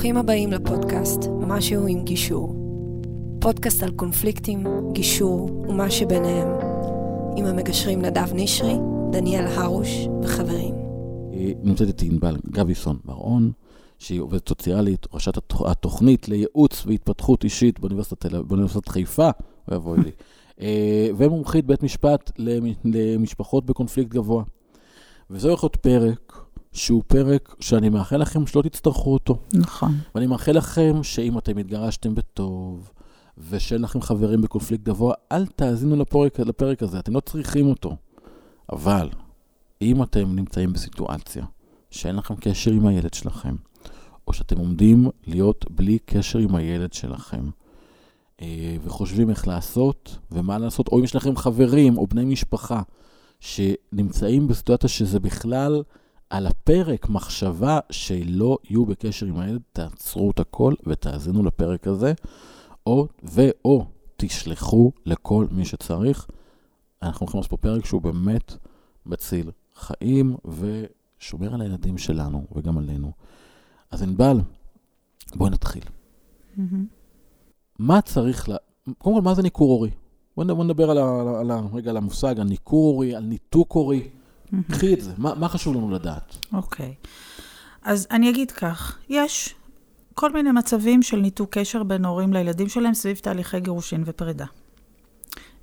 ברוכים 0.00 0.16
הבאים 0.16 0.52
לפודקאסט 0.52 1.20
משהו 1.40 1.86
עם 1.86 2.04
גישור. 2.04 2.54
פודקאסט 3.40 3.82
על 3.82 3.90
קונפליקטים, 3.90 4.66
גישור 4.92 5.50
ומה 5.68 5.90
שביניהם. 5.90 6.48
עם 7.36 7.46
המגשרים 7.46 8.02
נדב 8.02 8.28
נשרי, 8.34 8.74
דניאל 9.12 9.46
הרוש 9.46 9.88
וחברים. 10.22 10.74
נמצאת 11.62 11.88
איתי 11.88 12.06
ענבל 12.06 12.36
גביסון 12.50 12.98
בר-און, 13.04 13.52
שהיא 13.98 14.20
עובדת 14.20 14.48
סוציאלית, 14.48 15.06
ראשת 15.12 15.52
התוכנית 15.66 16.28
לייעוץ 16.28 16.86
והתפתחות 16.86 17.44
אישית 17.44 17.80
באוניברסיטת, 17.80 18.32
באוניברסיטת 18.32 18.88
חיפה, 18.88 19.30
אוי 19.68 19.76
אבוי 19.76 19.98
לי, 19.98 20.10
אה, 20.60 21.08
ומומחית 21.16 21.66
בית 21.66 21.82
משפט 21.82 22.32
למשפחות 22.84 23.66
בקונפליקט 23.66 24.10
גבוה. 24.10 24.42
וזה 25.30 25.48
הולך 25.48 25.64
להיות 25.64 25.76
פרק 25.76 26.49
שהוא 26.72 27.02
פרק 27.06 27.54
שאני 27.60 27.88
מאחל 27.88 28.16
לכם 28.16 28.46
שלא 28.46 28.62
תצטרכו 28.62 29.12
אותו. 29.12 29.38
נכון. 29.54 29.94
ואני 30.14 30.26
מאחל 30.26 30.52
לכם 30.52 31.02
שאם 31.02 31.38
אתם 31.38 31.58
התגרשתם 31.58 32.14
בטוב, 32.14 32.90
ושאין 33.50 33.82
לכם 33.82 34.00
חברים 34.00 34.42
בקונפליקט 34.42 34.84
גבוה, 34.84 35.14
אל 35.32 35.46
תאזינו 35.46 35.96
לפרק, 35.96 36.40
לפרק 36.40 36.82
הזה, 36.82 36.98
אתם 36.98 37.14
לא 37.14 37.20
צריכים 37.20 37.66
אותו. 37.66 37.96
אבל, 38.72 39.08
אם 39.82 40.02
אתם 40.02 40.36
נמצאים 40.36 40.72
בסיטואציה 40.72 41.44
שאין 41.90 42.16
לכם 42.16 42.34
קשר 42.34 42.70
עם 42.70 42.86
הילד 42.86 43.14
שלכם, 43.14 43.56
או 44.28 44.32
שאתם 44.32 44.58
עומדים 44.58 45.08
להיות 45.26 45.66
בלי 45.70 45.98
קשר 45.98 46.38
עם 46.38 46.54
הילד 46.54 46.92
שלכם, 46.92 47.50
אה, 48.42 48.76
וחושבים 48.84 49.30
איך 49.30 49.48
לעשות 49.48 50.18
ומה 50.30 50.58
לעשות, 50.58 50.88
או 50.88 50.98
אם 50.98 51.04
יש 51.04 51.16
לכם 51.16 51.36
חברים 51.36 51.98
או 51.98 52.06
בני 52.06 52.24
משפחה 52.24 52.82
שנמצאים 53.40 54.48
בסיטואציה 54.48 54.88
שזה 54.88 55.20
בכלל 55.20 55.82
על 56.30 56.46
הפרק 56.46 57.08
מחשבה 57.08 57.78
שלא 57.90 58.58
יהיו 58.64 58.86
בקשר 58.86 59.26
עם 59.26 59.40
הילד, 59.40 59.60
תעצרו 59.72 60.30
את 60.30 60.40
הכל 60.40 60.74
ותאזינו 60.86 61.42
לפרק 61.42 61.86
הזה, 61.86 62.12
או 62.86 63.06
ו/או 63.24 63.86
תשלחו 64.16 64.92
לכל 65.06 65.46
מי 65.50 65.64
שצריך. 65.64 66.26
אנחנו 67.02 67.24
הולכים 67.24 67.38
לעשות 67.38 67.50
פה 67.50 67.56
פרק 67.56 67.84
שהוא 67.84 68.02
באמת 68.02 68.56
מציל 69.06 69.50
חיים 69.74 70.36
ושומר 70.44 71.54
על 71.54 71.60
הילדים 71.60 71.98
שלנו 71.98 72.44
וגם 72.52 72.78
עלינו. 72.78 73.12
אז 73.90 74.02
ענבל, 74.02 74.40
בואי 75.34 75.50
נתחיל. 75.50 75.82
Mm-hmm. 76.56 76.60
מה 77.78 78.00
צריך 78.02 78.48
ל... 78.48 78.56
קודם 78.98 79.16
כל, 79.16 79.22
מה 79.22 79.34
זה 79.34 79.42
ניכור 79.42 79.70
הורי? 79.70 79.90
בואו 80.36 80.64
נדבר 80.64 80.90
על, 80.90 80.98
ה, 80.98 81.40
על, 81.40 81.50
ה, 81.50 81.60
רגע 81.72 81.90
על 81.90 81.96
המושג, 81.96 82.40
על 82.40 82.46
ניכור 82.46 82.92
הורי, 82.92 83.14
על 83.14 83.24
ניתוק 83.24 83.72
הורי. 83.72 84.08
קחי 84.70 84.94
את 84.94 85.00
זה, 85.00 85.12
מה, 85.18 85.34
מה 85.34 85.48
חשוב 85.48 85.76
לנו 85.76 85.90
לדעת? 85.90 86.36
אוקיי. 86.52 86.94
Okay. 87.02 87.08
אז 87.82 88.06
אני 88.10 88.30
אגיד 88.30 88.50
כך, 88.50 88.98
יש 89.08 89.54
כל 90.14 90.32
מיני 90.32 90.52
מצבים 90.52 91.02
של 91.02 91.16
ניתוק 91.16 91.58
קשר 91.58 91.82
בין 91.82 92.04
הורים 92.04 92.32
לילדים 92.32 92.68
שלהם 92.68 92.94
סביב 92.94 93.16
תהליכי 93.16 93.60
גירושין 93.60 94.02
ופרידה. 94.06 94.46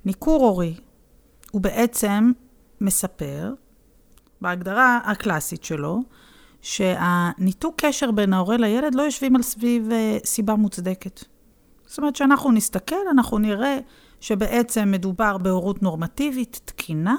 ניכור 0.04 0.44
הורי 0.44 0.74
הוא 1.50 1.60
בעצם 1.60 2.32
מספר, 2.80 3.52
בהגדרה 4.40 5.00
הקלאסית 5.04 5.64
שלו, 5.64 6.02
שהניתוק 6.62 7.74
קשר 7.76 8.10
בין 8.10 8.32
ההורה 8.32 8.56
לילד 8.56 8.94
לא 8.94 9.02
יושבים 9.02 9.36
על 9.36 9.42
סביב 9.42 9.88
uh, 9.90 10.26
סיבה 10.26 10.54
מוצדקת. 10.54 11.24
זאת 11.86 11.98
אומרת 11.98 12.16
שאנחנו 12.16 12.52
נסתכל, 12.52 13.08
אנחנו 13.10 13.38
נראה 13.38 13.78
שבעצם 14.20 14.90
מדובר 14.90 15.38
בהורות 15.38 15.82
נורמטיבית, 15.82 16.60
תקינה, 16.64 17.16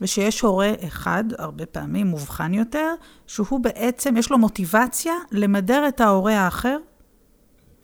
ושיש 0.00 0.40
הורה 0.40 0.72
אחד, 0.86 1.24
הרבה 1.38 1.66
פעמים 1.66 2.06
מובחן 2.06 2.54
יותר, 2.54 2.94
שהוא 3.26 3.60
בעצם, 3.60 4.16
יש 4.16 4.30
לו 4.30 4.38
מוטיבציה 4.38 5.14
למדר 5.32 5.88
את 5.88 6.00
ההורה 6.00 6.40
האחר 6.40 6.78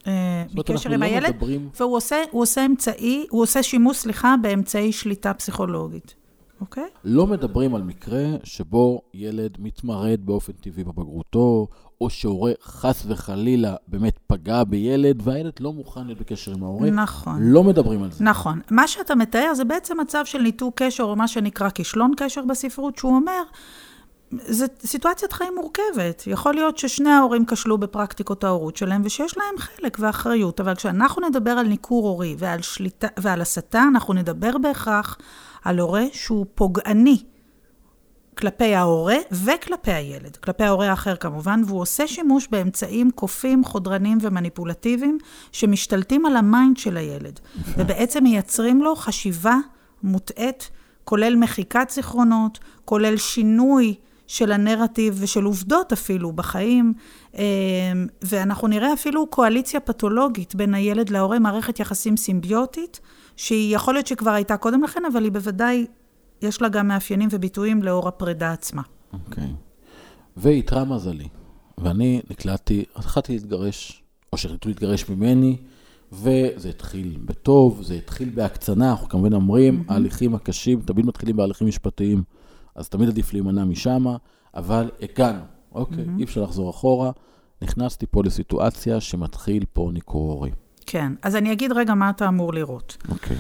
אה, 0.07 0.45
בקשר 0.55 0.93
עם 0.93 1.01
לא 1.01 1.07
הילד, 1.07 1.35
מדברים... 1.35 1.69
והוא 1.81 1.97
עושה, 1.97 2.17
עושה 2.41 2.67
אמצעי, 2.67 3.27
הוא 3.31 3.43
עושה 3.43 3.63
שימוש, 3.63 3.97
סליחה, 3.97 4.35
באמצעי 4.43 4.93
שליטה 4.93 5.35
פסיכולוגית. 5.35 6.15
אוקיי? 6.65 6.89
לא 7.05 7.27
מדברים 7.27 7.75
על 7.75 7.83
מקרה 7.83 8.25
שבו 8.45 9.01
ילד 9.15 9.57
מתמרד 9.59 10.21
באופן 10.25 10.53
טבעי 10.53 10.85
בבגרותו, 10.85 11.67
או 12.01 12.11
שהורה 12.11 12.53
חס 12.63 13.05
וחלילה 13.09 13.75
באמת 13.89 14.19
פגע 14.27 14.65
בילד, 14.65 15.21
והילד 15.25 15.53
לא 15.61 15.73
מוכן 15.73 16.07
להיות 16.07 16.21
בקשר 16.21 16.53
עם 16.53 16.63
ההורה. 16.63 16.91
נכון. 16.91 17.37
לא 17.41 17.65
מדברים 17.65 18.03
על 18.03 18.13
זה. 18.13 18.25
נכון. 18.25 18.61
מה 18.71 18.89
שאתה 18.89 19.15
מתאר 19.15 19.55
זה 19.55 19.65
בעצם 19.65 20.01
מצב 20.01 20.25
של 20.25 20.39
ניתוק 20.39 20.83
קשר, 20.83 21.05
או 21.05 21.17
מה 21.17 21.29
שנקרא 21.29 21.71
כישלון 21.71 22.13
קשר 22.17 22.43
בספרות, 22.45 22.99
שהוא 22.99 23.15
אומר, 23.15 23.43
זו 24.33 24.67
סיטואציית 24.81 25.33
חיים 25.33 25.55
מורכבת. 25.55 26.23
יכול 26.27 26.55
להיות 26.55 26.79
ששני 26.79 27.11
ההורים 27.11 27.47
כשלו 27.47 27.79
בפרקטיקות 27.79 28.45
ההורות 28.45 28.77
שלהם, 28.77 29.03
ושיש 29.05 29.37
להם 29.37 29.59
חלק 29.59 29.97
ואחריות, 30.01 30.61
אבל 30.61 30.75
כשאנחנו 30.75 31.29
נדבר 31.29 31.51
על 31.51 31.67
ניכור 31.67 32.09
הורי 32.09 32.37
ועל, 32.39 32.63
שליטה, 32.63 33.09
ועל 33.19 33.41
הסתה, 33.41 33.83
אנחנו 33.89 34.15
נדבר 34.15 34.59
בהכרח 34.59 35.19
על 35.65 35.79
הורה 35.79 36.05
שהוא 36.13 36.47
פוגעני 36.55 37.23
כלפי 38.39 38.75
ההורה 38.75 39.17
וכלפי 39.33 39.93
הילד, 39.93 40.37
כלפי 40.37 40.65
ההורה 40.65 40.91
האחר 40.91 41.17
כמובן, 41.17 41.63
והוא 41.67 41.81
עושה 41.81 42.07
שימוש 42.07 42.49
באמצעים 42.51 43.11
כופים, 43.11 43.65
חודרניים 43.65 44.19
ומניפולטיביים 44.21 45.19
שמשתלטים 45.53 46.27
על 46.27 46.37
ה 46.37 46.45
mind 46.45 46.77
של 46.77 46.97
הילד, 46.97 47.41
ובעצם 47.79 48.23
מייצרים 48.23 48.83
לו 48.83 48.97
חשיבה 48.97 49.57
מוטעית, 50.03 50.71
כולל 51.05 51.37
מחיקת 51.37 51.91
זיכרונות, 51.91 52.59
כולל 52.85 53.17
שינוי 53.17 53.95
של 54.27 54.53
הנרטיב 54.53 55.17
ושל 55.21 55.45
עובדות 55.45 55.93
אפילו 55.93 56.33
בחיים, 56.33 56.93
אמ, 57.35 57.41
ואנחנו 58.23 58.69
נראה 58.69 58.93
אפילו 58.93 59.27
קואליציה 59.27 59.81
פתולוגית 59.81 60.55
בין 60.55 60.75
הילד 60.75 61.11
להורה, 61.11 61.39
מערכת 61.39 61.81
יחסים 61.81 62.17
סימביוטית, 62.17 63.01
שהיא 63.37 63.75
יכול 63.75 63.95
להיות 63.95 64.07
שכבר 64.07 64.31
הייתה 64.31 64.57
קודם 64.57 64.83
לכן, 64.83 65.03
אבל 65.13 65.25
היא 65.25 65.33
בוודאי, 65.33 65.87
יש 66.43 66.63
לה 66.63 66.69
גם 66.69 66.89
מאפיינים 66.89 67.29
וביטויים 67.33 67.83
לאור 67.83 68.09
הפרידה 68.09 68.53
עצמה. 68.53 68.83
אוקיי. 69.13 69.45
Okay. 69.45 69.47
ואיתרע 70.37 70.85
מזלי, 70.85 71.29
ואני 71.79 72.21
נקלטתי, 72.31 72.85
התחלתי 72.97 73.33
להתגרש, 73.33 74.03
או 74.33 74.39
שהחליטו 74.39 74.69
להתגרש 74.69 75.09
ממני, 75.09 75.57
וזה 76.13 76.69
התחיל 76.69 77.19
בטוב, 77.25 77.83
זה 77.83 77.95
התחיל 77.95 78.31
בהקצנה, 78.35 78.91
אנחנו 78.91 79.09
כמובן 79.09 79.33
אומרים, 79.33 79.85
mm-hmm. 79.89 79.93
ההליכים 79.93 80.35
הקשים 80.35 80.81
תמיד 80.81 81.07
מתחילים 81.07 81.37
בהליכים 81.37 81.67
משפטיים, 81.67 82.23
אז 82.75 82.89
תמיד 82.89 83.09
עדיף 83.09 83.33
להימנע 83.33 83.65
משם, 83.65 84.05
אבל 84.55 84.91
הגענו, 85.03 85.41
אוקיי, 85.73 86.05
mm-hmm. 86.05 86.19
אי 86.19 86.25
אפשר 86.25 86.43
לחזור 86.43 86.71
אחורה. 86.71 87.11
נכנסתי 87.63 88.07
פה 88.07 88.23
לסיטואציה 88.25 89.01
שמתחיל 89.01 89.65
פה 89.73 89.91
ניכור 89.93 90.33
הורי. 90.33 90.51
כן, 90.87 91.13
אז 91.23 91.37
אני 91.37 91.53
אגיד 91.53 91.73
רגע 91.73 91.95
מה 91.95 92.11
אתה 92.11 92.29
אמור 92.29 92.55
לראות. 92.55 92.97
אוקיי. 93.09 93.37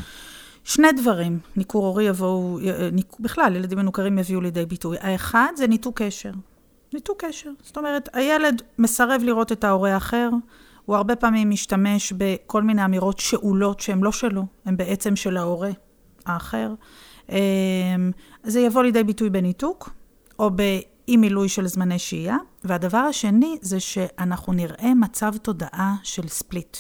שני 0.65 0.93
דברים, 0.93 1.39
ניכור 1.57 1.87
הורי 1.87 2.05
יבואו, 2.05 2.59
ניק, 2.93 3.17
בכלל, 3.21 3.57
ילדים 3.57 3.79
מנוכרים 3.79 4.19
יביאו 4.19 4.41
לידי 4.41 4.67
ביטוי. 4.67 4.97
האחד 5.01 5.53
זה 5.57 5.67
ניתוק 5.67 6.03
קשר. 6.03 6.31
ניתוק 6.95 7.25
קשר. 7.25 7.51
זאת 7.63 7.77
אומרת, 7.77 8.09
הילד 8.13 8.63
מסרב 8.79 9.23
לראות 9.25 9.53
את 9.53 9.65
ההורה 9.65 9.95
האחר, 9.95 10.31
הוא 10.85 10.97
הרבה 10.97 11.17
פעמים 11.17 11.51
משתמש 11.51 12.13
בכל 12.17 12.63
מיני 12.63 12.85
אמירות 12.85 13.19
שאולות 13.19 13.81
שהן 13.81 14.01
לא 14.01 14.13
שלו, 14.13 14.47
הן 14.65 14.77
בעצם 14.77 15.17
של 15.17 15.37
ההורה 15.37 15.71
האחר. 16.27 16.75
אמ, 17.29 17.37
זה 18.43 18.61
יבוא 18.61 18.83
לידי 18.83 19.05
ביטוי 19.05 19.31
בניתוק, 19.31 19.91
או 20.39 20.51
באי 20.51 21.17
מילוי 21.17 21.49
של 21.49 21.67
זמני 21.67 21.99
שהייה. 21.99 22.37
והדבר 22.65 22.99
השני 22.99 23.57
זה 23.61 23.81
שאנחנו 23.81 24.53
נראה 24.53 24.95
מצב 24.95 25.37
תודעה 25.43 25.95
של 26.03 26.29
ספליט. 26.29 26.77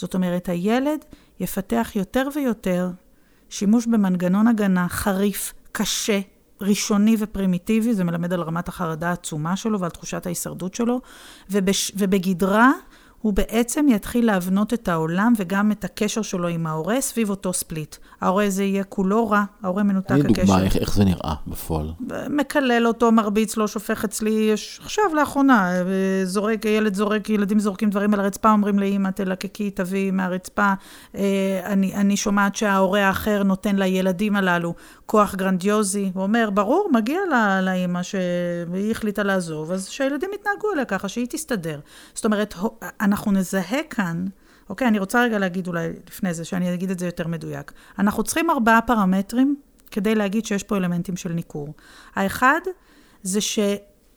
זאת 0.00 0.14
אומרת, 0.14 0.48
הילד 0.48 1.04
יפתח 1.40 1.92
יותר 1.94 2.28
ויותר 2.34 2.90
שימוש 3.48 3.86
במנגנון 3.86 4.46
הגנה 4.46 4.88
חריף, 4.88 5.54
קשה, 5.72 6.20
ראשוני 6.60 7.16
ופרימיטיבי, 7.18 7.94
זה 7.94 8.04
מלמד 8.04 8.32
על 8.32 8.40
רמת 8.40 8.68
החרדה 8.68 9.08
העצומה 9.08 9.56
שלו 9.56 9.80
ועל 9.80 9.90
תחושת 9.90 10.26
ההישרדות 10.26 10.74
שלו, 10.74 11.00
ובש, 11.50 11.92
ובגדרה 11.96 12.72
הוא 13.22 13.32
בעצם 13.32 13.86
יתחיל 13.88 14.26
להבנות 14.26 14.74
את 14.74 14.88
העולם 14.88 15.32
וגם 15.36 15.72
את 15.72 15.84
הקשר 15.84 16.22
שלו 16.22 16.48
עם 16.48 16.66
ההורה 16.66 17.00
סביב 17.00 17.30
אותו 17.30 17.52
ספליט. 17.52 17.96
ההורה 18.20 18.44
הזה 18.44 18.64
יהיה 18.64 18.84
כולו 18.84 19.30
רע, 19.30 19.44
ההורה 19.62 19.82
מנותק 19.82 20.10
הקשר. 20.10 20.22
תני 20.22 20.32
דוגמה 20.32 20.62
איך, 20.62 20.76
איך 20.76 20.94
זה 20.94 21.04
נראה 21.04 21.34
בפועל. 21.46 21.92
מקלל 22.30 22.86
אותו, 22.86 23.12
מרביץ 23.12 23.56
לו, 23.56 23.68
שופך 23.68 24.04
אצלי, 24.04 24.30
יש 24.30 24.80
עכשיו 24.82 25.04
לאחרונה, 25.14 25.72
זורק, 26.24 26.64
ילד 26.64 26.94
זורק, 26.94 27.30
ילדים 27.30 27.58
זורקים 27.58 27.90
דברים 27.90 28.14
על 28.14 28.20
הרצפה, 28.20 28.52
אומרים 28.52 28.78
לאמא, 28.78 29.10
תלקקי, 29.10 29.70
תביאי 29.70 30.10
מהרצפה. 30.10 30.72
אה, 31.14 31.60
אני, 31.64 31.94
אני 31.94 32.16
שומעת 32.16 32.56
שההורה 32.56 33.06
האחר 33.06 33.42
נותן 33.42 33.76
לילדים 33.76 34.36
הללו 34.36 34.74
כוח 35.06 35.34
גרנדיוזי, 35.34 36.10
הוא 36.14 36.22
אומר, 36.22 36.50
ברור, 36.54 36.88
מגיע 36.92 37.20
לה, 37.30 37.60
לאמא 37.60 38.02
שהיא 38.02 38.90
החליטה 38.90 39.22
לעזוב, 39.22 39.72
אז 39.72 39.88
שהילדים 39.88 40.30
יתנהגו 40.34 40.72
אליה 40.72 40.84
ככה, 40.84 41.08
שהיא 41.08 41.26
תסתדר. 41.30 41.80
זאת 42.14 42.24
אומרת, 42.24 42.54
אנחנו 43.10 43.32
נזהה 43.32 43.82
כאן, 43.90 44.26
אוקיי, 44.68 44.88
אני 44.88 44.98
רוצה 44.98 45.22
רגע 45.22 45.38
להגיד 45.38 45.66
אולי 45.66 45.88
לפני 46.08 46.34
זה, 46.34 46.44
שאני 46.44 46.74
אגיד 46.74 46.90
את 46.90 46.98
זה 46.98 47.06
יותר 47.06 47.26
מדויק. 47.26 47.72
אנחנו 47.98 48.22
צריכים 48.22 48.50
ארבעה 48.50 48.80
פרמטרים 48.80 49.56
כדי 49.90 50.14
להגיד 50.14 50.46
שיש 50.46 50.62
פה 50.62 50.76
אלמנטים 50.76 51.16
של 51.16 51.32
ניכור. 51.32 51.74
האחד, 52.14 52.60
זה 53.22 53.40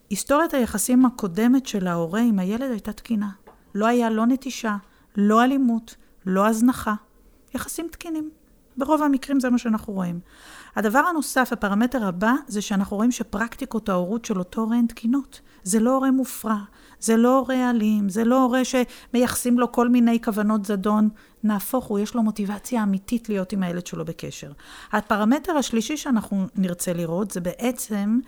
היסטוריית 0.09 0.53
היחסים 0.53 1.05
הקודמת 1.05 1.65
של 1.65 1.87
ההורה 1.87 2.19
עם 2.19 2.39
הילד 2.39 2.71
הייתה 2.71 2.93
תקינה. 2.93 3.29
לא 3.75 3.85
היה 3.85 4.09
לא 4.09 4.25
נטישה, 4.25 4.75
לא 5.15 5.43
אלימות, 5.43 5.95
לא 6.25 6.47
הזנחה. 6.47 6.93
יחסים 7.55 7.87
תקינים. 7.91 8.29
ברוב 8.77 9.03
המקרים 9.03 9.39
זה 9.39 9.49
מה 9.49 9.57
שאנחנו 9.57 9.93
רואים. 9.93 10.19
הדבר 10.75 10.99
הנוסף, 10.99 11.49
הפרמטר 11.51 12.07
הבא, 12.07 12.33
זה 12.47 12.61
שאנחנו 12.61 12.97
רואים 12.97 13.11
שפרקטיקות 13.11 13.89
ההורות 13.89 14.25
של 14.25 14.39
אותו 14.39 14.61
הורה 14.61 14.77
הן 14.77 14.87
תקינות. 14.87 15.41
זה 15.63 15.79
לא 15.79 15.95
הורה 15.95 16.11
מופרע, 16.11 16.57
זה 17.03 17.17
לא 17.17 17.37
הורה 17.37 17.69
אלים, 17.69 18.09
זה 18.09 18.23
לא 18.23 18.43
הורה 18.43 18.61
שמייחסים 18.65 19.59
לו 19.59 19.71
כל 19.71 19.89
מיני 19.89 20.21
כוונות 20.21 20.65
זדון. 20.65 21.09
נהפוך 21.43 21.85
הוא, 21.85 21.99
יש 21.99 22.15
לו 22.15 22.23
מוטיבציה 22.23 22.83
אמיתית 22.83 23.29
להיות 23.29 23.53
עם 23.53 23.63
הילד 23.63 23.87
שלו 23.87 24.05
בקשר. 24.05 24.51
הפרמטר 24.91 25.51
השלישי 25.57 25.97
שאנחנו 25.97 26.47
נרצה 26.55 26.93
לראות 26.93 27.31
זה 27.31 27.41
בעצם 27.41 28.19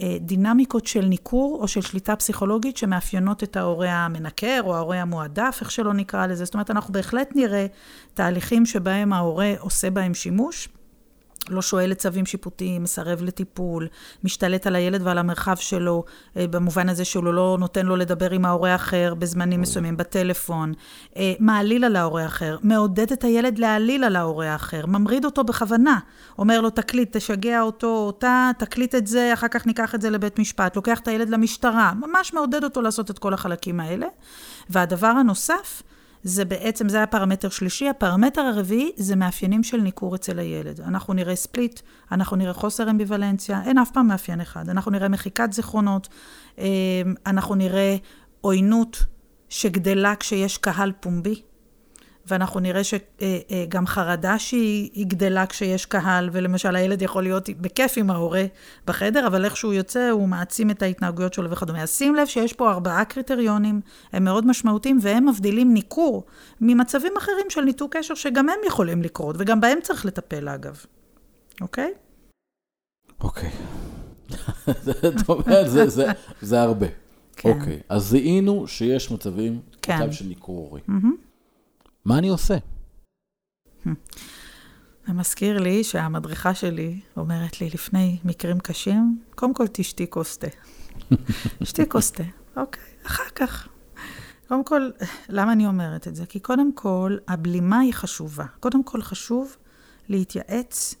אה, 0.00 0.16
דינמיקות 0.20 0.86
של 0.86 1.04
ניכור 1.04 1.58
או 1.62 1.68
של 1.68 1.80
שליטה 1.80 2.16
פסיכולוגית 2.16 2.76
שמאפיינות 2.76 3.42
את 3.42 3.56
ההורה 3.56 3.90
המנקר 3.90 4.60
או 4.64 4.76
ההורה 4.76 5.02
המועדף, 5.02 5.58
איך 5.60 5.70
שלא 5.70 5.94
נקרא 5.94 6.26
לזה. 6.26 6.44
זאת 6.44 6.54
אומרת, 6.54 6.70
אנחנו 6.70 6.92
בהחלט 6.92 7.30
נראה 7.34 7.66
תהליכים 8.14 8.66
שבהם 8.66 9.12
ההורה 9.12 9.52
עושה 9.58 9.90
בהם 9.90 10.14
שימוש. 10.14 10.68
לא 11.48 11.62
שואל 11.62 11.90
לצווים 11.90 12.26
שיפוטיים, 12.26 12.82
מסרב 12.82 13.22
לטיפול, 13.22 13.88
משתלט 14.24 14.66
על 14.66 14.76
הילד 14.76 15.00
ועל 15.04 15.18
המרחב 15.18 15.56
שלו, 15.56 16.04
אה, 16.36 16.46
במובן 16.46 16.88
הזה 16.88 17.04
שהוא 17.04 17.24
לא 17.24 17.56
נותן 17.60 17.86
לו 17.86 17.96
לדבר 17.96 18.30
עם 18.30 18.44
ההורה 18.44 18.72
האחר 18.72 19.14
בזמנים 19.14 19.60
מסוימים, 19.60 19.96
בטלפון, 19.96 20.72
אה, 21.16 21.32
מעליל 21.38 21.84
על 21.84 21.96
ההורה 21.96 22.22
האחר, 22.22 22.56
מעודד 22.62 23.12
את 23.12 23.24
הילד 23.24 23.58
להעליל 23.58 24.04
על 24.04 24.16
ההורה 24.16 24.52
האחר, 24.52 24.86
ממריד 24.86 25.24
אותו 25.24 25.44
בכוונה, 25.44 25.98
אומר 26.38 26.60
לו, 26.60 26.70
תקליט, 26.70 27.16
תשגע 27.16 27.60
אותו, 27.60 27.86
אותה, 27.86 28.50
תקליט 28.58 28.94
את 28.94 29.06
זה, 29.06 29.30
אחר 29.32 29.48
כך 29.48 29.66
ניקח 29.66 29.94
את 29.94 30.02
זה 30.02 30.10
לבית 30.10 30.38
משפט, 30.38 30.76
לוקח 30.76 30.98
את 30.98 31.08
הילד 31.08 31.28
למשטרה, 31.28 31.92
ממש 31.94 32.34
מעודד 32.34 32.64
אותו 32.64 32.82
לעשות 32.82 33.10
את 33.10 33.18
כל 33.18 33.34
החלקים 33.34 33.80
האלה. 33.80 34.06
והדבר 34.70 35.06
הנוסף, 35.06 35.82
זה 36.24 36.44
בעצם, 36.44 36.88
זה 36.88 36.96
היה 36.96 37.06
פרמטר 37.06 37.48
שלישי. 37.48 37.88
הפרמטר 37.88 38.40
הרביעי 38.40 38.92
זה 38.96 39.16
מאפיינים 39.16 39.62
של 39.62 39.80
ניכור 39.80 40.14
אצל 40.14 40.38
הילד. 40.38 40.80
אנחנו 40.80 41.14
נראה 41.14 41.36
ספליט, 41.36 41.80
אנחנו 42.12 42.36
נראה 42.36 42.52
חוסר 42.52 42.90
אמביוולנציה, 42.90 43.62
אין 43.64 43.78
אף 43.78 43.90
פעם 43.90 44.06
מאפיין 44.06 44.40
אחד. 44.40 44.68
אנחנו 44.68 44.90
נראה 44.90 45.08
מחיקת 45.08 45.52
זיכרונות, 45.52 46.08
אמ, 46.58 46.64
אנחנו 47.26 47.54
נראה 47.54 47.96
עוינות 48.40 49.04
שגדלה 49.48 50.14
כשיש 50.16 50.58
קהל 50.58 50.92
פומבי. 51.00 51.42
ואנחנו 52.26 52.60
נראה 52.60 52.84
שגם 52.84 53.02
אה, 53.22 53.80
אה, 53.80 53.86
חרדה 53.86 54.38
שהיא 54.38 55.06
גדלה 55.06 55.46
כשיש 55.46 55.86
קהל, 55.86 56.30
ולמשל 56.32 56.76
הילד 56.76 57.02
יכול 57.02 57.22
להיות 57.22 57.48
בכיף 57.60 57.92
עם 57.96 58.10
ההורה 58.10 58.44
בחדר, 58.86 59.26
אבל 59.26 59.44
איך 59.44 59.56
שהוא 59.56 59.72
יוצא 59.72 60.10
הוא 60.10 60.28
מעצים 60.28 60.70
את 60.70 60.82
ההתנהגויות 60.82 61.34
שלו 61.34 61.50
וכדומה. 61.50 61.82
אז 61.82 61.90
שים 61.90 62.14
לב 62.14 62.26
שיש 62.26 62.52
פה 62.52 62.70
ארבעה 62.70 63.04
קריטריונים, 63.04 63.80
הם 64.12 64.24
מאוד 64.24 64.46
משמעותיים, 64.46 64.98
והם 65.02 65.28
מבדילים 65.28 65.74
ניכור 65.74 66.24
ממצבים 66.60 67.12
אחרים 67.18 67.46
של 67.48 67.60
ניתוק 67.60 67.96
קשר, 67.96 68.14
שגם 68.14 68.48
הם 68.48 68.58
יכולים 68.66 69.02
לקרות, 69.02 69.36
וגם 69.38 69.60
בהם 69.60 69.78
צריך 69.82 70.06
לטפל 70.06 70.48
אגב. 70.48 70.84
אוקיי? 71.60 71.92
אוקיי. 73.20 73.50
אומרת, 75.28 75.70
זה, 75.70 76.06
זה 76.42 76.62
הרבה. 76.62 76.86
כן. 77.36 77.48
אוקיי, 77.48 77.80
אז 77.88 78.02
זיהינו 78.02 78.66
שיש 78.66 79.10
מצבים, 79.10 79.60
כן. 79.82 79.96
מצב 80.02 80.12
של 80.12 80.26
ניכור 80.26 80.56
הורי. 80.58 80.80
Mm-hmm. 80.88 81.33
מה 82.04 82.18
אני 82.18 82.28
עושה? 82.28 82.56
זה 85.06 85.12
מזכיר 85.12 85.58
לי 85.58 85.84
שהמדריכה 85.84 86.54
שלי 86.54 87.00
אומרת 87.16 87.60
לי, 87.60 87.70
לפני 87.74 88.18
מקרים 88.24 88.60
קשים, 88.60 89.18
קודם 89.34 89.54
כל 89.54 89.66
תשתי 89.72 90.10
כוס 90.10 90.38
תה. 90.38 90.46
שתי 91.64 91.88
כוס 91.88 92.10
תה, 92.10 92.22
אוקיי, 92.56 92.82
אחר 93.06 93.28
כך. 93.34 93.68
קודם 94.48 94.64
כל, 94.64 94.90
למה 95.28 95.52
אני 95.52 95.66
אומרת 95.66 96.08
את 96.08 96.16
זה? 96.16 96.26
כי 96.26 96.40
קודם 96.40 96.72
כל, 96.72 97.16
הבלימה 97.28 97.78
היא 97.78 97.94
חשובה. 97.94 98.46
קודם 98.60 98.84
כל 98.84 99.02
חשוב 99.02 99.56
להתייעץ 100.08 100.94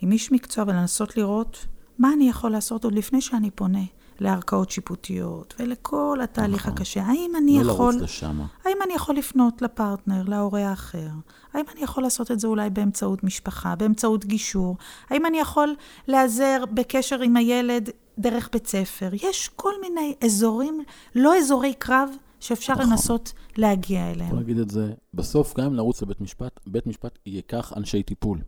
עם 0.00 0.12
איש 0.12 0.32
מקצוע 0.32 0.64
ולנסות 0.68 1.16
לראות 1.16 1.66
מה 1.98 2.12
אני 2.12 2.28
יכול 2.28 2.50
לעשות 2.50 2.84
עוד 2.84 2.94
לפני 2.94 3.20
שאני 3.20 3.50
פונה. 3.50 3.84
לערכאות 4.20 4.70
שיפוטיות 4.70 5.54
ולכל 5.58 6.18
התהליך 6.22 6.62
נכון. 6.62 6.72
הקשה. 6.72 7.02
האם 7.02 7.32
אני 7.36 7.64
לא 7.64 7.72
יכול... 7.72 7.94
לא 7.94 8.00
לשם. 8.00 8.40
האם 8.64 8.76
אני 8.84 8.94
יכול 8.94 9.16
לפנות 9.16 9.62
לפרטנר, 9.62 10.22
להורה 10.26 10.68
האחר? 10.68 11.08
האם 11.52 11.64
אני 11.72 11.80
יכול 11.80 12.02
לעשות 12.02 12.30
את 12.30 12.40
זה 12.40 12.46
אולי 12.46 12.70
באמצעות 12.70 13.24
משפחה, 13.24 13.74
באמצעות 13.74 14.24
גישור? 14.24 14.76
האם 15.10 15.26
אני 15.26 15.40
יכול 15.40 15.74
להיעזר 16.08 16.64
בקשר 16.74 17.20
עם 17.20 17.36
הילד 17.36 17.90
דרך 18.18 18.48
בית 18.52 18.66
ספר? 18.66 19.10
יש 19.12 19.50
כל 19.56 19.72
מיני 19.80 20.14
אזורים, 20.24 20.84
לא 21.14 21.36
אזורי 21.38 21.74
קרב, 21.74 22.10
שאפשר 22.40 22.72
נכון. 22.72 22.86
לנסות 22.90 23.32
להגיע 23.56 24.10
אליהם. 24.10 24.30
בוא 24.30 24.40
נגיד 24.40 24.58
את 24.58 24.70
זה, 24.70 24.92
בסוף 25.14 25.54
גם 25.56 25.64
אם 25.66 25.76
נרוץ 25.76 26.02
לבית 26.02 26.20
משפט, 26.20 26.60
בית 26.66 26.86
משפט 26.86 27.18
ייקח 27.26 27.72
אנשי 27.76 28.02
טיפול. 28.02 28.38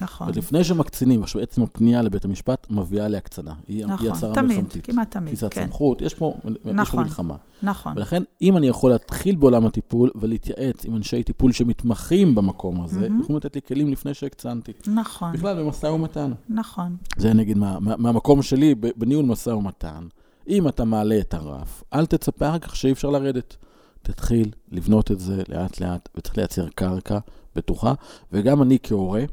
נכון. 0.00 0.28
ולפני 0.28 0.64
שמקצינים, 0.64 1.22
עכשיו 1.22 1.42
עצם 1.42 1.62
הפנייה 1.62 2.02
לבית 2.02 2.24
המשפט 2.24 2.66
מביאה 2.70 3.08
להקצנה. 3.08 3.50
נכון, 3.50 4.06
היא 4.06 4.12
הצהרה 4.12 4.34
תמיד, 4.34 4.56
מלחמתית. 4.56 4.86
כמעט 4.86 5.10
תמיד, 5.10 5.34
תפיסת 5.34 5.54
כן. 5.54 5.64
סמכות, 5.64 6.02
יש 6.02 6.14
פה, 6.14 6.34
נכון, 6.44 6.82
יש 6.82 6.90
פה 6.90 6.96
מלחמה. 6.96 7.36
נכון. 7.62 7.92
ולכן, 7.96 8.22
אם 8.42 8.56
אני 8.56 8.66
יכול 8.66 8.90
להתחיל 8.90 9.36
בעולם 9.36 9.66
הטיפול 9.66 10.10
ולהתייעץ 10.14 10.84
עם 10.84 10.96
אנשי 10.96 11.22
טיפול 11.22 11.52
שמתמחים 11.52 12.34
במקום 12.34 12.80
הזה, 12.80 13.06
mm-hmm. 13.06 13.22
יכולים 13.22 13.36
לתת 13.36 13.54
לי 13.54 13.62
כלים 13.62 13.92
לפני 13.92 14.14
שהקצנתי. 14.14 14.72
נכון. 14.86 15.32
בכלל, 15.32 15.62
במשא 15.62 15.86
ומתן. 15.86 16.32
נכון. 16.48 16.96
זה 17.16 17.32
נגיד 17.32 17.58
מה, 17.58 17.80
מה, 17.80 17.96
מהמקום 17.96 18.42
שלי, 18.42 18.74
בניהול 18.74 19.24
משא 19.24 19.50
ומתן. 19.50 20.06
אם 20.48 20.68
אתה 20.68 20.84
מעלה 20.84 21.18
את 21.20 21.34
הרף, 21.34 21.82
אל 21.92 22.06
תצפה 22.06 22.48
אחר 22.48 22.58
כך 22.58 22.76
שאי 22.76 22.92
אפשר 22.92 23.10
לרדת. 23.10 23.56
תתחיל 24.02 24.50
לבנות 24.72 25.10
את 25.10 25.20
זה 25.20 25.42
לאט-לאט, 25.48 26.08
וצריך 26.16 26.38
לייצר 26.38 26.68
קרקע 26.68 27.18
בטוחה. 27.56 27.94
וגם 28.32 28.62
אני 28.62 28.78
כהורה. 28.82 29.24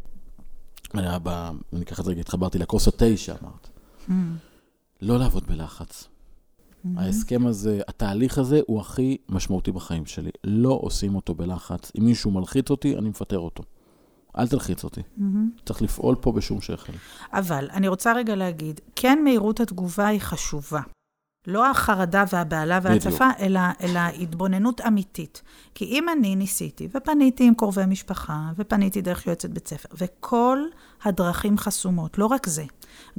אני 0.96 1.82
אקח 1.82 2.00
את 2.00 2.06
זה 2.06 2.12
רגע, 2.12 2.22
התחברתי 2.22 2.58
לכוס 2.58 2.88
התה 2.88 3.18
שאמרת. 3.18 3.70
Mm. 4.10 4.12
לא 5.02 5.20
לעבוד 5.20 5.48
בלחץ. 5.48 6.04
Mm-hmm. 6.04 7.00
ההסכם 7.00 7.48
הזה, 7.48 7.82
התהליך 7.88 8.38
הזה 8.38 8.60
הוא 8.68 8.82
הכי 8.82 9.18
משמעותי 9.30 9.72
בחיים 9.72 10.06
שלי. 10.06 10.30
לא 10.44 10.80
עושים 10.82 11.16
אותו 11.16 11.36
בלחץ. 11.36 11.92
אם 12.00 12.06
מישהו 12.06 12.32
מלחיץ 12.32 12.70
אותי, 12.70 12.98
אני 12.98 13.10
מפטר 13.10 13.40
אותו. 13.40 13.64
אל 14.38 14.48
תלחיץ 14.48 14.84
אותי. 14.84 15.02
Mm-hmm. 15.02 15.64
צריך 15.66 15.82
לפעול 15.82 16.16
פה 16.22 16.32
בשום 16.32 16.62
שכל. 16.62 16.94
אבל 17.34 17.68
אני 17.72 17.88
רוצה 17.88 18.14
רגע 18.14 18.36
להגיד, 18.36 18.82
כן 18.96 19.20
מהירות 19.24 19.60
התגובה 19.60 20.08
היא 20.08 20.22
חשובה. 20.22 20.82
לא 21.48 21.70
החרדה 21.70 22.24
והבהלה 22.32 22.80
וההצפה, 22.82 23.30
אלא, 23.40 23.60
אלא 23.82 24.00
התבוננות 24.00 24.82
אמיתית. 24.82 25.42
כי 25.76 25.86
אם 25.86 26.10
אני 26.10 26.36
ניסיתי, 26.36 26.88
ופניתי 26.96 27.48
עם 27.48 27.54
קרובי 27.56 27.86
משפחה, 27.86 28.52
ופניתי 28.56 29.02
דרך 29.02 29.28
יועצת 29.28 29.50
בית 29.50 29.68
ספר, 29.68 29.90
וכל 29.98 30.60
הדרכים 31.04 31.58
חסומות, 31.58 32.18
לא 32.18 32.26
רק 32.26 32.48
זה, 32.48 32.66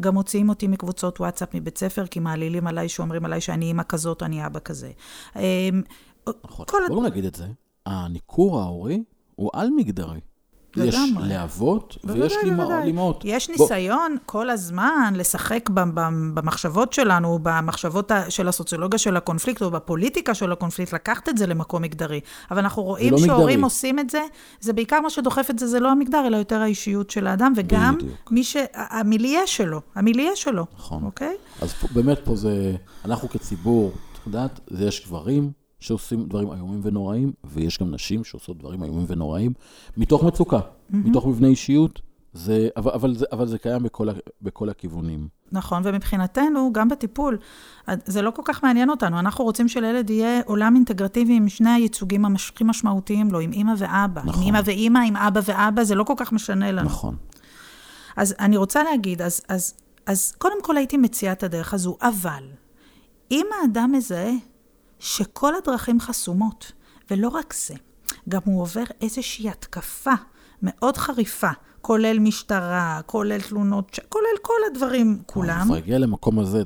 גם 0.01 0.15
מוציאים 0.15 0.49
אותי 0.49 0.69
מקבוצות 0.69 1.21
וואטסאפ 1.21 1.55
מבית 1.55 1.79
ספר, 1.79 2.07
כי 2.07 2.21
מעלילים 2.21 2.67
עליי, 2.67 2.89
שאומרים 2.89 3.25
עליי 3.25 3.41
שאני 3.41 3.65
אימא 3.65 3.83
כזאת, 3.89 4.23
אני 4.23 4.47
אבא 4.47 4.61
כזה. 4.61 4.91
אמ, 5.37 5.83
נכון, 6.45 6.67
בואו 6.89 7.03
נגיד 7.03 7.25
את 7.25 7.35
זה. 7.35 7.47
הניכור 7.87 8.61
ההורי 8.61 9.03
הוא 9.35 9.51
על-מגדרי. 9.55 10.21
יש 10.85 10.97
לאבות 11.23 11.97
ויש 12.05 12.35
לאמהות. 12.45 13.23
יש 13.25 13.51
ניסיון 13.51 14.17
כל 14.27 14.51
הזמן 14.51 15.13
לשחק 15.17 15.71
במחשבות 15.73 16.93
שלנו, 16.93 17.39
במחשבות 17.43 18.13
של 18.29 18.49
הסוציולוגיה 18.49 18.99
של 18.99 19.17
הקונפליקט, 19.17 19.63
או 19.63 19.71
בפוליטיקה 19.71 20.35
של 20.35 20.53
הקונפליקט, 20.53 20.93
לקחת 20.93 21.29
את 21.29 21.39
זה 21.39 21.47
למקום 21.47 21.83
מגדרי. 21.83 22.21
אבל 22.51 22.59
אנחנו 22.59 22.83
רואים 22.83 23.13
לא 23.13 23.19
שהורים 23.19 23.65
עושים 23.65 23.99
את 23.99 24.11
זה, 24.11 24.23
זה 24.61 24.73
בעיקר 24.73 25.01
מה 25.01 25.11
שדוחף 25.11 25.51
את 25.51 25.59
זה, 25.59 25.67
זה 25.67 25.81
לא 25.81 25.91
המגדר, 25.91 26.27
אלא 26.27 26.37
יותר 26.37 26.61
האישיות 26.61 27.11
של 27.11 27.27
האדם, 27.27 27.53
וגם 27.57 27.97
מי 28.31 28.45
ש... 28.45 28.57
המיליה 28.75 29.47
שלו, 29.47 29.81
המיליה 29.95 30.37
שלו. 30.37 30.67
נכון. 30.79 31.03
אוקיי? 31.05 31.37
אז 31.63 31.75
באמת 31.95 32.19
פה 32.25 32.37
זה, 32.37 32.77
אנחנו 33.05 33.29
כציבור, 33.29 33.93
צריך 34.13 34.27
לדעת, 34.27 34.61
יש 34.71 35.07
גברים, 35.07 35.51
שעושים 35.81 36.29
דברים 36.29 36.53
איומים 36.53 36.81
ונוראים, 36.83 37.33
ויש 37.45 37.79
גם 37.79 37.95
נשים 37.95 38.25
שעושות 38.25 38.59
דברים 38.59 38.83
איומים 38.83 39.05
ונוראים, 39.09 39.53
מתוך 39.97 40.25
מצוקה, 40.25 40.59
mm-hmm. 40.59 40.97
מתוך 40.97 41.27
מבנה 41.27 41.49
אישיות, 41.49 42.01
זה, 42.33 42.69
אבל, 42.77 42.91
אבל, 42.91 43.15
זה, 43.15 43.25
אבל 43.33 43.47
זה 43.47 43.59
קיים 43.59 43.83
בכל, 43.83 44.09
בכל 44.43 44.69
הכיוונים. 44.69 45.29
נכון, 45.53 45.83
ומבחינתנו, 45.85 46.71
גם 46.73 46.89
בטיפול, 46.89 47.39
זה 48.05 48.23
לא 48.23 48.31
כל 48.31 48.43
כך 48.45 48.65
מעניין 48.65 48.91
אותנו. 48.91 49.19
אנחנו 49.19 49.45
רוצים 49.45 49.69
שלילד 49.69 50.11
יהיה 50.11 50.41
עולם 50.47 50.75
אינטגרטיבי 50.75 51.37
עם 51.37 51.49
שני 51.49 51.71
הייצוגים 51.71 52.25
הכי 52.25 52.65
משמעותיים 52.65 53.31
לו, 53.31 53.41
עם 53.41 53.53
אימא 53.53 53.73
ואבא. 53.79 54.23
נכון. 54.25 54.43
עם 54.43 54.47
אימא 54.47 54.61
ואימא, 54.65 54.99
עם 54.99 55.17
אבא 55.17 55.41
ואבא, 55.45 55.85
זה 55.85 55.95
לא 55.95 56.05
כל 56.05 56.15
כך 56.17 56.33
משנה 56.33 56.73
לנו. 56.73 56.89
נכון. 56.89 57.17
אז 58.17 58.35
אני 58.41 58.57
רוצה 58.57 58.83
להגיד, 58.83 59.23
אז, 59.23 59.41
אז, 59.49 59.75
אז 60.07 60.33
קודם 60.39 60.63
כל 60.63 60.77
הייתי 60.77 60.97
מציעה 60.97 61.33
את 61.33 61.43
הדרך 61.43 61.75
הזו, 61.75 61.97
אבל 62.03 62.45
אם 63.31 63.47
האדם 63.63 63.93
מזהה 63.93 64.33
שכל 64.99 65.53
הדרכים 65.55 66.01
חסומות, 66.01 66.73
ולא 67.11 67.29
רק 67.29 67.55
זה, 67.55 67.75
גם 68.29 68.41
הוא 68.45 68.63
עובר 68.63 68.85
איזושהי 69.01 69.51
התקפה 69.51 70.13
מאוד 70.63 70.97
חריפה 70.97 71.51
כולל 71.81 72.19
משטרה, 72.19 73.01
כולל 73.07 73.41
תלונות, 73.41 73.95
ש- 73.95 74.01
כולל 74.09 74.39
כל 74.43 74.53
הדברים 74.73 75.23
כולם. 75.27 75.69
הוא 75.69 75.77
הגיע 75.77 75.99
למקום 75.99 76.39
הזה, 76.39 76.63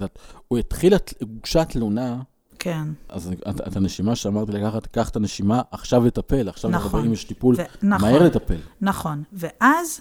הוא 0.48 0.58
התחיל, 0.58 0.92
הוגשה 1.20 1.64
תלונה, 1.64 2.22
כן, 2.58 2.88
אז 3.08 3.32
את, 3.50 3.60
את 3.68 3.76
הנשימה 3.76 4.16
שאמרתי 4.16 4.52
לקחת, 4.52 4.86
קח 4.86 5.08
את 5.08 5.16
הנשימה, 5.16 5.62
עכשיו 5.70 6.06
לטפל, 6.06 6.48
עכשיו 6.48 6.70
נכון. 6.70 7.04
אם 7.04 7.12
יש 7.12 7.24
טיפול, 7.24 7.54
ו- 7.58 7.86
נכון. 7.86 8.08
מהר 8.10 8.22
לטפל. 8.22 8.60
נכון. 8.80 9.22
ואז, 9.32 10.00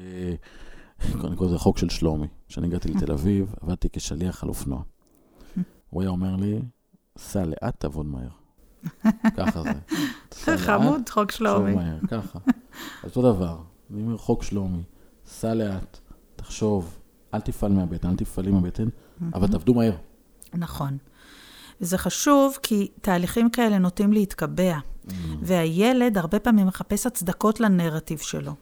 אה, 0.00 0.34
קודם 1.20 1.36
כל 1.36 1.48
זה 1.48 1.58
חוק 1.58 1.78
של 1.78 1.88
שלומי. 1.88 2.26
כשאני 2.48 2.66
הגעתי 2.66 2.88
לתל 2.88 3.12
אביב, 3.12 3.54
עבדתי 3.60 3.88
כשליח 3.92 4.42
על 4.42 4.48
אופנוע. 4.48 4.82
הוא 5.94 6.02
היה 6.02 6.10
אומר 6.10 6.36
לי, 6.36 6.58
סע 7.18 7.44
לאט, 7.44 7.80
תעבוד 7.80 8.06
מהר. 8.06 8.28
ככה 9.36 9.62
זה. 9.62 10.58
חמוד, 10.58 11.08
חוק 11.08 11.30
שלומי. 11.30 11.74
מהר, 11.74 11.98
ככה. 12.10 12.38
אותו 13.04 13.22
דבר, 13.22 13.58
אני 13.90 14.02
אומר, 14.02 14.16
חוק 14.16 14.42
שלומי, 14.42 14.82
סע 15.26 15.54
לאט, 15.54 15.98
תחשוב, 16.36 16.98
אל 17.34 17.40
תפעל 17.40 17.72
מהבטן, 17.72 18.08
אל 18.08 18.16
תפעלי 18.16 18.50
מהבטן, 18.50 18.88
אבל 19.34 19.48
תעבדו 19.48 19.74
מהר. 19.74 19.96
נכון. 20.54 20.98
וזה 21.80 21.98
חשוב, 21.98 22.58
כי 22.62 22.88
תהליכים 23.00 23.50
כאלה 23.50 23.78
נוטים 23.78 24.12
להתקבע, 24.12 24.78
והילד 25.42 26.18
הרבה 26.18 26.38
פעמים 26.38 26.66
מחפש 26.66 27.06
הצדקות 27.06 27.60
לנרטיב 27.60 28.18
שלו. 28.18 28.54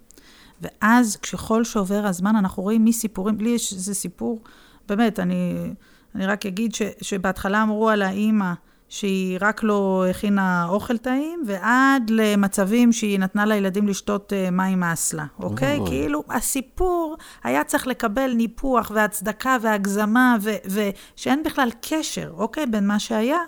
ואז, 0.61 1.17
ככל 1.17 1.65
שעובר 1.65 2.07
הזמן, 2.07 2.37
אנחנו 2.37 2.63
רואים 2.63 2.85
מסיפורים, 2.85 3.41
לי 3.41 3.51
יש 3.51 3.73
איזה 3.73 3.95
סיפור, 3.95 4.43
באמת, 4.89 5.19
אני, 5.19 5.75
אני 6.15 6.27
רק 6.27 6.47
אגיד 6.47 6.75
ש, 6.75 6.83
שבהתחלה 7.03 7.63
אמרו 7.63 7.89
על 7.89 8.03
האימא 8.03 8.53
שהיא 8.89 9.39
רק 9.41 9.63
לא 9.63 10.05
הכינה 10.11 10.67
אוכל 10.69 10.99
טעים, 10.99 11.43
ועד 11.47 12.11
למצבים 12.11 12.93
שהיא 12.93 13.19
נתנה 13.19 13.47
לילדים 13.47 13.89
לשתות 13.89 14.33
אה, 14.33 14.51
מים 14.51 14.81
מאסלה, 14.81 15.25
אוקיי? 15.41 15.79
אוי. 15.79 15.89
כאילו, 15.89 16.25
הסיפור 16.29 17.17
היה 17.45 17.65
צריך 17.65 17.87
לקבל 17.87 18.33
ניפוח 18.33 18.91
והצדקה 18.95 19.57
והגזמה, 19.63 20.37
ו- 20.41 20.57
ושאין 21.17 21.43
בכלל 21.43 21.69
קשר, 21.81 22.33
אוקיי? 22.37 22.67
בין 22.67 22.87
מה 22.87 22.99
שהיה. 22.99 23.39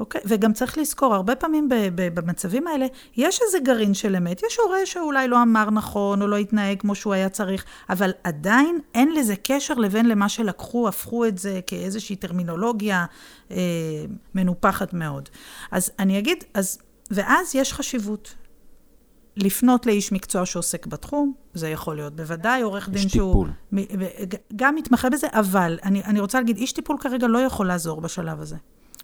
אוקיי? 0.00 0.20
וגם 0.24 0.52
צריך 0.52 0.78
לזכור, 0.78 1.14
הרבה 1.14 1.36
פעמים 1.36 1.68
ב- 1.68 1.74
ב- 1.94 2.20
במצבים 2.20 2.66
האלה, 2.66 2.86
יש 3.16 3.40
איזה 3.46 3.58
גרעין 3.58 3.94
של 3.94 4.16
אמת. 4.16 4.42
יש 4.46 4.58
הורה 4.58 4.86
שאולי 4.86 5.28
לא 5.28 5.42
אמר 5.42 5.70
נכון, 5.70 6.22
או 6.22 6.26
לא 6.26 6.36
התנהג 6.36 6.80
כמו 6.80 6.94
שהוא 6.94 7.12
היה 7.12 7.28
צריך, 7.28 7.64
אבל 7.90 8.10
עדיין 8.24 8.78
אין 8.94 9.14
לזה 9.14 9.34
קשר 9.42 9.74
לבין 9.74 10.08
למה 10.08 10.28
שלקחו, 10.28 10.88
הפכו 10.88 11.26
את 11.26 11.38
זה 11.38 11.60
כאיזושהי 11.66 12.16
טרמינולוגיה 12.16 13.06
אה, 13.50 13.56
מנופחת 14.34 14.92
מאוד. 14.92 15.28
אז 15.70 15.90
אני 15.98 16.18
אגיד, 16.18 16.44
אז, 16.54 16.78
ואז 17.10 17.54
יש 17.54 17.72
חשיבות. 17.72 18.34
לפנות 19.36 19.86
לאיש 19.86 20.12
מקצוע 20.12 20.46
שעוסק 20.46 20.86
בתחום, 20.86 21.32
זה 21.54 21.68
יכול 21.68 21.96
להיות 21.96 22.16
בוודאי 22.16 22.62
עורך 22.62 22.88
דין 22.88 23.08
שהוא... 23.08 23.32
טיפול. 23.32 23.50
מ- 23.72 24.00
ו- 24.00 24.36
גם 24.56 24.74
מתמחה 24.74 25.10
בזה, 25.10 25.26
אבל 25.32 25.78
אני, 25.84 26.04
אני 26.04 26.20
רוצה 26.20 26.38
להגיד, 26.38 26.56
איש 26.56 26.72
טיפול 26.72 26.96
כרגע 27.00 27.26
לא 27.26 27.38
יכול 27.38 27.66
לעזור 27.66 28.00
בשלב 28.00 28.40
הזה. 28.40 28.56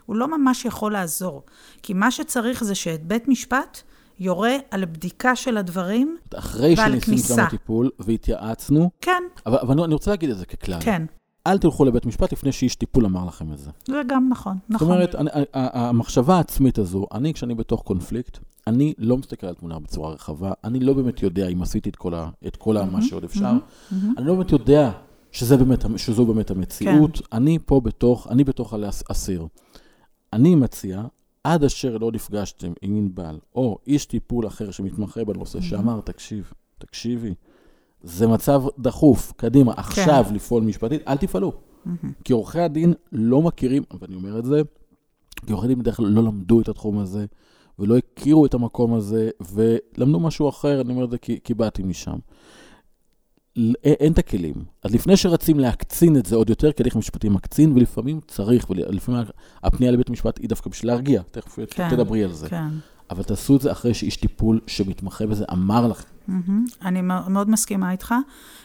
הוא 0.07 0.17
לא 0.17 0.39
ממש 0.39 0.65
יכול 0.65 0.93
לעזור. 0.93 1.43
כי 1.83 1.95
מה 1.95 2.11
שצריך 2.11 2.65
זה 2.65 2.75
שאת 2.75 3.07
בית 3.07 3.29
משפט 3.29 3.83
יורה 4.19 4.57
על 4.71 4.85
בדיקה 4.85 5.37
של 5.37 5.57
הדברים, 5.57 6.17
אחרי 6.35 6.75
ועל 6.79 6.91
שניסינו 6.91 7.17
כניסה. 7.17 7.43
גם 7.43 7.49
טיפול 7.51 7.91
והתייעצנו, 7.99 8.91
כן, 9.01 9.23
אבל, 9.47 9.59
אבל 9.59 9.81
אני 9.81 9.95
רוצה 9.95 10.11
להגיד 10.11 10.31
את 10.31 10.39
זה 10.39 10.47
ככלל. 10.47 10.81
כן, 10.81 11.03
אל 11.47 11.59
תלכו 11.59 11.85
לבית 11.85 12.07
משפט 12.07 12.33
לפני 12.33 12.53
שאיש 12.53 12.75
טיפול 12.75 13.07
אמר 13.07 13.27
לכם 13.27 13.53
את 13.53 13.59
זה. 13.59 13.71
זה 13.89 14.03
גם 14.07 14.29
נכון, 14.31 14.59
נכון. 14.69 14.89
זאת 14.89 14.95
אומרת, 14.95 15.15
אני, 15.15 15.31
המחשבה 15.53 16.37
העצמית 16.37 16.79
הזו, 16.79 17.07
אני, 17.13 17.35
כשאני 17.35 17.55
בתוך 17.55 17.83
קונפליקט, 17.83 18.39
אני 18.67 18.95
לא 18.99 19.17
מסתכל 19.17 19.47
על 19.47 19.55
תמונה 19.55 19.79
בצורה 19.79 20.11
רחבה, 20.11 20.53
אני 20.65 20.81
לא 20.81 20.93
באמת 20.93 21.23
יודע 21.23 21.49
אם 21.49 21.63
עשיתי 21.63 21.89
את 21.89 21.97
כל, 21.97 22.15
ה, 22.15 22.29
את 22.47 22.57
כל 22.57 22.77
מה 22.93 23.03
שעוד 23.03 23.25
אפשר, 23.25 23.53
אני 23.93 24.27
לא 24.27 24.35
באמת 24.35 24.53
יודע 24.53 24.91
שזה 25.33 25.57
באמת, 25.57 25.85
שזו 25.97 26.27
באמת 26.27 26.51
המציאות, 26.51 27.21
אני 27.33 27.59
פה 27.67 27.81
בתוך, 27.81 28.27
אני 28.31 28.45
בתוך 28.45 28.75
האסיר. 29.09 29.47
אני 30.37 30.55
מציע, 30.55 31.02
עד 31.45 31.64
אשר 31.64 31.99
לא 31.99 32.12
נפגשתם 32.12 32.73
עם 32.83 32.97
ענבל, 32.97 33.38
או 33.55 33.78
איש 33.87 34.07
טיפול 34.07 34.47
אחר 34.47 34.71
שמתמחה 34.71 35.25
בנושא, 35.25 35.61
שאמר, 35.61 36.00
תקשיב, 36.00 36.52
תקשיבי, 36.78 37.35
זה 38.02 38.26
מצב 38.26 38.62
דחוף, 38.78 39.33
קדימה, 39.37 39.73
עכשיו 39.76 40.25
לפעול 40.35 40.62
משפטית, 40.62 41.02
אל 41.09 41.16
תפעלו. 41.16 41.52
כי 42.25 42.33
עורכי 42.33 42.61
הדין 42.61 42.95
לא 43.12 43.43
מכירים, 43.43 43.83
ואני 44.00 44.14
אומר 44.14 44.38
את 44.38 44.45
זה, 44.45 44.62
כי 45.47 45.52
עורכי 45.52 45.69
דין 45.69 45.78
בדרך 45.78 45.97
כלל 45.97 46.07
לא 46.07 46.23
למדו 46.23 46.61
את 46.61 46.69
התחום 46.69 46.99
הזה, 46.99 47.26
ולא 47.78 47.97
הכירו 47.97 48.47
את 48.47 48.55
המקום 48.55 48.95
הזה, 48.95 49.31
ולמדו 49.52 50.21
משהו 50.21 50.49
אחר, 50.49 50.81
אני 50.81 50.93
אומר 50.93 51.05
את 51.05 51.11
זה 51.11 51.19
כי, 51.19 51.38
כי 51.45 51.55
באתי 51.55 51.83
משם. 51.83 52.16
אין, 53.85 54.13
את 54.13 54.19
הכלים. 54.19 54.55
אז 54.83 54.95
לפני 54.95 55.17
שרצים 55.17 55.61
להקצין 55.61 56.17
את 56.17 56.27
זה 56.27 56.37
עוד 56.37 56.51
יותר, 56.51 56.73
כי 56.73 56.83
הליך 56.83 56.97
משפטי 56.97 57.29
מקצין, 57.29 57.73
ולפעמים 57.73 58.21
צריך, 58.29 58.71
ולפעמים 58.71 59.23
הפנייה 59.63 59.93
לבית 59.93 60.09
המשפט 60.09 60.39
היא 60.39 60.49
דווקא 60.49 60.71
בשביל 60.71 60.91
להרגיע, 60.93 61.23
תכף 61.31 61.59
כן, 61.71 61.91
תדברי 61.91 62.25
על 62.25 62.33
זה. 62.33 62.49
כן. 62.49 62.69
אבל 63.11 63.23
תעשו 63.23 63.57
את 63.57 63.61
זה 63.61 63.73
אחרי 63.73 63.95
שאיש 63.95 64.17
טיפול 64.17 64.61
שמתמחה 64.67 65.27
בזה 65.27 65.45
אמר 65.53 65.87
לכם. 65.89 66.09
מהמם. 66.29 66.65
אני 66.83 67.03
מא- 67.03 67.29
מאוד 67.29 67.51
מסכימה 67.51 67.93
איתך, 67.93 68.15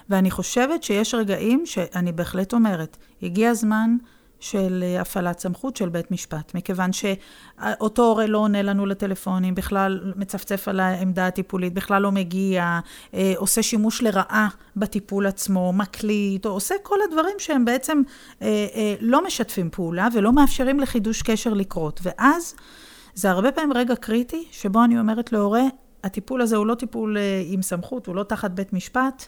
ואני 0.10 0.32
חושבת 0.32 0.84
שיש 0.84 1.14
רגעים 1.14 1.64
שאני 1.66 2.12
בהחלט 2.12 2.54
אומרת, 2.54 2.98
הגיע 3.24 3.50
הזמן 3.50 3.96
של 4.42 4.84
אה, 4.84 5.02
הפעלת 5.02 5.40
סמכות 5.40 5.76
של 5.78 5.90
בית 5.90 6.12
משפט, 6.12 6.56
מכיוון 6.56 6.90
שאותו 6.94 8.04
הורה 8.04 8.26
לא 8.26 8.38
עונה 8.38 8.62
לנו 8.62 8.86
לטלפונים, 8.86 9.56
בכלל 9.56 10.14
מצפצף 10.16 10.68
על 10.68 10.80
העמדה 10.80 11.28
הטיפולית, 11.28 11.74
בכלל 11.74 12.02
לא 12.02 12.12
מגיע, 12.12 12.80
אה, 13.14 13.34
עושה 13.38 13.64
שימוש 13.64 14.02
לרעה 14.02 14.48
בטיפול 14.76 15.28
עצמו, 15.28 15.74
מקליט, 15.74 16.46
או 16.46 16.52
עושה 16.52 16.76
כל 16.84 16.98
הדברים 17.10 17.36
שהם 17.38 17.66
בעצם 17.66 18.02
אה, 18.42 18.96
לא 19.02 19.26
משתפים 19.26 19.70
פעולה 19.70 20.08
ולא 20.14 20.34
מאפשרים 20.34 20.80
לחידוש 20.80 21.22
קשר 21.22 21.54
לקרות. 21.54 22.00
ואז 22.04 22.56
זה 23.14 23.32
הרבה 23.32 23.52
פעמים 23.52 23.74
רגע 23.74 23.96
קריטי, 23.96 24.48
שבו 24.52 24.84
אני 24.84 25.00
אומרת 25.00 25.32
להורה, 25.32 25.64
הטיפול 26.04 26.42
הזה 26.42 26.56
הוא 26.56 26.66
לא 26.66 26.76
טיפול 26.76 27.18
עם 27.46 27.62
סמכות, 27.62 28.08
הוא 28.08 28.16
לא 28.16 28.24
תחת 28.24 28.52
בית 28.52 28.74
משפט, 28.74 29.28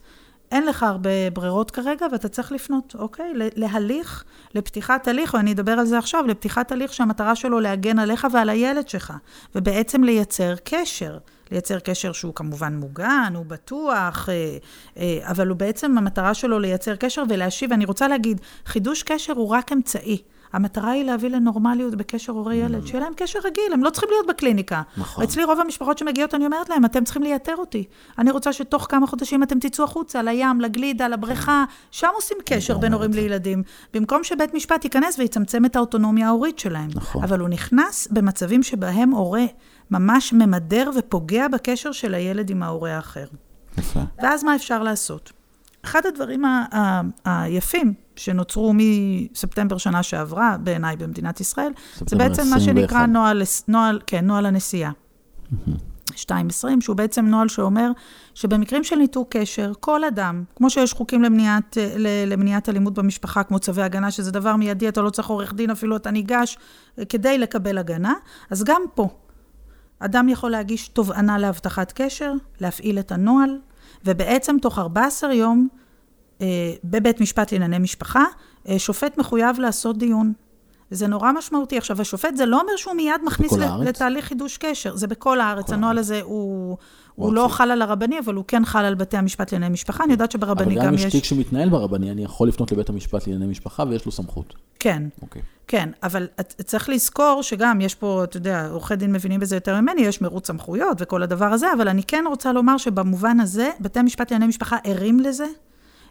אין 0.51 0.65
לך 0.65 0.83
הרבה 0.83 1.29
ברירות 1.33 1.71
כרגע, 1.71 2.05
ואתה 2.11 2.29
צריך 2.29 2.51
לפנות, 2.51 2.95
אוקיי? 2.99 3.33
להליך, 3.35 4.23
לפתיחת 4.55 5.07
הליך, 5.07 5.33
ואני 5.33 5.51
אדבר 5.51 5.71
על 5.71 5.85
זה 5.85 5.97
עכשיו, 5.97 6.27
לפתיחת 6.27 6.71
הליך 6.71 6.93
שהמטרה 6.93 7.35
שלו 7.35 7.59
להגן 7.59 7.99
עליך 7.99 8.27
ועל 8.33 8.49
הילד 8.49 8.89
שלך, 8.89 9.13
ובעצם 9.55 10.03
לייצר 10.03 10.55
קשר. 10.63 11.17
לייצר 11.51 11.79
קשר 11.79 12.11
שהוא 12.11 12.33
כמובן 12.35 12.75
מוגן, 12.75 13.33
הוא 13.35 13.45
בטוח, 13.45 14.29
אה, 14.29 14.57
אה, 14.97 15.19
אבל 15.31 15.47
הוא 15.47 15.57
בעצם, 15.57 15.97
המטרה 15.97 16.33
שלו 16.33 16.59
לייצר 16.59 16.95
קשר 16.95 17.23
ולהשיב. 17.29 17.73
אני 17.73 17.85
רוצה 17.85 18.07
להגיד, 18.07 18.41
חידוש 18.65 19.03
קשר 19.03 19.33
הוא 19.33 19.49
רק 19.49 19.71
אמצעי. 19.71 20.21
המטרה 20.53 20.91
היא 20.91 21.03
להביא 21.03 21.29
לנורמליות 21.29 21.95
בקשר 21.95 22.33
הורה-ילד, 22.33 22.87
שיהיה 22.87 23.03
להם 23.03 23.13
קשר 23.15 23.39
רגיל, 23.43 23.73
הם 23.73 23.83
לא 23.83 23.89
צריכים 23.89 24.09
להיות 24.09 24.27
בקליניקה. 24.27 24.81
נכון. 24.97 25.23
אצלי 25.23 25.43
רוב 25.43 25.59
המשפחות 25.59 25.97
שמגיעות, 25.97 26.33
אני 26.33 26.45
אומרת 26.45 26.69
להם, 26.69 26.85
אתם 26.85 27.03
צריכים 27.03 27.23
לייתר 27.23 27.55
אותי. 27.55 27.83
אני 28.17 28.31
רוצה 28.31 28.53
שתוך 28.53 28.87
כמה 28.89 29.07
חודשים 29.07 29.43
אתם 29.43 29.59
תצאו 29.59 29.83
החוצה, 29.83 30.21
לים, 30.21 30.61
לגלידה, 30.61 31.07
לבריכה, 31.07 31.65
שם 31.91 32.07
עושים 32.15 32.37
קשר 32.45 32.77
בין 32.77 32.93
אומרת 32.93 33.09
הורים. 33.09 33.23
לילדים. 33.23 33.63
במקום 33.93 34.23
שבית 34.23 34.53
משפט 34.53 34.83
ייכנס 34.83 35.19
ויצמצם 35.19 35.65
את 35.65 35.75
האוטונומיה 35.75 36.27
ההורית 36.27 36.59
שלהם. 36.59 36.89
נכון. 36.95 37.23
אבל 37.23 37.39
הוא 37.39 37.49
נכנס 37.49 38.07
במצבים 38.11 38.63
שבהם 38.63 39.11
הורה 39.11 39.45
ממש 39.91 40.33
ממדר 40.33 40.89
ופוגע 40.95 41.47
בקשר 41.47 41.91
של 41.91 42.13
הילד 42.13 42.49
עם 42.49 42.63
ההורה 42.63 42.95
האחר. 42.95 43.25
יפה. 43.77 43.99
ואז 44.21 44.43
מה 44.43 44.55
אפשר 44.55 44.83
לעשות? 44.83 45.31
אחד 45.85 46.05
הדברים 46.05 46.43
היפים 47.25 47.93
שנוצרו 48.15 48.73
מספטמבר 48.75 49.77
שנה 49.77 50.03
שעברה, 50.03 50.57
בעיניי 50.63 50.95
במדינת 50.95 51.41
ישראל, 51.41 51.71
זה 52.07 52.15
בעצם 52.15 52.41
מה 52.49 52.55
21. 52.55 52.59
שנקרא 52.59 53.05
נוהל, 53.05 53.41
נוהל, 53.67 53.99
כן, 54.07 54.25
נוהל 54.25 54.45
הנסיעה. 54.45 54.91
220, 56.11 56.81
שהוא 56.81 56.95
בעצם 56.95 57.25
נוהל 57.25 57.47
שאומר 57.47 57.91
שבמקרים 58.33 58.83
של 58.83 58.95
ניתוק 58.95 59.27
קשר, 59.37 59.71
כל 59.79 60.03
אדם, 60.03 60.43
כמו 60.55 60.69
שיש 60.69 60.93
חוקים 60.93 61.23
למניעת, 61.23 61.77
ל- 61.97 62.33
למניעת 62.33 62.69
אלימות 62.69 62.93
במשפחה, 62.93 63.43
כמו 63.43 63.59
צווי 63.59 63.83
הגנה, 63.83 64.11
שזה 64.11 64.31
דבר 64.31 64.55
מיידי, 64.55 64.87
אתה 64.89 65.01
לא 65.01 65.09
צריך 65.09 65.27
עורך 65.27 65.53
דין, 65.53 65.69
אפילו 65.69 65.95
אתה 65.95 66.11
ניגש 66.11 66.57
אה, 66.99 67.05
כדי 67.05 67.37
לקבל 67.37 67.77
הגנה, 67.77 68.13
אז 68.49 68.63
גם 68.63 68.81
פה, 68.95 69.09
אדם 69.99 70.29
יכול 70.29 70.51
להגיש 70.51 70.87
תובענה 70.87 71.37
להבטחת 71.37 71.91
קשר, 71.95 72.33
להפעיל 72.61 72.99
את 72.99 73.11
הנוהל, 73.11 73.59
ובעצם 74.05 74.55
תוך 74.61 74.79
14 74.79 75.33
יום, 75.33 75.67
אה, 75.71 75.82
בבית 76.83 77.21
משפט 77.21 77.51
לענייני 77.51 77.79
משפחה, 77.79 78.23
אה, 78.69 78.79
שופט 78.79 79.17
מחויב 79.17 79.59
לעשות 79.59 79.97
דיון. 79.97 80.33
וזה 80.91 81.07
נורא 81.07 81.31
משמעותי. 81.31 81.77
עכשיו, 81.77 82.01
השופט, 82.01 82.37
זה 82.37 82.45
לא 82.45 82.61
אומר 82.61 82.71
שהוא 82.77 82.93
מיד 82.93 83.21
מכניס? 83.25 83.53
לתהליך 83.85 84.25
חידוש 84.25 84.57
קשר. 84.57 84.95
זה 84.95 85.07
בכל 85.07 85.39
הארץ. 85.41 85.65
בכל 85.65 85.73
הנוהל 85.73 85.97
הזה 85.97 86.21
הוא, 86.21 86.77
הוא 87.15 87.25
הוא 87.25 87.33
לא. 87.33 87.47
חל 87.51 87.71
על 87.71 87.81
הרבני, 87.81 88.19
אבל 88.19 88.35
הוא 88.35 88.43
כן 88.47 88.65
חל 88.65 88.85
על 88.85 88.95
בתי 88.95 89.17
המשפט 89.17 89.51
לענייני 89.51 89.73
משפחה. 89.73 90.03
אני 90.03 90.11
יודעת 90.11 90.35
אבל 90.35 90.45
שברבני 90.45 90.75
גם 90.75 90.85
גם 90.85 90.93
יש 90.93 91.03
יש... 91.05 91.11
תיק 91.11 91.23
שמתנהל 91.23 91.69
ברבני, 91.69 92.11
אני 92.11 92.23
יכול 92.23 92.47
לפנות 92.47 92.71
לבית 92.71 92.89
המשפט 92.89 93.27
לענייני 93.27 93.51
משפחה 93.51 93.83
ויש 93.89 94.05
לו 94.05 94.11
סמכות. 94.11 94.53
כן. 94.79 95.03
אוקיי. 95.21 95.41
כן, 95.67 95.89
אבל 96.03 96.27
את- 96.39 96.61
צריך 96.65 96.89
לזכור 96.89 97.43
שגם 97.43 97.81
יש 97.81 97.95
פה, 97.95 98.23
אתה 98.23 98.37
יודע, 98.37 98.67
עורכי 98.69 98.95
דין 98.95 99.13
מבינים 99.13 99.39
בזה 99.39 99.55
יותר 99.55 99.81
ממני, 99.81 100.01
יש 100.01 100.21
מרוץ 100.21 100.47
סמכויות 100.47 100.97
וכל 101.01 101.23
הדבר 101.23 101.45
הזה, 101.45 101.73
אבל 101.77 101.87
אני 101.87 102.03
כן 102.03 102.23
רוצה 102.27 102.53
לומר 102.53 102.77
שבמובן 102.77 103.39
הזה, 103.39 103.69
בתי 103.79 103.99
המשפט 103.99 104.31
לענייני 104.31 104.49
משפחה 104.49 104.77
ערים 104.83 105.19
לזה, 105.19 105.45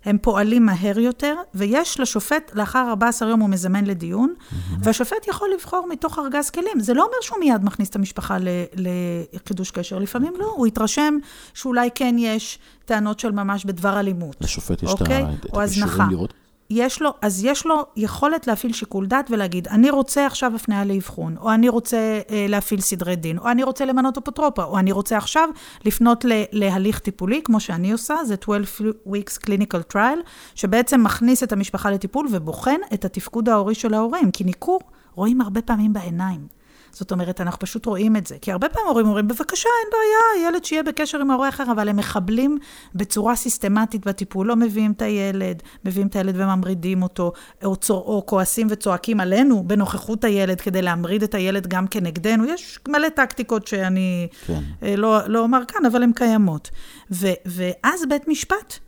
הם 0.05 0.19
פועלים 0.23 0.67
מהר 0.67 0.99
יותר, 0.99 1.35
ויש 1.55 2.01
לשופט, 2.01 2.51
לאחר 2.55 2.89
14 2.89 3.29
יום 3.29 3.41
הוא 3.41 3.49
מזמן 3.49 3.85
לדיון, 3.85 4.35
והשופט 4.79 5.29
יכול 5.29 5.49
לבחור 5.55 5.87
מתוך 5.91 6.19
ארגז 6.19 6.51
כלים. 6.51 6.81
זה 6.81 6.95
לא 6.95 7.03
אומר 7.03 7.17
שהוא 7.21 7.39
מיד 7.39 7.65
מכניס 7.65 7.89
את 7.89 7.97
המשפחה 7.97 8.37
לחידוש 8.75 9.71
קשר, 9.71 9.99
לפעמים 9.99 10.33
לא, 10.39 10.53
הוא 10.57 10.67
יתרשם 10.67 11.15
שאולי 11.55 11.89
כן 11.95 12.15
יש 12.19 12.59
טענות 12.85 13.21
של 13.21 13.33
ממש 13.33 13.65
בדבר 13.65 14.01
אלימות. 14.01 14.37
לשופט 14.41 14.83
יש 14.83 14.91
אוקיי? 14.91 15.23
את 15.23 15.57
הכישורים. 15.57 16.11
לראות. 16.11 16.35
יש 16.71 17.03
לו, 17.03 17.11
אז 17.23 17.45
יש 17.45 17.67
לו 17.67 17.87
יכולת 17.97 18.47
להפעיל 18.47 18.73
שיקול 18.73 19.07
דעת 19.07 19.31
ולהגיד, 19.31 19.69
אני 19.69 19.91
רוצה 19.91 20.27
עכשיו 20.27 20.53
הפניה 20.55 20.85
לאבחון, 20.85 21.37
או 21.41 21.53
אני 21.53 21.69
רוצה 21.69 22.21
אה, 22.31 22.47
להפעיל 22.49 22.81
סדרי 22.81 23.17
דין, 23.17 23.39
או 23.39 23.51
אני 23.51 23.63
רוצה 23.63 23.85
למנות 23.85 24.19
אפוטרופה, 24.19 24.65
או 24.65 24.79
אני 24.79 24.93
רוצה 24.93 25.17
עכשיו 25.17 25.49
לפנות 25.85 26.25
ל, 26.25 26.33
להליך 26.53 26.99
טיפולי, 26.99 27.41
כמו 27.45 27.61
שאני 27.61 27.93
עושה, 27.93 28.15
זה 28.25 28.35
12 28.43 28.89
weeks 29.07 29.47
clinical 29.47 29.95
trial, 29.95 30.19
שבעצם 30.55 31.03
מכניס 31.05 31.43
את 31.43 31.53
המשפחה 31.53 31.91
לטיפול 31.91 32.27
ובוחן 32.31 32.79
את 32.95 33.05
התפקוד 33.05 33.49
ההורי 33.49 33.75
של 33.75 33.95
ההורים, 33.95 34.31
כי 34.31 34.45
ניכור 34.45 34.81
רואים 35.15 35.41
הרבה 35.41 35.63
פעמים 35.63 35.93
בעיניים. 35.93 36.62
זאת 36.93 37.13
אומרת, 37.13 37.41
אנחנו 37.41 37.61
פשוט 37.61 37.87
רואים 37.87 38.17
את 38.17 38.27
זה. 38.27 38.37
כי 38.41 38.53
הרבה 38.53 38.69
פעמים 38.69 38.89
הורים 38.89 39.07
אומרים, 39.07 39.29
בבקשה, 39.29 39.69
אין 39.83 39.91
בעיה, 39.93 40.49
ילד 40.49 40.65
שיהיה 40.65 40.83
בקשר 40.83 41.21
עם 41.21 41.31
ההורה 41.31 41.49
אחר, 41.49 41.65
אבל 41.73 41.89
הם 41.89 41.97
מחבלים 41.97 42.59
בצורה 42.95 43.37
סיסטמטית 43.37 44.07
בטיפול, 44.07 44.47
לא 44.47 44.57
מביאים 44.57 44.93
את 44.93 45.03
הילד, 45.03 45.63
מביאים 45.85 46.07
את 46.07 46.17
הילד 46.17 46.35
וממרידים 46.37 47.03
אותו, 47.03 47.33
או, 47.65 47.77
צור, 47.77 48.05
או 48.07 48.27
כועסים 48.27 48.67
וצועקים 48.71 49.21
עלינו 49.21 49.65
בנוכחות 49.67 50.25
הילד 50.25 50.61
כדי 50.61 50.83
להמריד 50.83 51.23
את 51.23 51.35
הילד 51.35 51.67
גם 51.67 51.87
כנגדנו. 51.87 52.45
יש 52.45 52.79
מלא 52.89 53.09
טקטיקות 53.09 53.67
שאני 53.67 54.29
כן. 54.47 54.61
אה, 54.83 54.97
לא, 54.97 55.19
לא 55.27 55.41
אומר 55.41 55.63
כאן, 55.69 55.87
אבל 55.87 56.03
הן 56.03 56.13
קיימות. 56.13 56.71
ו, 57.11 57.27
ואז 57.47 58.03
בית 58.09 58.29
משפט 58.29 58.79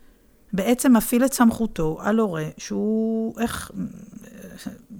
בעצם 0.53 0.97
מפעיל 0.97 1.25
את 1.25 1.33
סמכותו 1.33 1.97
על 2.01 2.19
הורה 2.19 2.45
שהוא, 2.57 3.33
איך, 3.41 3.71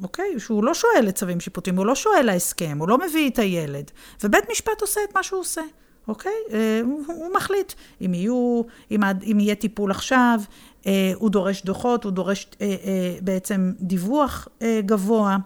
אוקיי? 0.06 0.40
שהוא 0.40 0.64
לא 0.64 0.74
שואל 0.74 1.06
לצווים 1.06 1.40
שיפוטיים, 1.40 1.78
הוא 1.78 1.86
לא 1.86 1.96
שואל 1.96 2.26
להסכם, 2.26 2.78
הוא 2.80 2.90
לא 2.90 2.98
מביא 2.98 3.30
את 3.30 3.40
הילד. 3.40 3.92
ובית 4.24 4.44
משפט 4.52 4.82
עושה 4.82 5.02
את 5.10 5.16
מה 5.16 5.24
שהוא 5.24 5.40
עושה, 5.40 5.62
אוקיי? 6.08 6.32
אה, 6.54 6.82
הוא, 6.84 7.04
הוא 7.08 7.34
מחליט 7.34 7.74
אם 8.02 8.14
יהיו, 8.14 8.62
אם, 8.92 9.00
אם 9.04 9.40
יהיה 9.40 9.56
טיפול 9.56 9.92
עכשיו, 9.92 10.40
אה, 10.86 11.12
הוא 11.16 11.30
דורש 11.30 11.64
דוחות, 11.64 12.04
הוא 12.04 12.12
דורש 12.12 12.48
אה, 12.62 12.68
בעצם 13.22 13.72
דיווח 13.80 14.48
גבוה. 14.86 15.38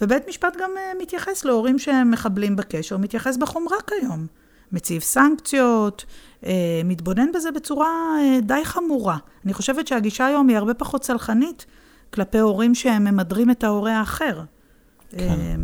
ובית 0.00 0.28
משפט 0.28 0.56
גם 0.60 0.70
מתייחס 0.98 1.44
להורים 1.44 1.78
שהם 1.78 2.10
מחבלים 2.10 2.56
בקשר, 2.56 2.96
מתייחס 2.96 3.36
בחומרה 3.36 3.76
כיום. 3.86 4.26
מציב 4.72 5.02
סנקציות, 5.02 6.04
מתבונן 6.84 7.32
בזה 7.32 7.50
בצורה 7.50 8.16
די 8.42 8.64
חמורה. 8.64 9.16
אני 9.44 9.52
חושבת 9.52 9.86
שהגישה 9.86 10.26
היום 10.26 10.48
היא 10.48 10.56
הרבה 10.56 10.74
פחות 10.74 11.04
סלחנית 11.04 11.66
כלפי 12.14 12.38
הורים 12.38 12.74
שהם 12.74 13.04
ממדרים 13.04 13.50
את 13.50 13.64
ההורה 13.64 13.98
האחר. 13.98 14.42
אה, 15.18 15.54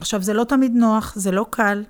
עכשיו, 0.00 0.22
זה 0.22 0.34
לא 0.34 0.44
תמיד 0.44 0.72
נוח, 0.74 1.12
זה 1.16 1.30
לא 1.30 1.46
קל, 1.50 1.84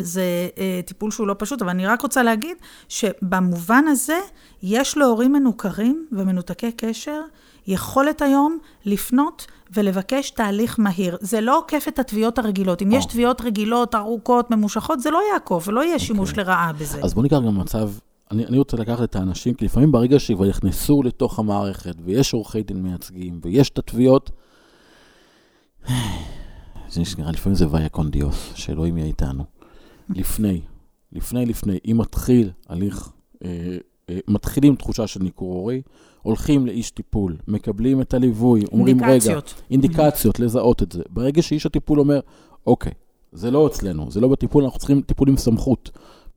זה 0.00 0.48
אה, 0.58 0.80
טיפול 0.86 1.10
שהוא 1.10 1.26
לא 1.26 1.34
פשוט, 1.38 1.62
אבל 1.62 1.70
אני 1.70 1.86
רק 1.86 2.02
רוצה 2.02 2.22
להגיד 2.22 2.56
שבמובן 2.88 3.84
הזה, 3.88 4.18
יש 4.62 4.96
להורים 4.96 5.32
מנוכרים 5.32 6.06
ומנותקי 6.12 6.72
קשר 6.72 7.20
יכולת 7.66 8.22
היום 8.22 8.58
לפנות 8.84 9.46
ולבקש 9.74 10.30
תהליך 10.30 10.78
מהיר. 10.78 11.16
זה 11.20 11.40
לא 11.40 11.58
עוקף 11.58 11.84
את 11.88 11.98
התביעות 11.98 12.38
הרגילות. 12.38 12.82
אם 12.82 12.92
או. 12.92 12.96
יש 12.96 13.06
תביעות 13.06 13.40
רגילות, 13.40 13.94
ארוכות, 13.94 14.50
ממושכות, 14.50 15.00
זה 15.00 15.10
לא 15.10 15.20
יעקוף, 15.32 15.68
ולא 15.68 15.84
יהיה 15.84 15.98
שימוש 15.98 16.38
לרעה 16.38 16.72
בזה. 16.72 17.00
אז 17.02 17.14
בוא 17.14 17.22
ניקח 17.22 17.36
גם 17.36 17.58
מצב, 17.58 17.90
אני, 18.30 18.46
אני 18.46 18.58
רוצה 18.58 18.76
לקחת 18.76 19.02
את 19.02 19.16
האנשים, 19.16 19.54
כי 19.54 19.64
לפעמים 19.64 19.92
ברגע 19.92 20.18
שכבר 20.18 20.48
נכנסו 20.48 21.02
לתוך 21.02 21.38
המערכת, 21.38 21.94
ויש 22.04 22.32
עורכי 22.32 22.62
דין 22.62 22.82
מייצגים, 22.82 23.40
ויש 23.42 23.70
את 23.70 23.78
התביעות, 23.78 24.30
זה 26.90 27.02
נראה, 27.18 27.32
לפעמים 27.32 27.56
זה 27.56 27.66
ויה 27.70 27.88
קונדיוס, 27.88 28.52
שאלוהים 28.54 28.96
יהיה 28.96 29.08
איתנו. 29.08 29.44
לפני, 30.10 30.60
לפני, 31.12 31.46
לפני, 31.46 31.78
אם 31.90 31.98
מתחיל 31.98 32.50
הליך, 32.68 33.10
אה, 33.44 33.76
אה, 34.10 34.18
מתחילים 34.28 34.76
תחושה 34.76 35.06
של 35.06 35.20
ניכור 35.22 35.54
הורי, 35.54 35.82
הולכים 36.22 36.66
לאיש 36.66 36.90
טיפול, 36.90 37.36
מקבלים 37.48 38.00
את 38.00 38.14
הליווי, 38.14 38.64
אומרים, 38.72 38.96
רגע, 38.96 39.08
אינדיקציות. 39.08 39.54
אינדיקציות, 39.70 40.40
לזהות 40.40 40.82
את 40.82 40.92
זה. 40.92 41.02
ברגע 41.10 41.42
שאיש 41.42 41.66
הטיפול 41.66 42.00
אומר, 42.00 42.20
אוקיי, 42.66 42.92
זה 43.32 43.50
לא 43.50 43.66
אצלנו, 43.66 44.10
זה 44.10 44.20
לא 44.20 44.28
בטיפול, 44.28 44.64
אנחנו 44.64 44.78
צריכים 44.78 45.02
טיפול 45.02 45.28
עם 45.28 45.36
סמכות. 45.36 45.90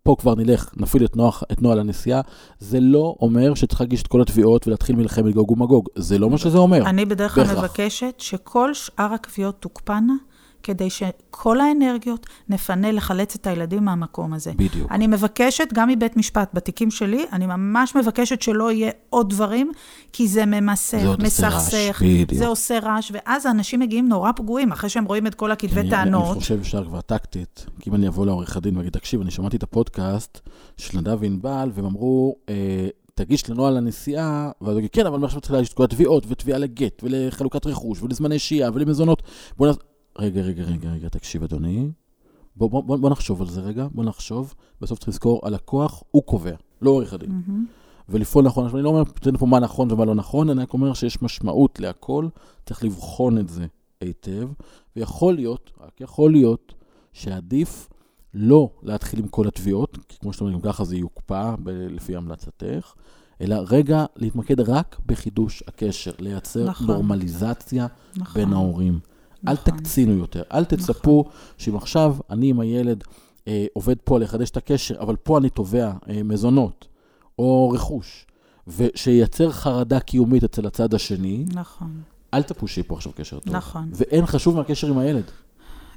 פה 0.04 0.16
כבר 0.20 0.36
נלך, 0.36 0.70
נפעיל 0.78 1.06
את, 1.06 1.16
נוח, 1.16 1.44
את 1.52 1.62
נוהל 1.62 1.80
הנסיעה. 1.80 2.22
זה 2.60 2.80
לא 2.80 3.16
אומר 3.22 3.54
שצריך 3.54 3.82
להגיש 3.82 4.02
את 4.02 4.08
כל 4.08 4.22
התביעות 4.22 4.68
ולהתחיל 4.68 4.96
מלחמת 4.96 5.34
גוג 5.34 5.52
ומגוג. 5.52 5.90
זה 5.96 6.20
לא 6.20 6.30
מה 6.30 6.38
שזה 6.38 6.58
אומר. 6.58 6.90
אני 6.90 7.06
בדרך 7.06 7.36
כלל. 7.36 7.44
מבקשת 7.44 8.14
שכל 8.18 8.74
שאר 8.74 9.14
הקביעות 9.14 9.56
תוקפנה, 9.60 10.14
כדי 10.63 10.89
שכל 10.89 11.60
האנרגיות 11.60 12.26
נפנה 12.50 12.91
לחלץ 12.91 13.36
את 13.36 13.47
הילדים 13.47 13.86
מהמקום 13.86 14.34
הזה. 14.34 14.52
בדיוק. 14.56 14.91
אני 14.91 15.08
מבקשת, 15.08 15.67
גם 15.74 15.89
מבית 15.89 16.17
משפט, 16.17 16.50
בתיקים 16.54 16.91
שלי, 16.91 17.26
אני 17.32 17.45
ממש 17.45 17.95
מבקשת 17.95 18.41
שלא 18.41 18.71
יהיה 18.71 18.91
עוד 19.10 19.30
דברים, 19.30 19.71
כי 20.13 20.28
זה 20.28 20.45
ממסך, 20.45 20.97
מסכסך. 21.19 22.02
זה 22.38 22.47
עושה 22.47 22.80
רעש, 22.80 23.12
ואז 23.13 23.45
האנשים 23.45 23.80
מגיעים 23.80 24.10
נורא 24.10 24.32
פגועים, 24.36 24.71
אחרי 24.71 24.89
שהם 24.89 25.06
רואים 25.06 25.28
את 25.28 25.36
כל 25.36 25.52
הכתבי 25.52 25.80
אני- 25.80 25.89
טענות. 25.89 26.32
אני 26.32 26.39
חושב 26.41 26.60
אפשר 26.60 26.86
כבר 26.86 27.02
טקטית, 27.02 27.65
כי 27.80 27.89
אם 27.89 27.95
אני 27.95 28.08
אבוא 28.08 28.26
לעורך 28.26 28.58
הדין 28.58 28.78
ואגיד, 28.78 28.91
תקשיב, 28.93 29.21
אני 29.21 29.32
שמעתי 29.32 29.58
את 29.58 29.63
הפודקאסט 29.63 30.39
של 30.78 30.97
נדב 30.97 31.17
וענבל, 31.21 31.69
והם 31.74 31.86
אמרו, 31.86 32.36
אה, 32.50 32.88
תגיש 33.15 33.50
לנוהל 33.50 33.78
הנסיעה, 33.78 34.52
ואז 34.62 34.71
הוא 34.71 34.80
יגיד, 34.80 34.89
כן, 34.91 35.06
אבל 35.06 35.19
מה 35.19 35.26
עכשיו 35.26 35.41
צריך 35.41 35.54
להגיש 35.54 35.69
את 35.69 35.74
כל 35.74 35.84
התביעות, 35.84 36.26
ותביעה 36.30 36.60
לגט, 36.60 37.04
ולחלוקת 37.04 37.65
רכוש, 37.67 38.02
ולזמני 38.02 38.39
שהייה, 38.39 38.69
ולמזונות. 38.74 39.24
בוא 39.58 39.67
נ... 39.67 39.71
רגע, 40.19 40.41
רגע, 40.41 40.63
רגע, 40.63 40.91
רגע, 40.91 41.10
תקשיב, 41.10 41.43
אדוני. 41.43 41.91
בוא, 42.56 42.69
בוא, 42.69 42.84
בוא, 42.84 42.97
בוא 42.97 43.10
נחשוב 43.10 43.41
על 43.41 43.47
זה 43.47 43.62
רגע, 43.62 43.88
בוא 43.91 44.04
נחשוב. 44.04 44.54
בסוף 44.82 45.00
צריך 45.00 45.10
לזכור, 45.10 45.39
הלקוח 45.43 46.04
הוא 46.12 46.24
קובע, 46.24 46.56
לא 46.82 46.89
עורך 46.89 47.13
הדין. 47.13 47.30
מהמם. 47.32 47.65
ולפעול 48.10 48.45
נכון. 48.45 48.67
אני 48.76 48.82
לא 48.82 48.89
אומר 48.89 49.04
פה 49.39 49.45
מה 49.45 49.60
נכון 49.60 49.91
ומה 49.91 50.06
לא 50.06 50.15
נכון, 50.15 50.50
אני 50.50 50.62
רק 50.62 50.74
אומר 50.74 50.93
שיש 50.93 51.21
משמעות 51.21 51.80
להכל, 51.80 52.28
צריך 52.65 52.84
לבחון 52.84 53.38
את 53.38 53.50
זה 53.50 53.65
היטב, 54.02 54.50
ויכול 54.95 55.36
להיות, 55.36 55.71
רק 55.82 56.02
יכול 56.02 56.32
להיות, 56.32 56.74
שעדיף 57.13 57.89
לא 58.34 58.69
להתחיל 58.84 59.19
עם 59.19 59.28
כל 59.28 59.47
התביעות, 59.47 59.97
כי 60.08 60.17
כמו 60.19 60.34
שאתה 60.34 60.43
אומר, 60.43 60.54
גם 60.54 60.62
ככה 60.62 60.84
זה 60.84 60.97
יוקפא 60.97 61.56
ב- 61.63 61.69
לפי 61.69 62.15
המלצתך, 62.15 62.93
אלא 63.41 63.56
רגע 63.67 64.06
להתמקד 64.15 64.60
רק 64.60 65.00
בחידוש 65.06 65.63
הקשר, 65.67 66.12
לייצר 66.19 66.65
נכון. 66.69 66.88
נורמליזציה 66.88 67.88
נכון. 68.15 68.41
בין 68.41 68.54
ההורים. 68.54 69.00
אל 69.47 69.54
נכון. 69.54 69.77
תקצינו 69.77 70.13
יותר, 70.13 70.43
אל 70.54 70.65
תצפו 70.65 71.25
שאם 71.58 71.75
עכשיו 71.75 72.15
אני 72.30 72.49
עם 72.49 72.60
הילד 72.60 73.04
אה, 73.47 73.65
עובד 73.73 73.95
פה 74.04 74.19
לחדש 74.19 74.49
את 74.49 74.58
הקשר, 74.58 74.95
אבל 74.99 75.15
פה 75.15 75.38
אני 75.38 75.49
תובע 75.49 75.93
אה, 76.10 76.23
מזונות 76.23 76.88
או 77.39 77.69
רכוש, 77.69 78.25
ושייצר 78.67 79.51
חרדה 79.51 79.99
קיומית 79.99 80.43
אצל 80.43 80.67
הצד 80.67 80.93
השני, 80.93 81.45
נכון. 81.54 82.01
אל 82.34 82.43
תפו 82.43 82.67
שיהיה 82.67 82.86
פה 82.88 82.95
עכשיו 82.95 83.12
קשר 83.15 83.39
טוב. 83.39 83.56
נכון. 83.56 83.89
ואין 83.93 84.25
חשוב 84.25 84.56
מהקשר 84.56 84.88
עם 84.88 84.97
הילד. 84.97 85.23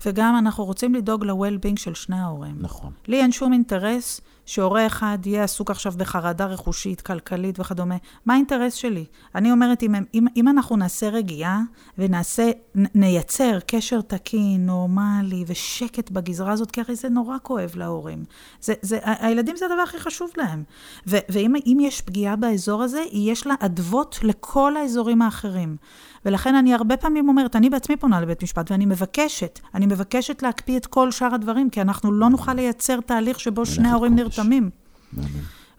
וגם 0.07 0.37
אנחנו 0.39 0.65
רוצים 0.65 0.95
לדאוג 0.95 1.25
ל-well-being 1.25 1.81
של 1.81 1.95
שני 1.95 2.17
ההורים. 2.17 2.57
נכון. 2.61 2.93
לי 3.09 3.21
אין 3.21 3.33
שום 3.33 3.53
אינטרס 3.53 4.21
שהורה 4.47 4.87
אחד 4.87 5.19
יהיה 5.25 5.45
עסוק 5.45 5.71
עכשיו 5.71 5.93
בחרדה 5.97 6.47
רכושית, 6.47 7.01
כלכלית 7.01 7.61
וכדומה. 7.61 7.97
מה 8.27 8.35
האינטרס 8.35 8.75
שלי? 8.75 9.05
אני 9.35 9.53
אומרת, 9.53 9.83
אם, 9.83 9.95
אם, 10.15 10.27
אם 10.37 10.49
אנחנו 10.49 10.77
נעשה 10.77 11.09
רגיעה 11.09 11.61
ונעשה, 11.99 12.51
נ- 12.75 13.01
נייצר 13.01 13.59
קשר 13.67 14.01
תקין, 14.01 14.67
נורמלי 14.67 15.45
ושקט 15.47 16.11
בגזרה 16.11 16.53
הזאת, 16.53 16.71
כי 16.71 16.81
הרי 16.81 16.97
זה 16.97 17.09
נורא 17.09 17.37
כואב 17.43 17.73
להורים. 17.77 18.25
זה, 18.61 18.75
זה, 18.83 18.99
הילדים 19.03 19.57
זה 19.57 19.67
הדבר 19.67 19.83
הכי 19.83 20.01
חשוב 20.01 20.31
להם. 20.37 20.63
ו, 21.07 21.17
ואם 21.29 21.55
אם 21.67 21.79
יש 21.81 22.01
פגיעה 22.01 22.37
באזור 22.37 22.83
הזה, 22.83 23.05
יש 23.13 23.47
לה 23.47 23.55
אדוות 23.61 24.19
לכל 24.23 24.77
האזורים 24.77 25.23
האחרים. 25.23 25.77
ולכן 26.25 26.55
אני 26.55 26.75
הרבה 26.75 26.97
פעמים 26.97 27.29
אומרת, 27.29 27.57
אני 27.57 27.71
בעצמי 27.71 27.97
פונה 27.97 28.21
לבית 28.21 28.43
משפט 28.43 28.71
ואני 28.71 28.87
מבקשת, 28.87 29.61
אני 29.75 29.87
מבקשת 29.87 30.43
להקפיא 30.43 30.77
את 30.77 30.87
כל 30.87 31.11
שאר 31.11 31.35
הדברים, 31.35 31.71
כי 31.71 31.81
אנחנו 31.81 32.13
לא 32.13 32.31
נוכל 32.31 32.55
לייצר 32.55 33.01
תהליך 33.01 33.41
שבו 33.41 33.67
שני 33.67 33.89
ההורים. 33.89 34.15
נרתמים. 34.15 34.71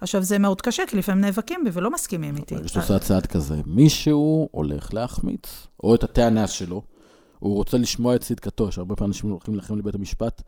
עכשיו, 0.02 0.24
זה 0.24 0.40
מאוד 0.40 0.62
קשה, 0.62 0.84
כי 0.88 0.98
לפעמים 0.98 1.24
נאבקים 1.26 1.64
בי 1.64 1.70
ולא 1.74 1.92
מסכימים 1.92 2.38
איתי. 2.38 2.56
שאתה 2.66 2.80
עושה 2.80 3.00
צעד 3.00 3.26
כזה, 3.26 3.56
מישהו 3.66 4.50
הולך 4.52 4.94
להחמיץ, 4.94 5.68
או 5.84 5.96
את 5.96 6.04
הטענה 6.04 6.48
שלו, 6.48 6.82
הוא 7.40 7.56
רוצה 7.56 7.78
לשמוע 7.78 8.16
את 8.16 8.22
צדקתו, 8.22 8.72
שהרבה 8.72 8.96
פעמים 8.96 9.10
אנשים 9.10 9.30
הולכים 9.30 9.56
לכם 9.56 9.78
לבית 9.78 9.96
המשפט, 9.96 10.42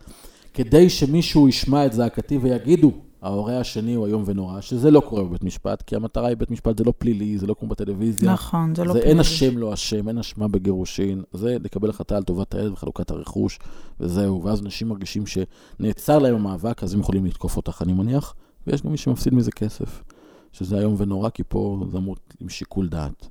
כדי 0.54 0.90
שמישהו 0.90 1.50
ישמע 1.50 1.86
את 1.86 1.94
זעקתי 1.94 2.38
ויגידו, 2.38 2.92
ההורה 3.22 3.60
השני 3.60 3.94
הוא 3.94 4.08
איום 4.08 4.24
ונורא, 4.26 4.62
שזה 4.62 4.92
לא 4.92 5.00
קורה 5.00 5.24
בבית 5.24 5.44
משפט, 5.44 5.82
כי 5.82 5.96
המטרה 5.96 6.28
היא 6.28 6.38
בית 6.38 6.52
משפט, 6.52 6.78
זה 6.78 6.84
לא 6.84 6.94
פלילי, 6.98 7.38
זה 7.38 7.48
לא 7.48 7.56
כמו 7.60 7.68
בטלוויזיה. 7.68 8.34
נכון, 8.34 8.76
זה 8.76 8.84
לא 8.84 8.94
זה 8.94 9.00
פלילי. 9.00 9.12
אין 9.12 9.20
אשם 9.20 9.58
לא 9.58 9.74
אשם, 9.74 10.08
אין 10.08 10.18
אשמה 10.18 10.48
בגירושין, 10.48 11.24
זה 11.34 11.58
לקבל 11.64 11.90
החלטה 11.90 12.18
על 12.18 12.24
טובת 12.24 12.56
הילד 12.56 12.72
וחלוקת 12.72 13.12
הרכוש, 13.12 13.60
וזהו. 14.00 14.44
ואז 14.44 14.62
אנשים 14.62 14.88
מרגישים 14.90 15.24
שנעצר 15.26 16.20
להם 16.20 16.36
המאבק, 16.36 16.84
אז 16.84 16.94
הם 16.94 17.00
יכולים 17.00 17.26
לתקוף 17.26 17.58
אותך, 17.58 17.82
אני 17.82 17.94
מניח, 17.94 18.34
ויש 18.68 18.82
גם 18.82 18.92
מי 18.92 18.98
שמפסיד 18.98 19.34
מזה 19.34 19.52
כסף, 19.52 20.04
שזה 20.52 20.80
איום 20.80 20.96
ונורא, 20.98 21.30
כי 21.30 21.44
פה 21.48 21.86
זה 21.92 21.98
אמור 21.98 22.16
עם 22.40 22.50
שיקול 22.50 22.88
דעת. 22.88 23.28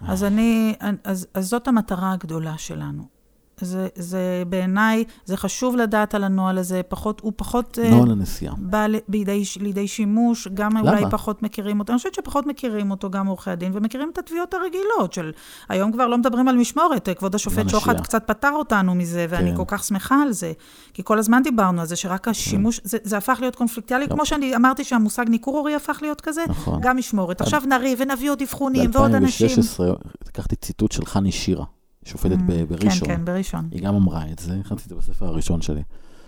אז 0.00 0.24
אני, 0.24 0.74
אז, 1.04 1.26
אז 1.34 1.48
זאת 1.48 1.68
המטרה 1.68 2.12
הגדולה 2.12 2.58
שלנו. 2.58 3.17
זה, 3.64 3.88
זה 3.94 4.42
בעיניי, 4.48 5.04
זה 5.24 5.36
חשוב 5.36 5.76
לדעת 5.76 6.14
על 6.14 6.24
הנוהל 6.24 6.58
הזה, 6.58 6.80
פחות, 6.88 7.20
הוא 7.20 7.32
פחות... 7.36 7.78
אה, 7.82 7.90
נוהל 7.90 8.10
הנסיעה. 8.10 8.54
בא 8.58 8.86
בידי, 9.08 9.42
לידי 9.60 9.88
שימוש, 9.88 10.48
גם 10.54 10.76
למה? 10.76 10.90
אולי 10.90 11.04
פחות 11.10 11.42
מכירים 11.42 11.80
אותו. 11.80 11.92
אני 11.92 11.98
חושבת 11.98 12.14
שפחות 12.14 12.46
מכירים 12.46 12.90
אותו 12.90 13.10
גם 13.10 13.26
עורכי 13.26 13.50
הדין, 13.50 13.72
ומכירים 13.74 14.10
את 14.12 14.18
התביעות 14.18 14.54
הרגילות 14.54 15.12
של... 15.12 15.32
היום 15.68 15.92
כבר 15.92 16.06
לא 16.06 16.18
מדברים 16.18 16.48
על 16.48 16.56
משמורת, 16.56 17.08
כבוד 17.18 17.34
השופט 17.34 17.58
הנשייה. 17.58 17.80
שוחט 17.80 18.00
קצת 18.00 18.26
פתר 18.26 18.52
אותנו 18.52 18.94
מזה, 18.94 19.26
ואני 19.28 19.50
כן. 19.50 19.56
כל 19.56 19.64
כך 19.66 19.84
שמחה 19.84 20.22
על 20.22 20.32
זה. 20.32 20.52
כי 20.94 21.02
כל 21.04 21.18
הזמן 21.18 21.42
דיברנו 21.42 21.80
על 21.80 21.86
זה, 21.86 21.96
שרק 21.96 22.28
השימוש, 22.28 22.80
זה, 22.84 22.98
זה 23.02 23.16
הפך 23.16 23.38
להיות 23.40 23.56
קונפליקטיאלי, 23.56 24.06
לא. 24.06 24.14
כמו 24.14 24.26
שאני 24.26 24.56
אמרתי 24.56 24.84
שהמושג 24.84 25.24
ניכור 25.28 25.58
הורי 25.58 25.74
הפך 25.74 25.98
להיות 26.02 26.20
כזה, 26.20 26.44
נכון. 26.48 26.80
גם 26.82 26.96
משמורת. 26.96 27.40
עכשיו 27.40 27.62
נריב 27.68 27.98
ונביא 28.02 28.30
עוד 28.30 28.42
אבחונים 28.42 28.90
ועוד 28.92 29.14
אנשים. 29.14 29.48
ב-2016 29.48 29.82
לקחתי 30.28 30.56
ציטוט 30.56 30.92
של 30.92 31.04
חני 31.06 31.32
שירה, 31.32 31.64
שופטת 32.08 32.38
ב- 32.46 32.62
בראשון. 32.64 33.08
כן, 33.08 33.16
כן, 33.16 33.24
בראשון. 33.24 33.68
היא 33.70 33.82
גם 33.82 33.94
אמרה 33.94 34.24
את 34.32 34.38
זה, 34.38 34.56
הכנתי 34.60 34.82
את 34.84 34.88
זה 34.88 34.94
בספר 34.94 35.26
הראשון 35.26 35.62
שלי. 35.62 35.82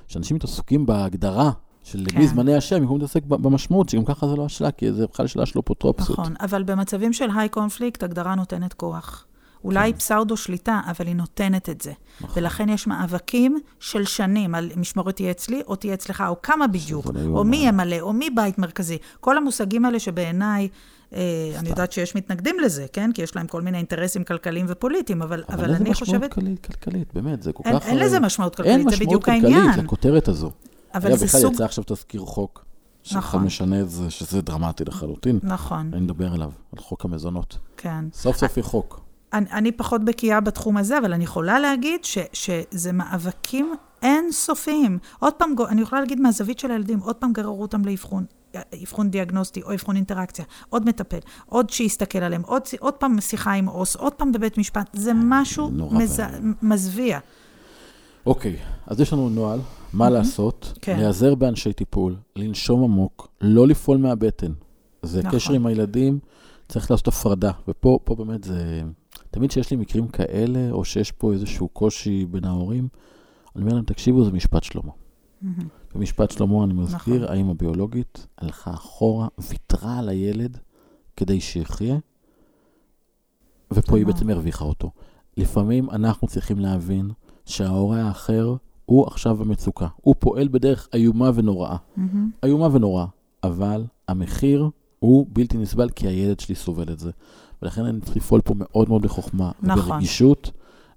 שאנשים 0.08 0.36
מתעסקים 0.36 0.86
בהגדרה 0.86 1.50
של 1.84 2.04
כן. 2.08 2.26
זמני 2.26 2.54
השם, 2.54 2.80
במקום 2.80 2.96
להתעסק 2.98 3.24
במשמעות, 3.24 3.88
שגם 3.88 4.04
ככה 4.04 4.28
זה 4.28 4.36
לא 4.36 4.44
השאלה, 4.44 4.70
כי 4.70 4.92
זה 4.92 5.06
בכלל 5.06 5.26
שאלה 5.26 5.46
של 5.46 5.58
אפוטרופסות. 5.58 6.18
נכון, 6.18 6.34
אבל 6.40 6.62
במצבים 6.62 7.12
של 7.12 7.28
היי 7.36 7.48
קונפליקט, 7.48 8.02
הגדרה 8.02 8.34
נותנת 8.34 8.72
כוח. 8.72 9.26
אולי 9.64 9.92
פסאודו 9.92 10.36
שליטה, 10.36 10.80
אבל 10.86 11.06
היא 11.06 11.16
נותנת 11.16 11.68
את 11.68 11.80
זה. 11.80 11.92
נכון. 12.20 12.42
ולכן 12.42 12.68
יש 12.68 12.86
מאבקים 12.86 13.60
של 13.80 14.04
שנים 14.04 14.54
על 14.54 14.70
משמורת 14.76 15.16
תהיה 15.16 15.30
אצלי, 15.30 15.62
או 15.66 15.76
תהיה 15.76 15.94
אצלך, 15.94 16.24
או 16.28 16.42
כמה 16.42 16.66
בדיוק, 16.66 17.06
שזה 17.06 17.26
או 17.26 17.34
לא 17.34 17.44
מי. 17.44 17.56
ימלא, 17.56 18.00
או 18.00 18.12
מי 18.12 18.30
בית 18.30 18.58
מרכזי. 18.58 18.98
כל 19.20 19.36
המושגים 19.36 19.84
האלה 19.84 19.98
שבעיניי, 19.98 20.68
אני 21.58 21.68
יודעת 21.68 21.92
שיש 21.92 22.14
מתנגדים 22.16 22.60
לזה, 22.60 22.86
כן? 22.92 23.10
כי 23.14 23.22
יש 23.22 23.36
להם 23.36 23.46
כל 23.46 23.62
מיני 23.62 23.78
אינטרסים 23.78 24.24
כלכליים 24.24 24.66
ופוליטיים, 24.68 25.22
אבל, 25.22 25.44
אבל, 25.48 25.64
אבל 25.64 25.74
אני 25.74 25.94
חושבת... 25.94 26.08
משמעות 26.14 26.32
כלכלית, 26.32 26.66
כלכלית, 26.66 27.14
באמת, 27.14 27.42
זה 27.42 27.52
כל 27.52 27.62
אין, 27.66 27.78
כך... 27.78 27.86
אין 27.86 27.96
הרי- 27.96 28.06
לזה 28.06 28.20
משמעות 28.20 28.60
אין 28.60 28.66
כלכלית, 28.66 28.82
זה 28.82 28.88
משמעות 28.88 29.06
בדיוק 29.08 29.24
כלכלית 29.24 29.44
העניין. 29.44 29.84
לכותרת 29.84 30.28
הזו. 30.28 30.50
אבל 30.94 31.16
זה 31.16 31.26
בכלל 31.26 31.40
סוג... 31.40 31.54
יצא 31.54 31.64
עכשיו 31.64 31.84
תזכיר 31.86 32.20
חוק, 32.20 32.64
נכון. 33.12 33.44
משנה 33.44 33.80
את 33.80 33.90
זה, 33.90 34.10
שזה 34.10 34.42
דרמטי 34.42 34.84
לחלוטין. 34.84 35.38
נכון, 35.42 35.90
אני 35.92 36.00
מדבר 36.00 36.32
עליו, 36.34 36.50
על 36.76 36.82
חוק 36.82 37.04
המזונות. 37.04 37.58
כן. 37.76 38.04
סוף 38.12 38.36
סוף 38.36 38.56
יהיה 38.56 38.64
חוק. 38.64 39.00
אני, 39.32 39.46
אני 39.52 39.72
פחות 39.72 40.04
בקיאה 40.04 40.40
בתחום 40.40 40.76
הזה, 40.76 40.98
אבל 40.98 41.12
אני 41.12 41.24
יכולה 41.24 41.60
להגיד 41.60 42.04
ש, 42.04 42.18
שזה 42.32 42.92
מאבקים 42.92 43.74
אינסופיים. 44.02 44.98
עוד 45.18 45.34
פעם, 45.34 45.54
אני 45.68 45.82
יכולה 45.82 46.00
להגיד 46.00 46.20
מהזווית 46.20 46.58
של 46.58 46.70
הילדים, 46.70 46.98
עוד 46.98 47.16
פעם 47.16 47.32
גררו 47.32 47.62
אותם 47.62 47.84
לאבחון. 47.84 48.24
אבחון 48.82 49.10
דיאגנוסטי 49.10 49.62
או 49.62 49.74
אבחון 49.74 49.96
אינטראקציה, 49.96 50.44
עוד 50.68 50.88
מטפל, 50.88 51.18
עוד 51.46 51.70
שיסתכל 51.70 52.18
עליהם, 52.18 52.42
עוד, 52.46 52.62
עוד 52.80 52.94
פעם 52.94 53.20
שיחה 53.20 53.52
עם 53.52 53.66
עו"ס, 53.66 53.96
עוד 53.96 54.12
פעם 54.12 54.32
בבית 54.32 54.58
משפט, 54.58 54.90
זה 54.92 55.12
משהו 55.14 55.70
נורא 55.70 55.98
מז... 55.98 56.22
מזוויע. 56.62 57.18
אוקיי, 58.26 58.56
אז 58.86 59.00
יש 59.00 59.12
לנו 59.12 59.28
נוהל, 59.28 59.60
מה 59.92 60.10
לעשות, 60.10 60.72
כן. 60.80 60.96
להיעזר 60.96 61.34
באנשי 61.34 61.72
טיפול, 61.72 62.16
לנשום 62.36 62.84
עמוק, 62.84 63.28
לא 63.40 63.66
לפעול 63.66 63.98
מהבטן. 63.98 64.52
זה 65.02 65.22
נכון. 65.22 65.38
קשר 65.38 65.52
עם 65.52 65.66
הילדים, 65.66 66.18
צריך 66.68 66.90
לעשות 66.90 67.08
הפרדה. 67.08 67.50
ופה 67.68 67.98
פה 68.04 68.14
באמת 68.14 68.44
זה... 68.44 68.82
תמיד 69.30 69.50
שיש 69.50 69.70
לי 69.70 69.76
מקרים 69.76 70.08
כאלה, 70.08 70.70
או 70.70 70.84
שיש 70.84 71.12
פה 71.12 71.32
איזשהו 71.32 71.68
קושי 71.68 72.26
בין 72.30 72.44
ההורים, 72.44 72.88
אני 73.56 73.62
אומר 73.64 73.74
להם, 73.74 73.84
תקשיבו, 73.84 74.24
זה 74.24 74.32
משפט 74.32 74.62
שלמה. 74.62 74.92
במשפט 75.94 76.30
שלמה, 76.30 76.64
אני 76.64 76.74
מזכיר, 76.74 77.22
נכון. 77.24 77.36
האמא 77.36 77.52
ביולוגית 77.52 78.26
הלכה 78.38 78.70
אחורה, 78.70 79.28
ויתרה 79.38 79.98
על 79.98 80.08
הילד 80.08 80.58
כדי 81.16 81.40
שיחיה, 81.40 81.98
ופה 83.70 83.96
היא. 83.96 84.06
בעצם 84.06 84.30
הרוויחה 84.30 84.64
אותו. 84.64 84.90
לפעמים 85.36 85.90
אנחנו 85.90 86.28
צריכים 86.28 86.58
להבין 86.58 87.10
שההורה 87.46 88.02
האחר 88.02 88.56
הוא 88.86 89.06
עכשיו 89.06 89.36
במצוקה. 89.36 89.88
הוא 89.96 90.14
פועל 90.18 90.48
בדרך 90.48 90.88
איומה 90.94 91.30
ונוראה. 91.34 91.76
איומה 92.42 92.68
ונוראה, 92.72 93.06
אבל 93.44 93.84
המחיר 94.08 94.70
הוא 94.98 95.26
בלתי 95.28 95.58
נסבל 95.58 95.90
כי 95.90 96.08
הילד 96.08 96.40
שלי 96.40 96.54
סובל 96.54 96.92
את 96.92 96.98
זה. 96.98 97.10
ולכן 97.62 97.84
אני 97.84 98.00
צריך 98.00 98.16
לפעול 98.16 98.40
פה 98.40 98.54
מאוד 98.56 98.88
מאוד 98.88 99.02
בחוכמה 99.02 99.52
נכון. 99.62 99.84
וברגישות, 99.84 100.50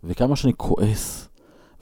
וכמה 0.04 0.36
שאני 0.36 0.54
כועס, 0.58 1.30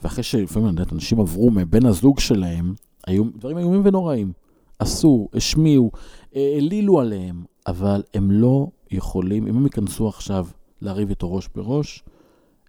ואחרי 0.02 0.22
שלפעמים, 0.22 0.68
אני 0.68 0.80
יודעת, 0.80 0.92
אנשים 0.92 1.20
עברו 1.20 1.50
מבן 1.50 1.86
הזוג 1.86 2.20
שלהם, 2.20 2.74
היו 3.06 3.24
דברים 3.36 3.58
איומים 3.58 3.82
ונוראים. 3.84 4.32
עשו, 4.78 5.28
השמיעו, 5.34 5.90
אה, 6.36 6.50
העלילו 6.54 7.00
עליהם, 7.00 7.44
אבל 7.66 8.02
הם 8.14 8.30
לא 8.30 8.66
יכולים, 8.90 9.46
אם 9.46 9.56
הם 9.56 9.64
ייכנסו 9.64 10.08
עכשיו 10.08 10.46
לריב 10.80 11.08
איתו 11.08 11.34
ראש 11.34 11.48
בראש, 11.54 12.04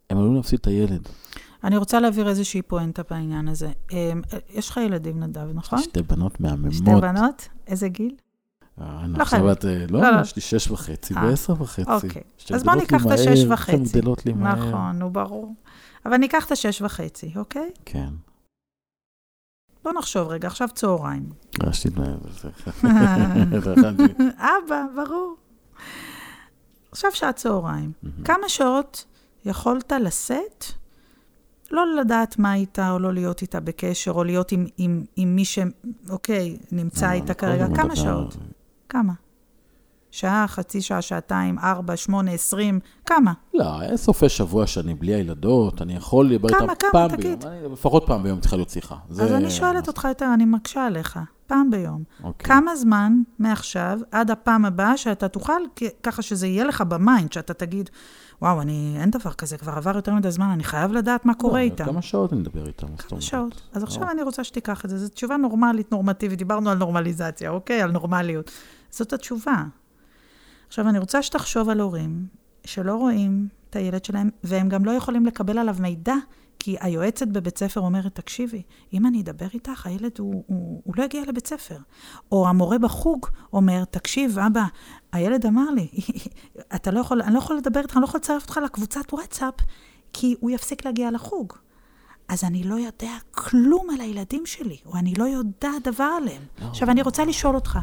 הם 0.09 0.17
עלולים 0.17 0.35
להפסיד 0.35 0.59
את 0.59 0.67
הילד. 0.67 1.09
אני 1.63 1.77
רוצה 1.77 1.99
להעביר 1.99 2.29
איזושהי 2.29 2.61
פואנטה 2.61 3.01
בעניין 3.09 3.47
הזה. 3.47 3.71
אמ, 3.91 4.21
יש 4.53 4.69
לך 4.69 4.77
ילדים, 4.77 5.19
נדב, 5.19 5.47
נכון? 5.53 5.79
שתי 5.79 6.01
בנות 6.01 6.39
מהממות. 6.39 6.73
שתי 6.73 6.91
בנות? 7.01 7.47
איזה 7.67 7.87
גיל? 7.87 8.15
אה, 8.81 8.99
אני 9.03 9.13
לא 9.13 9.21
עכשיו. 9.21 9.51
את, 9.51 9.65
אה, 9.65 9.85
לא, 9.89 10.01
לא, 10.01 10.11
לא. 10.11 10.21
יש 10.21 10.35
לי 10.35 10.41
שש 10.41 10.71
וחצי 10.71 11.13
אה, 11.13 11.25
ועשר 11.25 11.53
וחצי. 11.53 11.91
אוקיי. 11.91 12.21
אז 12.53 12.63
בוא 12.63 12.73
ניקח 12.73 13.05
את 13.05 13.11
השש 13.11 13.43
וחצי. 13.49 13.99
גדלות 13.99 14.25
לי 14.25 14.33
מהר. 14.33 14.69
נכון, 14.69 14.99
נו, 14.99 15.09
ברור. 15.09 15.53
אבל 16.05 16.17
ניקח 16.17 16.45
את 16.45 16.51
השש 16.51 16.81
וחצי, 16.81 17.31
אוקיי? 17.35 17.71
כן. 17.85 18.09
בוא 19.83 19.91
נחשוב 19.93 20.27
רגע, 20.27 20.47
עכשיו 20.47 20.69
צהריים. 20.73 21.29
לי... 21.97 23.59
זה 23.61 23.71
הכנתי. 23.73 24.03
אבא, 24.37 24.85
ברור. 24.95 25.35
עכשיו 26.91 27.11
שעת 27.13 27.35
צהריים. 27.35 27.91
כמה 28.25 28.49
שעות 28.49 29.05
יכולת 29.45 29.91
לשאת, 29.91 30.65
לא 31.71 31.95
לדעת 31.95 32.39
מה 32.39 32.53
איתה, 32.53 32.91
או 32.91 32.99
לא 32.99 33.13
להיות 33.13 33.41
איתה 33.41 33.59
בקשר, 33.59 34.11
או 34.11 34.23
להיות 34.23 34.51
עם, 34.51 34.65
עם, 34.77 35.03
עם 35.15 35.35
מי 35.35 35.45
ש... 35.45 35.59
אוקיי, 36.09 36.57
נמצא 36.71 37.07
לא, 37.07 37.11
איתה 37.11 37.33
כרגע, 37.33 37.63
הזמן 37.63 37.75
כמה 37.75 37.95
שעות? 37.95 38.37
כמה? 38.89 39.13
שעה, 40.15 40.45
חצי 40.47 40.81
שעה, 40.81 41.01
שעתיים, 41.01 41.59
ארבע, 41.59 41.95
שמונה, 41.97 42.31
עשרים, 42.31 42.79
כמה? 43.05 43.33
לא, 43.53 43.81
אין 43.81 43.97
סופי 43.97 44.29
שבוע 44.29 44.67
שאני 44.67 44.93
בלי 44.93 45.13
הילדות, 45.13 45.81
אני 45.81 45.93
יכול 45.95 46.29
לדבר 46.29 46.49
כמה, 46.49 46.59
איתם 46.61 46.73
כמה, 46.79 46.89
פעם 46.91 47.09
תגיד. 47.17 47.43
ביום. 47.43 47.53
אני- 47.53 47.73
לפחות 47.73 48.03
פעם 48.07 48.23
ביום 48.23 48.39
צריכה 48.39 48.55
להיות 48.55 48.69
שיחה. 48.69 48.95
אז 49.09 49.15
זה- 49.15 49.37
אני 49.37 49.51
שואלת 49.51 49.87
אותך 49.87 50.05
יותר, 50.09 50.31
אני 50.33 50.45
מקשה 50.45 50.85
עליך, 50.85 51.19
פעם 51.47 51.71
ביום. 51.71 52.03
אוקיי. 52.23 52.47
כמה 52.47 52.75
זמן 52.75 53.13
מעכשיו 53.39 53.99
עד 54.11 54.31
הפעם 54.31 54.65
הבאה 54.65 54.97
שאתה 54.97 55.27
תוכל, 55.27 55.61
ככה 56.03 56.21
שזה 56.21 56.47
יהיה 56.47 56.63
לך 56.65 56.81
ב 56.81 56.90
mind, 56.90 57.33
שאתה 57.33 57.53
תגיד, 57.53 57.89
וואו, 58.41 58.61
אני, 58.61 58.95
אין 58.99 59.09
דבר 59.11 59.31
כזה, 59.33 59.57
כבר 59.57 59.71
עבר 59.71 59.95
יותר 59.95 60.13
מדי 60.13 60.31
זמן, 60.31 60.49
אני 60.49 60.63
חייב 60.63 60.91
לדעת 60.91 61.25
מה 61.25 61.33
קורה 61.33 61.59
לא, 61.59 61.63
איתם. 61.63 61.85
כמה 61.85 62.01
שעות 62.01 62.33
אני 62.33 62.41
מדבר 62.41 62.67
איתם? 62.67 62.87
כמה? 62.97 63.21
שעות. 63.21 63.61
אז 63.73 63.83
עכשיו 63.83 64.03
לא. 64.03 64.11
אני 64.11 64.21
רוצה 64.23 64.43
שתיקח 64.43 64.85
את 64.85 64.89
זה. 64.89 64.97
זו 64.97 65.09
תשובה 65.09 65.37
נורמלית, 65.37 65.91
נורמטיבית. 65.91 66.37
דיברנו 66.39 66.69
על 66.69 66.77
נורמליזציה, 66.77 67.49
אוקיי? 67.49 67.81
על 67.81 67.91
נורמליות. 67.91 68.51
זאת 68.89 69.13
התשובה. 69.13 69.63
עכשיו, 70.73 70.89
אני 70.89 70.99
רוצה 70.99 71.21
שתחשוב 71.21 71.69
על 71.69 71.79
הורים 71.79 72.27
שלא 72.65 72.95
רואים 72.95 73.47
את 73.69 73.75
הילד 73.75 74.05
שלהם, 74.05 74.29
והם 74.43 74.69
גם 74.69 74.85
לא 74.85 74.91
יכולים 74.91 75.25
לקבל 75.25 75.57
עליו 75.57 75.75
מידע, 75.79 76.13
כי 76.59 76.75
היועצת 76.79 77.27
בבית 77.27 77.57
ספר 77.57 77.79
אומרת, 77.79 78.15
תקשיבי, 78.15 78.61
אם 78.93 79.05
אני 79.05 79.21
אדבר 79.21 79.47
איתך, 79.53 79.85
הילד 79.85 80.11
הוא, 80.19 80.43
הוא, 80.47 80.81
הוא 80.83 80.93
לא 80.97 81.03
יגיע 81.03 81.21
לבית 81.27 81.47
ספר. 81.47 81.77
או 82.31 82.47
המורה 82.47 82.77
בחוג 82.77 83.25
אומר, 83.53 83.85
תקשיב, 83.85 84.39
אבא, 84.39 84.63
הילד 85.11 85.45
אמר 85.45 85.69
לי, 85.71 85.87
אתה 86.75 86.91
לא 86.91 86.99
יכול, 86.99 87.21
אני 87.21 87.33
לא 87.33 87.39
יכול 87.39 87.57
לדבר 87.57 87.79
איתך, 87.79 87.97
אני 87.97 88.01
לא 88.01 88.07
יכול 88.07 88.17
לצרף 88.17 88.41
אותך 88.41 88.59
לקבוצת 88.65 89.13
וואטסאפ, 89.13 89.55
כי 90.13 90.35
הוא 90.39 90.51
יפסיק 90.51 90.85
להגיע 90.85 91.11
לחוג. 91.11 91.53
אז 92.27 92.43
אני 92.43 92.63
לא 92.63 92.75
יודע 92.75 93.13
כלום 93.31 93.89
על 93.89 94.01
הילדים 94.01 94.45
שלי, 94.45 94.77
או 94.85 94.95
אני 94.95 95.13
לא 95.15 95.23
יודעת 95.23 95.83
דבר 95.83 96.09
עליהם. 96.17 96.41
לא. 96.61 96.67
עכשיו, 96.67 96.89
אני 96.89 97.01
רוצה 97.01 97.25
לשאול 97.25 97.55
אותך, 97.55 97.79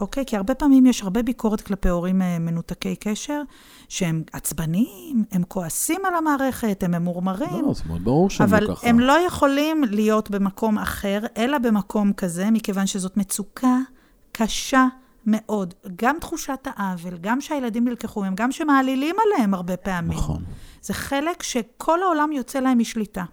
אוקיי? 0.00 0.24
כי 0.26 0.36
הרבה 0.36 0.54
פעמים 0.54 0.86
יש 0.86 1.02
הרבה 1.02 1.22
ביקורת 1.22 1.60
כלפי 1.60 1.88
הורים 1.88 2.22
אה, 2.22 2.38
מנותקי 2.38 2.96
קשר, 2.96 3.42
שהם 3.88 4.22
עצבניים, 4.32 5.24
הם 5.32 5.42
כועסים 5.48 6.00
על 6.04 6.14
המערכת, 6.14 6.82
הם 6.82 6.90
ממורמרים. 6.90 7.64
לא, 7.66 7.74
זה 7.74 7.82
מאוד 7.86 8.04
ברור 8.04 8.30
שהם 8.30 8.46
אבל 8.46 8.64
לא 8.64 8.74
ככה. 8.74 8.88
הם 8.88 9.00
לא 9.00 9.12
יכולים 9.26 9.84
להיות 9.84 10.30
במקום 10.30 10.78
אחר, 10.78 11.20
אלא 11.36 11.58
במקום 11.58 12.12
כזה, 12.12 12.50
מכיוון 12.50 12.86
שזאת 12.86 13.16
מצוקה 13.16 13.78
קשה 14.32 14.86
מאוד. 15.26 15.74
גם 15.96 16.16
תחושת 16.20 16.66
העוול, 16.76 17.18
גם 17.20 17.40
שהילדים 17.40 17.88
נלקחו 17.88 18.20
מהם, 18.20 18.34
גם 18.34 18.52
שמעלילים 18.52 19.16
עליהם 19.26 19.54
הרבה 19.54 19.76
פעמים. 19.76 20.18
נכון. 20.18 20.42
זה 20.82 20.94
חלק 20.94 21.42
שכל 21.42 22.02
העולם 22.02 22.32
יוצא 22.32 22.58
להם 22.58 22.78
משליטה. 22.78 23.24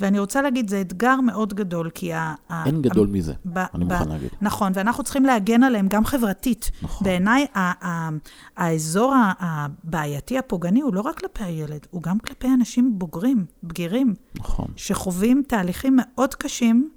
ואני 0.00 0.18
רוצה 0.18 0.42
להגיד, 0.42 0.70
זה 0.70 0.80
אתגר 0.80 1.20
מאוד 1.20 1.54
גדול, 1.54 1.90
כי 1.90 2.12
ה... 2.12 2.34
ה- 2.48 2.64
אין 2.66 2.82
גדול 2.82 3.06
מזה, 3.06 3.32
ב- 3.52 3.58
אני 3.74 3.84
ב- 3.84 3.92
מוכן 3.92 4.08
להגיד. 4.08 4.28
נכון, 4.40 4.72
ואנחנו 4.74 5.04
צריכים 5.04 5.24
להגן 5.24 5.62
עליהם 5.62 5.88
גם 5.88 6.04
חברתית. 6.04 6.70
נכון. 6.82 7.04
בעיניי, 7.04 7.46
ה- 7.54 7.86
ה- 7.88 8.08
האזור 8.56 9.14
ה- 9.14 9.32
הבעייתי, 9.40 10.38
הפוגעני, 10.38 10.80
הוא 10.80 10.94
לא 10.94 11.00
רק 11.00 11.18
כלפי 11.18 11.44
הילד, 11.44 11.86
הוא 11.90 12.02
גם 12.02 12.18
כלפי 12.18 12.48
אנשים 12.48 12.98
בוגרים, 12.98 13.44
בגירים, 13.64 14.14
נכון. 14.38 14.66
שחווים 14.76 15.42
תהליכים 15.48 15.98
מאוד 16.02 16.34
קשים, 16.34 16.90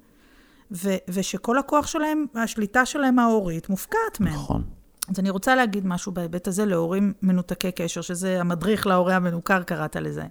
ו- 0.72 0.96
ושכל 1.08 1.58
הכוח 1.58 1.86
שלהם, 1.86 2.26
השליטה 2.34 2.86
שלהם 2.86 3.18
ההורית, 3.18 3.68
מופקעת 3.70 4.20
מהם. 4.20 4.34
נכון. 4.34 4.62
אז 5.08 5.18
אני 5.20 5.30
רוצה 5.30 5.54
להגיד 5.54 5.86
משהו 5.86 6.12
בהיבט 6.12 6.48
הזה 6.48 6.64
להורים 6.66 7.12
מנותקי 7.22 7.72
קשר, 7.72 8.00
שזה 8.00 8.40
המדריך 8.40 8.86
להורה 8.86 9.16
המנוכר, 9.16 9.62
קראת 9.62 9.96
לזה. 9.96 10.22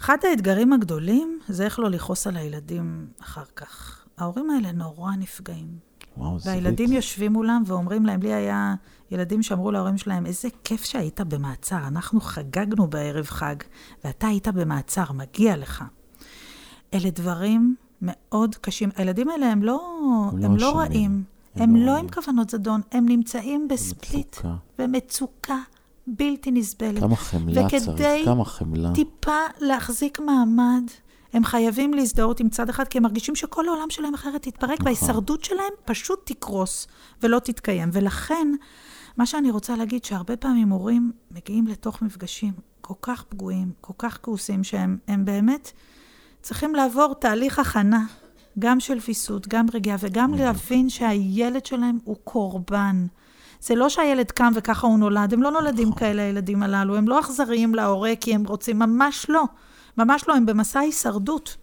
אחד 0.00 0.16
האתגרים 0.22 0.72
הגדולים 0.72 1.38
זה 1.48 1.64
איך 1.64 1.78
לא 1.78 1.90
לכעוס 1.90 2.26
על 2.26 2.36
הילדים 2.36 3.06
אחר 3.20 3.44
כך. 3.56 4.04
ההורים 4.18 4.50
האלה 4.50 4.72
נורא 4.72 5.12
נפגעים. 5.18 5.68
וואו, 6.16 6.38
זה 6.38 6.50
והילדים 6.50 6.92
יושבים 6.92 7.32
מולם 7.32 7.62
ואומרים 7.66 8.06
להם, 8.06 8.22
לי 8.22 8.34
היה 8.34 8.74
ילדים 9.10 9.42
שאמרו 9.42 9.70
להורים 9.70 9.98
שלהם, 9.98 10.26
איזה 10.26 10.48
כיף 10.64 10.84
שהיית 10.84 11.20
במעצר, 11.20 11.86
אנחנו 11.86 12.20
חגגנו 12.20 12.86
בערב 12.86 13.26
חג, 13.26 13.54
ואתה 14.04 14.26
היית 14.26 14.48
במעצר, 14.48 15.12
מגיע 15.12 15.56
לך. 15.56 15.84
אלה 16.94 17.10
דברים 17.10 17.74
מאוד 18.02 18.54
קשים. 18.54 18.88
הילדים 18.96 19.28
האלה 19.28 19.52
הם 19.52 19.62
לא, 19.62 19.80
הם 20.32 20.38
לא 20.38 20.46
הם 20.46 20.56
לא 20.56 20.70
אשמים. 20.70 20.76
רעים, 20.76 21.24
הם 21.54 21.62
הם 21.62 21.76
לא 21.76 21.86
לא. 21.86 21.96
עם 21.96 22.08
כוונות 22.08 22.50
זדון, 22.50 22.80
הם 22.92 23.06
נמצאים 23.08 23.68
בספליט, 23.68 24.36
מצוקה. 24.36 24.54
במצוקה 24.78 25.58
בלתי 26.18 26.50
נסבלת. 26.50 27.00
כמה 27.00 27.16
חמלה 27.16 27.66
וכדי 27.66 27.80
צריך, 27.80 28.24
כמה 28.24 28.44
חמלה. 28.44 28.92
טיפה 28.94 29.38
להחזיק 29.60 30.20
מעמד, 30.20 30.82
הם 31.32 31.44
חייבים 31.44 31.94
להזדהות 31.94 32.40
עם 32.40 32.48
צד 32.48 32.68
אחד, 32.68 32.88
כי 32.88 32.98
הם 32.98 33.04
מרגישים 33.04 33.36
שכל 33.36 33.68
העולם 33.68 33.90
שלהם 33.90 34.14
אחרת 34.14 34.42
תתפרק, 34.42 34.70
נכון. 34.72 34.84
וההישרדות 34.84 35.44
שלהם 35.44 35.72
פשוט 35.84 36.20
תקרוס 36.24 36.86
ולא 37.22 37.38
תתקיים. 37.38 37.88
ולכן, 37.92 38.48
מה 39.16 39.26
שאני 39.26 39.50
רוצה 39.50 39.76
להגיד, 39.76 40.04
שהרבה 40.04 40.36
פעמים 40.36 40.68
הורים 40.68 41.12
מגיעים 41.30 41.66
לתוך 41.66 42.02
מפגשים 42.02 42.52
כל 42.80 42.94
כך 43.02 43.24
פגועים, 43.24 43.72
כל 43.80 43.92
כך 43.98 44.18
כעוסים, 44.22 44.64
שהם 44.64 44.98
הם 45.08 45.24
באמת 45.24 45.72
צריכים 46.42 46.74
לעבור 46.74 47.14
תהליך 47.14 47.58
הכנה, 47.58 48.06
גם 48.58 48.80
של 48.80 48.98
ויסות, 49.08 49.48
גם 49.48 49.66
רגיעה, 49.74 49.96
וגם 50.00 50.34
להבין 50.34 50.88
שהילד 50.88 51.66
שלהם 51.66 51.98
הוא 52.04 52.16
קורבן. 52.24 53.06
זה 53.60 53.74
לא 53.74 53.88
שהילד 53.88 54.30
קם 54.30 54.52
וככה 54.54 54.86
הוא 54.86 54.98
נולד, 54.98 55.32
הם 55.32 55.42
לא 55.42 55.50
נולדים 55.50 55.88
נכון. 55.88 55.98
כאלה, 55.98 56.22
הילדים 56.22 56.62
הללו, 56.62 56.96
הם 56.96 57.08
לא 57.08 57.20
אכזריים 57.20 57.74
להורה 57.74 58.12
כי 58.20 58.34
הם 58.34 58.44
רוצים, 58.46 58.78
ממש 58.78 59.26
לא. 59.28 59.44
ממש 59.96 60.24
לא, 60.28 60.34
הם 60.34 60.46
במסע 60.46 60.80
הישרדות. 60.80 61.56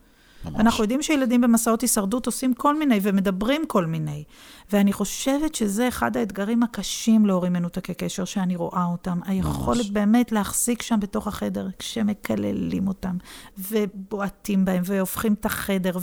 ממש. 0.46 0.56
אנחנו 0.60 0.84
יודעים 0.84 1.02
שילדים 1.02 1.42
במסעות 1.42 1.82
הישרדות 1.82 2.26
עושים 2.26 2.54
כל 2.54 2.80
מיני 2.80 3.00
ומדברים 3.04 3.66
כל 3.68 3.86
מיני. 3.86 4.24
ואני 4.72 4.94
חושבת 4.94 5.56
שזה 5.56 5.88
אחד 5.88 6.18
האתגרים 6.18 6.64
הקשים 6.64 7.26
להורים 7.26 7.54
מנותקי 7.54 7.94
קשר 7.94 8.26
שאני 8.26 8.56
רואה 8.56 8.86
אותם. 8.86 9.20
היכולת 9.26 9.78
ממש. 9.78 9.90
באמת 9.90 10.32
להחזיק 10.32 10.82
שם 10.82 11.00
בתוך 11.00 11.28
החדר 11.28 11.68
כשמקללים 11.80 12.88
אותם, 12.88 13.18
ובועטים 13.58 14.66
בהם, 14.66 14.82
והופכים 14.86 15.34
את 15.34 15.46
החדר, 15.46 15.98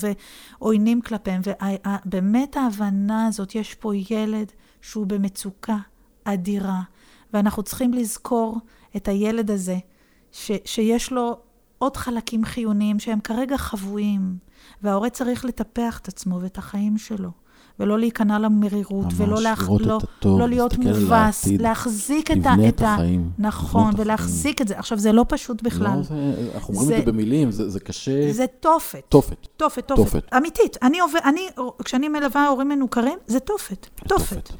ועוינים 0.60 1.00
כלפיהם. 1.00 1.40
ובאמת 2.06 2.56
ההבנה 2.56 3.26
הזאת, 3.26 3.54
יש 3.54 3.74
פה 3.74 3.92
ילד 4.10 4.52
שהוא 4.84 5.06
במצוקה 5.06 5.76
אדירה, 6.24 6.82
ואנחנו 7.32 7.62
צריכים 7.62 7.94
לזכור 7.94 8.58
את 8.96 9.08
הילד 9.08 9.50
הזה, 9.50 9.78
ש, 10.32 10.50
שיש 10.64 11.12
לו 11.12 11.40
עוד 11.78 11.96
חלקים 11.96 12.44
חיוניים 12.44 12.98
שהם 12.98 13.20
כרגע 13.20 13.56
חבויים, 13.56 14.38
וההורה 14.82 15.10
צריך 15.10 15.44
לטפח 15.44 15.98
את 15.98 16.08
עצמו 16.08 16.40
ואת 16.42 16.58
החיים 16.58 16.98
שלו. 16.98 17.30
ולא 17.80 17.98
להיכנע 17.98 18.38
למרירות, 18.38 19.04
ממש, 19.04 19.14
ולא 19.16 19.38
את 19.52 19.80
לא, 19.80 19.98
הטוב, 20.18 20.40
לא 20.40 20.48
להיות 20.48 20.78
מובס, 20.78 21.10
העתיד, 21.12 21.62
להחזיק 21.62 22.30
את, 22.30 22.36
ה... 22.46 22.54
את 22.68 22.82
ה... 22.82 22.94
החיים, 22.94 23.30
נכון, 23.38 23.94
את 23.94 24.00
ולהחזיק 24.00 24.60
את 24.60 24.68
זה. 24.68 24.78
עכשיו, 24.78 24.98
זה 24.98 25.12
לא 25.12 25.24
פשוט 25.28 25.62
בכלל. 25.62 25.96
לא, 25.96 26.02
זה, 26.02 26.14
אנחנו 26.54 26.74
אומרים 26.74 26.88
זה- 26.88 26.98
את 26.98 27.04
זה 27.04 27.12
במילים, 27.12 27.50
זה, 27.50 27.70
זה 27.70 27.80
קשה. 27.80 28.32
זה 28.32 28.44
תופת. 28.60 29.02
תופת. 29.08 29.46
תופת, 29.56 29.88
תופת. 29.88 30.04
תופת. 30.04 30.34
אמיתית. 30.36 30.76
אני 30.82 31.00
עובד, 31.00 31.20
אני, 31.24 31.40
כשאני 31.84 32.08
מלווה 32.08 32.48
הורים 32.48 32.68
מנוכרים, 32.68 33.18
זה 33.26 33.40
תופת. 33.40 33.86
תופת. 34.08 34.50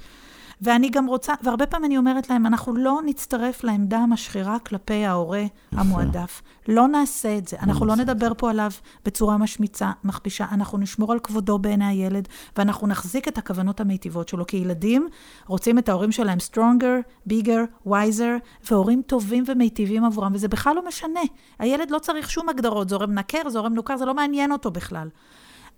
ואני 0.62 0.90
גם 0.90 1.06
רוצה, 1.06 1.34
והרבה 1.42 1.66
פעמים 1.66 1.84
אני 1.84 1.98
אומרת 1.98 2.30
להם, 2.30 2.46
אנחנו 2.46 2.76
לא 2.76 3.00
נצטרף 3.04 3.64
לעמדה 3.64 3.98
המשחירה 3.98 4.58
כלפי 4.58 5.04
ההורה 5.04 5.44
המועדף. 5.72 6.42
לא 6.68 6.88
נעשה 6.88 7.38
את 7.38 7.48
זה. 7.48 7.56
אנחנו 7.62 7.86
לא 7.86 7.92
את 7.92 7.98
נדבר 7.98 8.32
פה 8.36 8.50
עליו 8.50 8.70
בצורה 9.04 9.36
משמיצה, 9.36 9.90
מכפישה. 10.04 10.46
אנחנו 10.52 10.78
נשמור 10.78 11.12
על 11.12 11.18
כבודו 11.18 11.58
בעיני 11.58 11.86
הילד, 11.86 12.28
ואנחנו 12.56 12.86
נחזיק 12.86 13.28
את 13.28 13.38
הכוונות 13.38 13.80
המיטיבות 13.80 14.28
שלו. 14.28 14.46
כי 14.46 14.56
ילדים 14.56 15.08
רוצים 15.46 15.78
את 15.78 15.88
ההורים 15.88 16.12
שלהם 16.12 16.38
stronger, 16.38 17.28
bigger, 17.30 17.88
wiser, 17.88 18.68
והורים 18.70 19.02
טובים 19.06 19.44
ומיטיבים 19.46 20.04
עבורם, 20.04 20.32
וזה 20.34 20.48
בכלל 20.48 20.76
לא 20.76 20.88
משנה. 20.88 21.20
הילד 21.58 21.90
לא 21.90 21.98
צריך 21.98 22.30
שום 22.30 22.48
הגדרות, 22.48 22.88
מנקר, 23.06 23.48
זה 23.48 23.58
הורה 23.58 23.70
מנוכר, 23.70 23.96
זה 23.96 24.04
לא 24.04 24.14
מעניין 24.14 24.52
אותו 24.52 24.70
בכלל. 24.70 25.08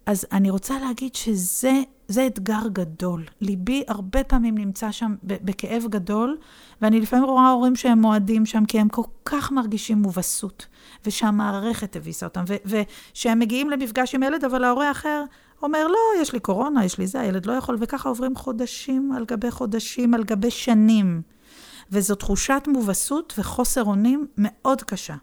אז 0.07 0.27
אני 0.33 0.51
רוצה 0.51 0.79
להגיד 0.79 1.15
שזה 1.15 1.83
זה 2.09 2.27
אתגר 2.27 2.69
גדול. 2.73 3.25
ליבי 3.41 3.83
הרבה 3.89 4.25
פעמים 4.25 4.59
נמצא 4.59 4.91
שם 4.93 5.15
בכאב 5.23 5.85
גדול, 5.89 6.39
ואני 6.83 7.01
לפעמים 7.01 7.25
רואה 7.25 7.51
הורים 7.51 7.77
שהם 7.77 7.99
מועדים 7.99 8.47
שם, 8.47 8.65
כי 8.65 8.81
הם 8.81 8.89
כל 8.89 9.03
כך 9.25 9.53
מרגישים 9.53 9.99
מובסות, 9.99 10.67
ושהמערכת 11.07 11.97
הביסה 11.97 12.27
אותם, 12.27 12.45
ושהם 12.65 13.39
מגיעים 13.39 13.71
למפגש 13.71 14.15
עם 14.15 14.23
ילד, 14.23 14.45
אבל 14.45 14.65
ההורה 14.65 14.89
האחר 14.89 15.25
אומר, 15.63 15.87
לא, 15.87 16.21
יש 16.21 16.33
לי 16.33 16.41
קורונה, 16.41 16.85
יש 16.85 16.99
לי 16.99 17.07
זה, 17.07 17.21
הילד 17.21 17.47
לא 17.47 17.53
יכול, 17.53 17.77
וככה 17.81 18.09
עוברים 18.09 18.37
חודשים 18.37 19.13
על 19.13 19.25
גבי 19.25 19.51
חודשים, 19.51 20.15
על 20.15 20.25
גבי 20.25 20.51
שנים. 20.51 21.23
וזו 21.91 22.15
תחושת 22.15 22.63
מובסות 22.67 23.35
וחוסר 23.39 23.85
אונים 23.85 24.27
מאוד 24.39 24.83
קשה. 24.83 25.15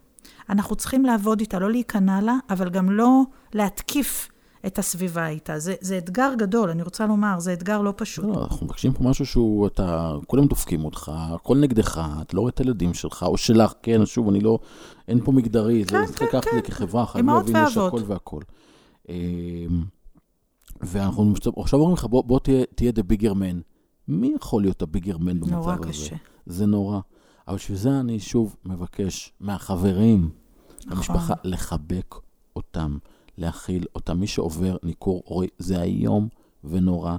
אנחנו 0.49 0.75
צריכים 0.75 1.05
לעבוד 1.05 1.39
איתה, 1.39 1.59
לא 1.59 1.71
להיכנע 1.71 2.21
לה, 2.21 2.35
אבל 2.49 2.69
גם 2.69 2.91
לא 2.91 3.21
להתקיף 3.53 4.29
את 4.67 4.79
הסביבה 4.79 5.27
איתה. 5.27 5.59
זה, 5.59 5.75
זה 5.81 5.97
אתגר 5.97 6.33
גדול, 6.37 6.69
אני 6.69 6.81
רוצה 6.83 7.07
לומר, 7.07 7.39
זה 7.39 7.53
אתגר 7.53 7.81
לא 7.81 7.93
פשוט. 7.97 8.25
לא, 8.25 8.43
אנחנו 8.43 8.65
מבקשים 8.65 8.93
פה 8.93 9.03
משהו 9.03 9.25
שהוא, 9.25 9.67
אתה, 9.67 10.15
כולם 10.27 10.47
דופקים 10.47 10.85
אותך, 10.85 11.11
הכל 11.15 11.57
נגדך, 11.57 12.01
אתה 12.21 12.35
לא 12.35 12.41
רואה 12.41 12.49
את 12.49 12.59
הילדים 12.59 12.93
שלך, 12.93 13.23
או 13.23 13.37
שלך, 13.37 13.73
כן, 13.81 14.05
שוב, 14.05 14.29
אני 14.29 14.39
לא, 14.39 14.59
אין 15.07 15.19
פה 15.25 15.31
מגדרי, 15.31 15.85
כן, 15.85 16.05
זה 16.05 16.13
צריך 16.13 16.19
כן, 16.19 16.25
לקחת 16.25 16.47
את 16.47 16.53
זה 16.53 16.61
כן. 16.61 16.67
כחברה, 16.67 17.05
חייבים 17.05 17.29
להבין 17.29 17.55
יש. 17.67 17.77
הכל 17.77 18.01
והכל. 18.07 18.41
אמ, 19.09 19.15
ואנחנו 20.81 21.33
עכשיו 21.57 21.79
אומרים 21.79 21.95
לך, 21.95 22.05
בוא, 22.05 22.23
בוא 22.23 22.39
תהיה, 22.39 22.63
תהיה 22.75 22.91
the 22.91 23.13
bigger 23.13 23.33
man. 23.33 23.73
מי 24.07 24.33
יכול 24.35 24.61
להיות 24.61 24.81
הביגר 24.81 25.17
מן 25.17 25.39
במצב 25.39 25.51
נורא 25.51 25.73
הזה? 25.73 25.87
קשה. 25.89 26.15
זה 26.45 26.65
נורא. 26.65 26.99
אבל 27.47 27.55
בשביל 27.55 27.77
זה 27.77 27.99
אני 27.99 28.19
שוב 28.19 28.55
מבקש 28.65 29.33
מהחברים, 29.39 30.29
נכון. 30.85 30.97
המשפחה, 30.97 31.33
לחבק 31.43 32.15
אותם, 32.55 32.97
להכיל 33.37 33.85
אותם. 33.95 34.19
מי 34.19 34.27
שעובר 34.27 34.77
ניכור 34.83 35.23
הורי, 35.25 35.47
זה 35.57 35.81
איום 35.81 36.27
ונורא, 36.63 37.17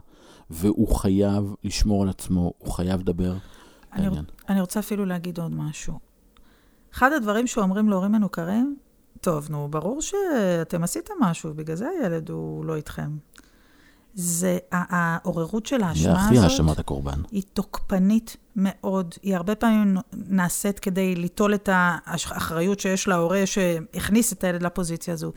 והוא 0.51 0.97
חייב 0.97 1.55
לשמור 1.65 2.03
על 2.03 2.09
עצמו, 2.09 2.53
הוא 2.59 2.73
חייב 2.73 3.01
לדבר 3.01 3.37
אני, 3.93 4.07
בעניין. 4.07 4.25
אני 4.49 4.61
רוצה 4.61 4.81
אפילו 4.81 5.05
להגיד 5.05 5.39
עוד 5.39 5.53
משהו. 5.53 5.99
אחד 6.95 7.13
הדברים 7.13 7.47
שאומרים 7.47 7.89
להורים 7.89 8.13
מנוכרים, 8.13 8.77
טוב, 9.21 9.47
נו, 9.51 9.69
ברור 9.71 10.03
שאתם 10.03 10.83
עשיתם 10.83 11.15
משהו, 11.21 11.55
בגלל 11.55 11.77
זה 11.77 11.89
הילד 11.89 12.31
הוא 12.31 12.65
לא 12.65 12.77
איתכם. 12.77 13.11
זה 14.15 14.59
העוררות 14.73 15.67
של 15.67 15.79
זה 15.79 15.87
האשמה 15.87 16.25
הכי 16.27 16.39
הזאת. 16.39 16.51
האשמת 16.51 16.79
הקורבן. 16.79 17.23
היא 17.33 17.43
תוקפנית 17.53 18.37
מאוד. 18.57 19.15
היא 19.23 19.37
הרבה 19.37 19.55
פעמים 19.55 19.97
נעשית 20.13 20.79
כדי 20.79 21.15
ליטול 21.15 21.55
את 21.55 21.69
האחריות 21.73 22.81
שיש 22.81 23.09
להורה 23.09 23.47
שהכניס 23.47 24.33
את 24.33 24.45
הילד 24.45 24.63
לפוזיציה 24.63 25.15
הזו. 25.15 25.33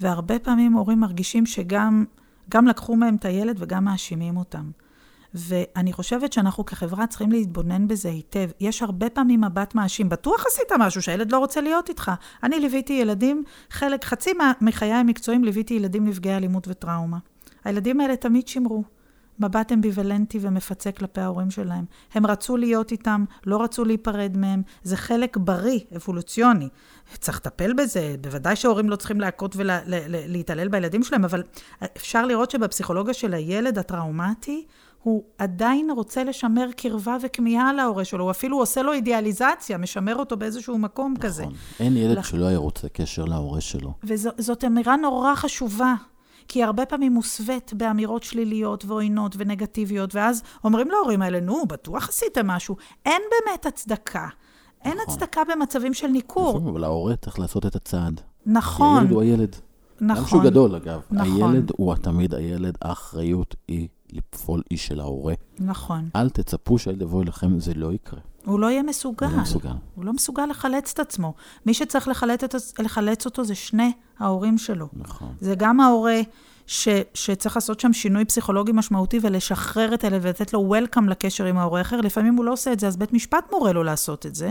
והרבה 0.00 0.38
פעמים 0.38 0.72
הורים 0.72 1.00
מרגישים 1.00 1.46
שגם 1.46 2.04
גם 2.50 2.66
לקחו 2.66 2.96
מהם 2.96 3.14
את 3.14 3.24
הילד 3.24 3.56
וגם 3.58 3.84
מאשימים 3.84 4.36
אותם. 4.36 4.70
ואני 5.34 5.92
חושבת 5.92 6.32
שאנחנו 6.32 6.64
כחברה 6.64 7.06
צריכים 7.06 7.32
להתבונן 7.32 7.88
בזה 7.88 8.08
היטב. 8.08 8.50
יש 8.60 8.82
הרבה 8.82 9.10
פעמים 9.10 9.40
מבט 9.40 9.74
מאשים. 9.74 10.08
בטוח 10.08 10.46
עשית 10.46 10.72
משהו 10.78 11.02
שהילד 11.02 11.32
לא 11.32 11.38
רוצה 11.38 11.60
להיות 11.60 11.88
איתך. 11.88 12.12
אני 12.42 12.60
ליוויתי 12.60 12.92
ילדים, 12.92 13.44
חלק, 13.70 14.04
חצי 14.04 14.30
מחיי 14.60 14.92
המקצועיים 14.92 15.44
ליוויתי 15.44 15.74
ילדים 15.74 16.04
נפגעי 16.04 16.36
אלימות 16.36 16.68
וטראומה. 16.68 17.18
הילדים 17.64 18.00
האלה 18.00 18.16
תמיד 18.16 18.48
שימרו. 18.48 18.82
מבט 19.38 19.72
אמביוולנטי 19.72 20.38
ומפצה 20.42 20.92
כלפי 20.92 21.20
ההורים 21.20 21.50
שלהם. 21.50 21.84
הם 22.14 22.26
רצו 22.26 22.56
להיות 22.56 22.92
איתם, 22.92 23.24
לא 23.46 23.62
רצו 23.62 23.84
להיפרד 23.84 24.36
מהם. 24.36 24.62
זה 24.82 24.96
חלק 24.96 25.36
בריא, 25.36 25.80
אבולוציוני. 25.96 26.68
צריך 27.18 27.36
לטפל 27.36 27.72
בזה. 27.72 28.14
בוודאי 28.20 28.56
שההורים 28.56 28.90
לא 28.90 28.96
צריכים 28.96 29.20
להכות 29.20 29.56
ולהתעלל 29.56 30.68
בילדים 30.68 31.02
שלהם, 31.02 31.24
אבל 31.24 31.42
אפשר 31.96 32.26
לראות 32.26 32.50
שבפסיכולוגיה 32.50 33.14
של 33.14 33.34
הילד 33.34 33.78
הטראומטי, 33.78 34.64
הוא 35.02 35.24
עדיין 35.38 35.90
רוצה 35.90 36.24
לשמר 36.24 36.66
קרבה 36.76 37.16
וכמיהה 37.22 37.72
להורה 37.72 38.04
שלו, 38.04 38.24
הוא 38.24 38.30
אפילו 38.30 38.58
עושה 38.58 38.82
לו 38.82 38.92
אידיאליזציה, 38.92 39.78
משמר 39.78 40.16
אותו 40.16 40.36
באיזשהו 40.36 40.78
מקום 40.78 41.12
נכון. 41.12 41.22
כזה. 41.30 41.44
אין 41.80 41.96
ילד 41.96 42.18
לכ- 42.18 42.24
שלא 42.26 42.44
היה 42.44 42.58
רוצה 42.58 42.88
קשר 42.88 43.24
להורה 43.24 43.60
שלו. 43.60 43.92
וזאת 44.04 44.64
אמירה 44.64 44.96
נורא 44.96 45.34
חשובה, 45.34 45.94
כי 46.52 46.62
הרבה 46.62 46.86
פעמים 46.86 47.12
מוסווית 47.12 47.72
באמירות 47.74 48.22
שליליות 48.22 48.84
ועוינות 48.84 49.34
ונגטיביות, 49.38 50.14
ואז 50.14 50.42
אומרים 50.64 50.88
להורים 50.90 51.22
האלה, 51.22 51.40
נו, 51.40 51.66
בטוח 51.68 52.08
עשיתם 52.08 52.46
משהו. 52.46 52.76
אין 53.06 53.22
באמת 53.30 53.66
הצדקה. 53.66 54.28
אין 54.84 54.92
נכון. 55.02 55.14
הצדקה 55.14 55.40
במצבים 55.44 55.94
של 55.94 56.06
ניכור. 56.06 56.50
לפעמים, 56.50 56.68
אבל 56.68 56.84
ההורה 56.84 57.16
צריך 57.16 57.38
לעשות 57.38 57.66
את 57.66 57.76
הצעד. 57.76 58.20
כי 58.44 58.50
נכון, 58.50 58.98
הילד 58.98 59.12
הוא 59.12 59.22
הילד. 59.22 59.56
גם 60.00 60.14
שהוא 60.14 60.24
נכון, 60.24 60.44
גדול, 60.44 60.74
אגב. 60.74 61.00
נכון. 61.10 61.54
הילד 61.54 61.72
הוא 61.76 61.94
תמיד 61.94 62.34
הילד, 62.34 62.78
האחריות 62.82 63.54
היא 63.68 63.88
לפעול 64.12 64.62
היא 64.70 64.78
של 64.78 65.00
ההורה. 65.00 65.34
נכון. 65.58 66.08
אל 66.16 66.30
תצפו 66.30 66.78
שהילד 66.78 67.02
יבוא 67.02 67.22
אליכם, 67.22 67.58
זה 67.58 67.74
לא 67.74 67.92
יקרה. 67.92 68.20
הוא 68.44 68.60
לא 68.60 68.70
יהיה 68.70 68.82
מסוגל. 68.82 69.26
הוא 69.26 69.36
לא 69.36 69.42
מסוגל. 69.42 69.70
הוא 69.94 70.04
לא 70.04 70.12
מסוגל 70.12 70.46
לחלץ 70.46 70.92
את 70.94 71.00
עצמו. 71.00 71.34
מי 71.66 71.74
שצריך 71.74 72.08
לחלץ, 72.08 72.44
את, 72.44 72.54
לחלץ 72.78 73.24
אותו 73.24 73.44
זה 73.44 73.54
שני 73.54 73.92
ההורים 74.18 74.58
שלו. 74.58 74.88
נכון. 74.92 75.34
זה 75.40 75.54
גם 75.54 75.80
ההורה 75.80 76.20
ש, 76.66 76.88
שצריך 77.14 77.56
לעשות 77.56 77.80
שם 77.80 77.92
שינוי 77.92 78.24
פסיכולוגי 78.24 78.72
משמעותי 78.72 79.18
ולשחרר 79.22 79.94
את 79.94 80.04
הילד 80.04 80.20
ולתת 80.22 80.52
לו 80.52 80.60
וולקאם 80.60 81.08
לקשר 81.08 81.44
עם 81.44 81.58
ההורה 81.58 81.78
האחר. 81.78 82.00
לפעמים 82.00 82.34
הוא 82.34 82.44
לא 82.44 82.52
עושה 82.52 82.72
את 82.72 82.80
זה, 82.80 82.86
אז 82.86 82.96
בית 82.96 83.12
משפט 83.12 83.44
מורה 83.52 83.72
לו 83.72 83.82
לעשות 83.82 84.26
את 84.26 84.34
זה. 84.34 84.50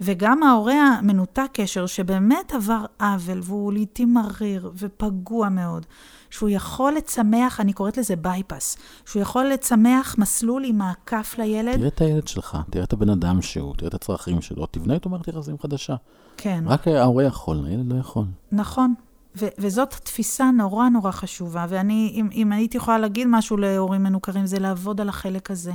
וגם 0.00 0.42
ההורה 0.42 0.74
המנותק 0.74 1.48
קשר, 1.52 1.86
שבאמת 1.86 2.52
עבר 2.52 2.84
עוול, 3.00 3.40
והוא 3.42 3.72
לעתים 3.72 4.14
מריר 4.14 4.70
ופגוע 4.76 5.48
מאוד, 5.48 5.86
שהוא 6.34 6.48
יכול 6.48 6.92
לצמח, 6.92 7.60
אני 7.60 7.72
קוראת 7.72 7.96
לזה 7.96 8.16
בייפס, 8.16 8.76
שהוא 9.06 9.22
יכול 9.22 9.44
לצמח 9.44 10.14
מסלול 10.18 10.64
עם 10.64 10.78
מעקף 10.78 11.34
לילד. 11.38 11.76
תראה 11.76 11.88
את 11.88 12.00
הילד 12.00 12.28
שלך, 12.28 12.58
תראה 12.70 12.84
את 12.84 12.92
הבן 12.92 13.10
אדם 13.10 13.42
שהוא, 13.42 13.74
תראה 13.76 13.88
את 13.88 13.94
הצרכים 13.94 14.42
שלו, 14.42 14.66
תבנה 14.66 14.94
איתו 14.94 15.08
מערכת 15.10 15.28
יחסים 15.28 15.58
חדשה. 15.58 15.94
כן. 16.36 16.64
רק 16.66 16.88
ההורה 16.88 17.24
יכול, 17.24 17.66
הילד 17.66 17.92
לא 17.92 17.98
יכול. 17.98 18.24
נכון. 18.52 18.94
ו- 19.36 19.48
וזאת 19.58 19.94
תפיסה 19.94 20.50
נורא 20.50 20.88
נורא 20.88 21.10
חשובה, 21.10 21.66
ואני, 21.68 22.12
אם, 22.14 22.28
אם 22.32 22.52
הייתי 22.52 22.76
יכולה 22.76 22.98
להגיד 22.98 23.26
משהו 23.30 23.56
להורים 23.56 24.02
מנוכרים, 24.02 24.46
זה 24.46 24.58
לעבוד 24.58 25.00
על 25.00 25.08
החלק 25.08 25.50
הזה. 25.50 25.72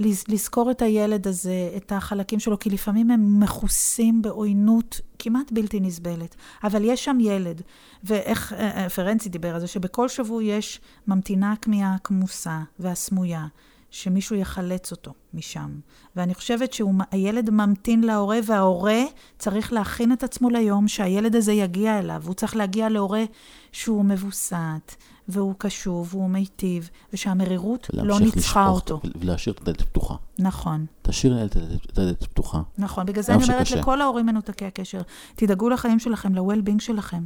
לז- 0.00 0.24
לזכור 0.28 0.70
את 0.70 0.82
הילד 0.82 1.26
הזה, 1.26 1.70
את 1.76 1.92
החלקים 1.92 2.40
שלו, 2.40 2.58
כי 2.58 2.70
לפעמים 2.70 3.10
הם 3.10 3.40
מכוסים 3.40 4.22
בעוינות 4.22 5.00
כמעט 5.18 5.52
בלתי 5.52 5.80
נסבלת. 5.80 6.36
אבל 6.64 6.84
יש 6.84 7.04
שם 7.04 7.18
ילד, 7.20 7.62
ואיך 8.04 8.52
אה, 8.52 8.82
אה, 8.82 8.88
פרנצי 8.88 9.28
דיבר 9.28 9.54
על 9.54 9.60
זה, 9.60 9.66
שבכל 9.66 10.08
שבוע 10.08 10.42
יש 10.42 10.80
ממתינה 11.08 11.52
הכמיהה 11.52 11.94
הכמוסה 11.94 12.60
והסמויה, 12.78 13.46
שמישהו 13.90 14.36
יחלץ 14.36 14.90
אותו 14.90 15.12
משם. 15.34 15.70
ואני 16.16 16.34
חושבת 16.34 16.72
שהילד 16.72 17.50
ממתין 17.50 18.04
להורה, 18.04 18.38
וההורה 18.46 19.02
צריך 19.38 19.72
להכין 19.72 20.12
את 20.12 20.22
עצמו 20.22 20.50
ליום 20.50 20.88
שהילד 20.88 21.36
הזה 21.36 21.52
יגיע 21.52 21.98
אליו. 21.98 22.22
הוא 22.26 22.34
צריך 22.34 22.56
להגיע 22.56 22.88
להורה 22.88 23.24
שהוא 23.72 24.04
מבוסת, 24.04 24.94
והוא 25.28 25.54
קשוב, 25.58 26.08
והוא 26.14 26.30
מיטיב, 26.30 26.90
ושהמרירות 27.12 27.90
לא 27.92 28.20
ניצחה 28.20 28.38
לשפוך 28.62 28.76
אותו. 28.76 29.00
ולהשאיר 29.20 29.54
את 29.54 29.60
הדלת 29.60 29.82
פתוחה. 29.82 30.14
נכון. 30.38 30.86
תשאיר 31.02 31.44
את 31.44 31.56
הדלת- 31.98 32.24
פתוחה. 32.24 32.60
נכון, 32.78 33.06
בגלל 33.06 33.22
זה 33.22 33.34
אני 33.34 33.44
אומרת 33.44 33.66
שקשה. 33.66 33.80
לכל 33.80 34.00
ההורים 34.00 34.26
מנותקי 34.26 34.64
הקשר, 34.64 35.00
תדאגו 35.34 35.68
לחיים 35.68 35.98
שלכם, 35.98 36.34
ל-well-being 36.34 36.78
שלכם. 36.80 37.24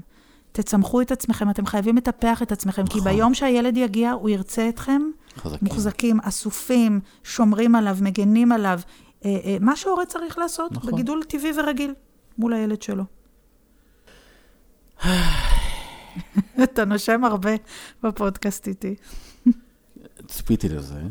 תצמחו 0.53 1.01
את 1.01 1.13
עצמכם, 1.13 1.51
אתם 1.51 1.67
חייבים 1.67 1.97
לטפח 1.97 2.43
את 2.43 2.53
עצמכם, 2.53 2.87
כי 2.87 2.99
נכון. 2.99 3.13
ביום 3.13 3.35
שהילד 3.35 3.77
יגיע, 3.77 4.13
הוא 4.13 4.29
ירצה 4.31 4.69
אתכם 4.69 5.03
חזקים. 5.39 5.59
מוחזקים, 5.69 6.21
אסופים, 6.21 7.01
שומרים 7.25 7.75
עליו, 7.75 7.97
מגנים 8.01 8.53
עליו. 8.53 8.81
אה, 9.25 9.31
אה, 9.45 9.57
מה 9.61 9.77
שהורה 9.77 10.07
צריך 10.07 10.39
לעשות, 10.39 10.73
נכון. 10.73 10.93
בגידול 10.93 11.23
טבעי 11.29 11.51
ורגיל, 11.59 11.95
מול 12.39 12.53
הילד 12.53 12.83
שלו. 12.83 13.05
אתה 16.65 16.85
נושם 16.85 17.25
הרבה 17.25 17.51
בפודקאסט 18.03 18.69
איתי. 18.69 18.95
ציפיתי 20.27 20.69
לזה, 20.69 21.03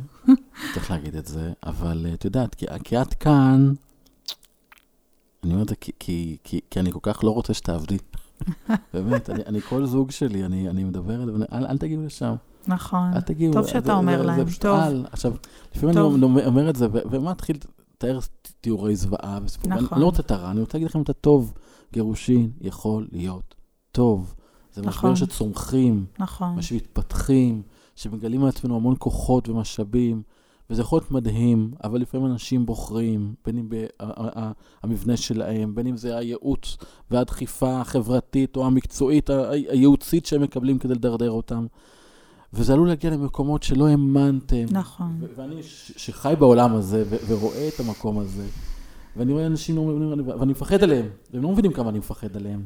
צריך 0.74 0.92
להגיד 0.92 1.16
את 1.16 1.26
זה, 1.26 1.54
אבל 1.64 2.06
אה, 2.10 2.14
את 2.14 2.26
יודעת, 2.26 2.56
כי, 2.56 2.66
כי 2.84 3.02
את 3.02 3.14
כאן, 3.14 3.74
אני 5.44 5.52
אומר 5.54 5.64
את 5.64 5.70
זה 5.70 5.76
כי, 5.76 5.92
כי, 6.00 6.38
כי, 6.44 6.60
כי 6.70 6.80
אני 6.80 6.92
כל 6.92 7.00
כך 7.02 7.24
לא 7.24 7.30
רוצה 7.32 7.54
שתעבדי. 7.54 7.98
באמת, 8.94 9.30
אני, 9.30 9.44
אני 9.46 9.62
כל 9.62 9.86
זוג 9.86 10.12
שלי, 10.12 10.46
אני, 10.46 10.70
אני 10.70 10.84
מדבר 10.84 11.22
עליו, 11.22 11.36
אל, 11.54 11.66
אל 11.66 11.78
תגיעו 11.78 12.06
לשם, 12.06 12.36
נכון. 12.68 13.14
אל 13.16 13.22
תגיעו. 13.22 13.54
טוב 13.54 13.68
שאתה 13.68 13.86
זה- 13.86 13.94
אומר 13.94 14.18
זה 14.18 14.24
להם, 14.24 14.46
טוב. 14.60 14.80
עכשיו, 15.12 15.34
לפעמים 15.76 15.96
טוב. 15.96 16.14
אני 16.16 16.24
אומר- 16.24 16.46
אומר 16.48 16.70
את 16.70 16.76
זה, 16.76 16.88
ומה 17.12 17.32
מתחיל 17.32 17.58
לתאר 17.96 18.20
תיאורי 18.62 18.96
זוועה 18.96 19.40
וסיפורים, 19.46 19.78
נכון. 19.78 19.88
אני 19.92 20.02
לא 20.02 20.06
רוצה 20.06 20.22
את 20.22 20.32
הרע, 20.32 20.52
אני 20.52 20.60
רוצה 20.62 20.78
להגיד 20.78 20.88
לכם 20.90 21.02
את 21.02 21.10
הטוב. 21.10 21.54
גירושין 21.94 22.52
יכול 22.62 23.08
להיות 23.12 23.56
טוב. 23.92 24.36
זה 24.74 24.82
נכון. 24.82 25.12
משבר 25.12 25.26
שצומחים, 25.28 26.06
נכון. 26.20 26.62
שמתפתחים, 26.62 27.62
שמגלים 27.96 28.42
מעצמנו 28.42 28.76
המון 28.76 28.96
כוחות 29.00 29.50
ומשאבים, 29.50 30.22
וזה 30.70 30.82
יכול 30.82 30.98
להיות 30.98 31.12
מדהים, 31.12 31.72
אבל 31.84 32.02
לפעמים 32.02 32.26
אנשים 32.28 32.66
בוחרים, 32.66 33.34
בין 33.46 33.58
אם 33.58 33.70
במבנה 34.84 35.18
שלהם, 35.18 35.76
בין 35.76 35.88
אם 35.88 35.98
זה 35.98 36.18
הייעוץ 36.18 36.78
והדחיפה 37.12 37.82
החברתית 37.82 38.56
או 38.56 38.66
המקצועית, 38.66 39.30
הייעוצית 39.70 40.26
שהם 40.26 40.42
מקבלים 40.42 40.80
כדי 40.80 40.94
לדרדר 40.94 41.32
אותם. 41.32 41.66
וזה 42.54 42.74
עלול 42.74 42.88
להגיע 42.88 43.12
למקומות 43.12 43.64
שלא 43.64 43.88
האמנתם. 43.88 44.66
נכון. 44.72 45.18
ו- 45.20 45.26
ואני 45.36 45.64
ש- 45.64 45.92
שחי 45.98 46.34
בעולם 46.40 46.76
הזה 46.76 47.04
ו- 47.10 47.16
ורואה 47.28 47.68
את 47.68 47.80
המקום 47.80 48.20
הזה, 48.20 48.46
ואני 49.18 49.34
רואה 49.34 49.46
אנשים, 49.46 49.78
אומרים- 49.78 50.28
ואני 50.40 50.52
מפחד 50.52 50.84
עליהם, 50.84 51.06
והם 51.34 51.44
לא 51.44 51.50
מבינים 51.52 51.74
כמה 51.74 51.90
אני 51.90 52.00
מפחד 52.00 52.38
עליהם. 52.38 52.66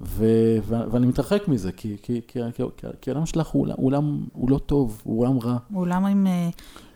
ו- 0.00 0.56
ו- 0.66 0.90
ואני 0.92 1.06
מתרחק 1.06 1.48
מזה, 1.48 1.72
כי, 1.72 1.96
כי, 2.02 2.20
כי, 2.28 2.38
כי, 2.54 2.62
כי, 3.00 3.10
העולם 3.10 3.26
שלך 3.26 3.48
הוא 3.48 3.62
עולם, 3.62 3.74
הוא 3.78 3.86
עולם, 3.86 4.24
הוא 4.32 4.50
לא 4.50 4.58
טוב, 4.58 5.00
הוא 5.04 5.20
עולם 5.20 5.38
רע 5.38 5.58
הוא 5.72 5.80
עולם 5.80 6.04
עם, 6.04 6.26
אה, 6.26 6.48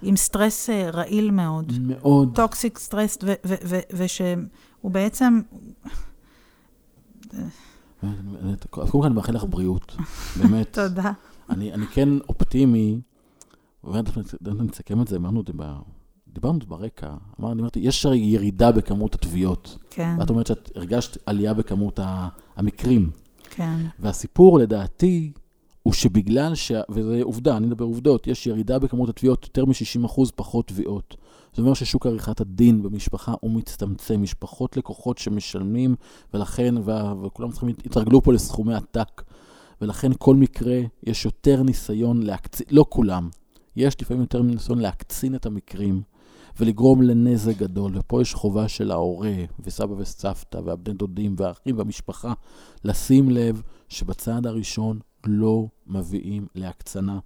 עם 0.02 0.16
סטרס 0.16 0.70
אה, 0.70 0.90
רעיל 0.90 1.30
מאוד. 1.30 1.72
מאוד. 1.80 2.32
toxic 2.35 2.78
stress, 2.78 3.18
ושהוא 3.96 4.37
בעצם, 4.90 5.40
אני- 7.34 7.42
קודם 8.70 8.88
כל 8.88 9.02
אני 9.06 9.14
מאחל 9.14 9.32
לך 9.34 9.44
בריאות, 9.50 9.96
באמת. 10.40 10.72
תודה. 10.72 11.12
אני, 11.50 11.72
אני 11.74 11.87
כן 11.87 12.08
אופטימי, 12.28 13.00
ובאמת 13.84 14.08
נסכם 14.44 15.02
את 15.02 15.08
זה, 15.08 15.16
אמרנו 15.16 15.40
את 15.40 15.46
זה, 15.46 15.52
דיברנו 16.32 16.58
זה 16.60 16.66
ברקע, 16.66 17.14
אמרנו, 17.40 17.60
אמרתי, 17.60 17.80
יש 17.80 18.06
הרי 18.06 18.18
ירידה 18.18 18.72
בכמות 18.72 19.14
התביעות. 19.14 19.78
כן, 19.90 20.16
ואת 20.18 20.30
אומרת 20.30 20.46
שאת 20.46 20.70
הרגשת 20.76 21.18
עלייה 21.26 21.54
בכמות 21.54 22.00
המקרים. 22.56 23.10
כן, 23.50 23.76
והסיפור, 23.98 24.58
לדעתי, 24.58 25.32
הוא 25.82 25.92
שבגלל, 25.92 26.54
ש... 26.54 26.72
וזה 26.90 27.20
עובדה, 27.22 27.56
אני 27.56 27.66
מדבר 27.66 27.84
עובדות, 27.84 28.26
יש 28.26 28.46
ירידה 28.46 28.78
בכמות 28.78 29.08
התביעות, 29.08 29.44
יותר 29.44 29.64
מ-60% 29.64 30.22
פחות 30.34 30.68
תביעות. 30.68 31.16
זאת 31.52 31.58
אומרת 31.58 31.76
ששוק 31.76 32.06
עריכת 32.06 32.40
הדין 32.40 32.82
במשפחה 32.82 33.34
הוא 33.40 33.50
מצטמצם, 33.50 34.22
משפחות 34.22 34.76
לקוחות 34.76 35.18
שמשלמים, 35.18 35.94
ולכן, 36.34 36.74
וה... 36.84 37.14
וכולם 37.22 37.50
צריכים, 37.50 37.68
התרגלו 37.68 38.22
פה 38.22 38.32
לסכומי 38.32 38.74
עתק, 38.74 39.22
ולכן 39.80 40.10
כל 40.18 40.34
מקרה, 40.34 40.80
יש 41.02 41.24
יותר 41.24 41.62
ניסיון 41.62 42.22
להקצין, 42.22 42.66
לא 42.70 42.84
כולם, 42.88 43.28
יש 43.76 44.02
לפעמים 44.02 44.20
יותר 44.20 44.42
ניסיון 44.42 44.78
להקצין 44.78 45.34
את 45.34 45.46
המקרים, 45.46 46.02
ולגרום 46.61 47.02
לנזק 47.02 47.56
גדול, 47.56 47.92
ופה 47.98 48.22
יש 48.22 48.34
חובה 48.34 48.68
של 48.68 48.90
ההורה, 48.90 49.34
וסבא 49.61 49.94
וסבתא, 49.98 50.58
והבני 50.64 50.94
דודים, 50.94 51.34
והאחים 51.38 51.78
והמשפחה, 51.78 52.32
לשים 52.84 53.30
לב 53.30 53.62
שבצעד 53.88 54.46
הראשון 54.46 54.98
לא 55.26 55.66
מביאים 55.87 56.46
להקצנה 56.54 57.18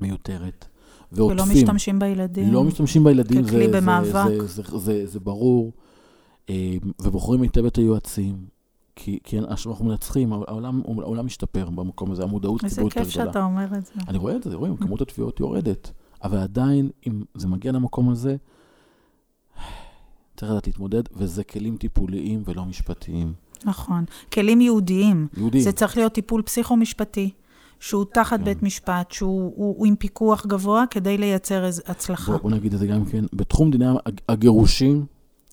מיותרת. 0.00 0.66
ולא 1.12 1.24
ועוטפים. 1.24 1.56
משתמשים 1.56 1.98
בילדים. 1.98 2.52
לא 2.52 2.64
משתמשים 2.64 3.04
בילדים, 3.04 3.44
ככלי 3.44 3.66
זה, 3.66 3.80
במאבק. 3.80 4.40
זה, 4.40 4.46
זה, 4.46 4.62
זה, 4.62 4.78
זה, 4.78 5.06
זה 5.06 5.20
ברור. 5.20 5.72
אה, 6.50 6.76
ובוחרים 7.02 7.42
היטב 7.42 7.64
את 7.64 7.76
היועצים, 7.76 8.36
כי, 8.96 9.18
כי 9.24 9.38
אנחנו 9.38 9.84
מנצחים, 9.84 10.32
העולם, 10.32 10.82
העולם 10.86 11.26
משתפר 11.26 11.70
במקום 11.70 12.10
הזה, 12.10 12.22
המודעות 12.22 12.64
איזה 12.64 12.74
ציבורית 12.74 12.94
כיף 12.94 13.06
יותר 13.06 13.20
גדולה. 13.20 13.32
שאתה 13.32 13.44
אומר 13.44 13.78
את 13.78 13.86
זה. 13.86 13.92
אני 14.08 14.18
רואה 14.18 14.36
את 14.36 14.42
זה, 14.42 14.56
רואים, 14.56 14.76
כמות 14.76 15.00
התביעות 15.00 15.40
יורדת. 15.40 15.92
אבל 16.24 16.38
עדיין, 16.38 16.90
אם 17.06 17.22
זה 17.34 17.48
מגיע 17.48 17.72
למקום 17.72 18.10
הזה, 18.10 18.36
צריך 20.36 20.50
לדעת 20.52 20.66
להתמודד, 20.66 21.02
וזה 21.16 21.44
כלים 21.44 21.76
טיפוליים 21.76 22.42
ולא 22.44 22.64
משפטיים. 22.64 23.32
נכון. 23.64 24.04
כלים 24.32 24.60
ייעודיים. 24.60 25.28
יהודים. 25.36 25.60
זה 25.60 25.72
צריך 25.72 25.96
להיות 25.96 26.12
טיפול 26.12 26.42
פסיכו-משפטי, 26.42 27.30
שהוא 27.80 28.04
תחת 28.14 28.38
כן. 28.38 28.44
בית 28.44 28.62
משפט, 28.62 29.10
שהוא 29.10 29.52
הוא, 29.56 29.74
הוא 29.78 29.86
עם 29.86 29.96
פיקוח 29.96 30.46
גבוה 30.46 30.84
כדי 30.90 31.18
לייצר 31.18 31.64
איזו 31.64 31.82
הצלחה. 31.86 32.32
בוא, 32.32 32.40
בוא 32.40 32.50
נגיד 32.50 32.72
את 32.72 32.78
זה 32.78 32.86
גם 32.86 33.04
כן. 33.04 33.24
בתחום 33.32 33.70
דיני 33.70 33.86
הג- 34.06 34.20
הגירושים, 34.28 35.06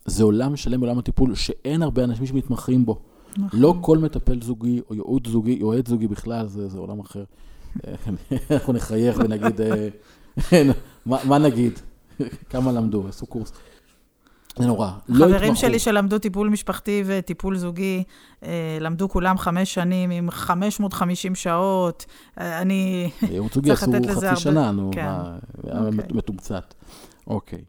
זה 0.04 0.24
עולם 0.24 0.56
שלם 0.56 0.80
בעולם 0.80 0.98
הטיפול, 0.98 1.34
שאין 1.34 1.82
הרבה 1.82 2.04
אנשים 2.04 2.26
שמתמחים 2.26 2.84
בו. 2.86 2.98
נכון. 3.38 3.60
לא 3.60 3.74
כל 3.80 3.98
מטפל 3.98 4.42
זוגי, 4.42 4.80
או 4.90 4.94
ייעוץ 4.94 5.28
זוגי, 5.28 5.52
יועץ 5.60 5.88
זוגי 5.88 6.08
בכלל, 6.08 6.46
זה, 6.46 6.68
זה 6.68 6.78
עולם 6.78 7.00
אחר. 7.00 7.24
אנחנו 8.50 8.72
נחייך 8.72 9.18
ונגיד, 9.18 9.60
אה, 9.60 9.88
מה 11.06 11.18
מה 11.24 11.38
נגיד? 11.38 11.72
כמה 12.50 12.72
למדו? 12.72 13.08
עשו 13.08 13.26
קורס. 13.26 13.52
זה 14.58 14.66
נורא. 14.66 14.90
לא 15.08 15.26
חברים. 15.26 15.54
שלי 15.54 15.78
שלמדו 15.78 16.18
טיפול 16.18 16.48
משפחתי 16.48 17.02
וטיפול 17.06 17.56
זוגי, 17.58 18.02
אה, 18.42 18.78
למדו 18.80 19.08
כולם 19.08 19.38
חמש 19.38 19.74
שנים 19.74 20.10
עם 20.10 20.30
550 20.30 21.34
שעות. 21.34 22.06
אה, 22.40 22.62
אני... 22.62 23.10
ייעוץ 23.22 23.54
זוגי 23.54 23.68
צריך 23.68 23.82
עשו 23.82 23.92
לתת 23.92 24.06
לזה 24.06 24.14
חצי 24.16 24.26
הרבה- 24.26 24.36
שנה, 24.40 24.70
נו, 24.70 24.90
כן. 24.94 25.08
אוקיי. 25.08 25.90
מתומצת. 26.14 26.74
אוקיי. 27.26 27.64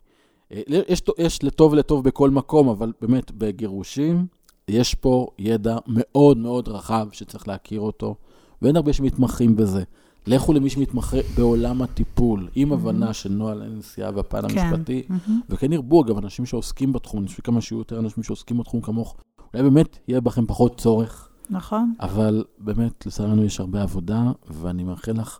אה, 0.51 0.61
יש, 0.67 1.01
יש 1.17 1.43
לטוב 1.43 1.75
לטוב 1.75 2.03
בכל 2.03 2.29
מקום, 2.29 2.69
אבל 2.69 2.91
באמת, 3.01 3.31
בגירושים, 3.31 4.25
יש 4.67 4.95
פה 4.95 5.27
ידע 5.39 5.77
מאוד 5.87 6.37
מאוד 6.37 6.67
רחב 6.67 7.07
שצריך 7.11 7.47
להכיר 7.47 7.81
אותו, 7.81 8.15
ואין 8.61 8.75
הרבה 8.75 8.93
שמתמחים 8.93 9.55
בזה. 9.55 9.83
לכו 10.27 10.53
למי 10.53 10.69
שמתמחה 10.69 11.17
בעולם 11.35 11.81
הטיפול, 11.81 12.47
עם 12.55 12.73
הבנה 12.73 13.13
של 13.13 13.31
נוהל 13.31 13.61
הנסיעה 13.61 14.11
והפן 14.15 14.49
כן. 14.49 14.59
המשפטי. 14.59 15.03
וכן 15.49 15.73
ירבו, 15.73 16.03
אגב, 16.03 16.17
אנשים 16.17 16.45
שעוסקים 16.45 16.93
בתחום, 16.93 17.19
אני 17.19 17.27
חושב 17.27 17.43
כמה 17.43 17.61
שיהיו 17.61 17.79
יותר 17.79 17.99
אנשים 17.99 18.23
שעוסקים 18.23 18.57
בתחום 18.57 18.81
כמוך, 18.81 19.15
אולי 19.53 19.63
באמת 19.63 19.97
יהיה 20.07 20.21
בכם 20.21 20.45
פחות 20.45 20.77
צורך, 20.77 21.29
נכון. 21.49 21.93
אבל 21.99 22.43
באמת, 22.59 23.05
לצערנו 23.05 23.43
יש 23.43 23.59
הרבה 23.59 23.81
עבודה, 23.81 24.31
ואני 24.49 24.83
מאחל 24.83 25.11
לך 25.11 25.39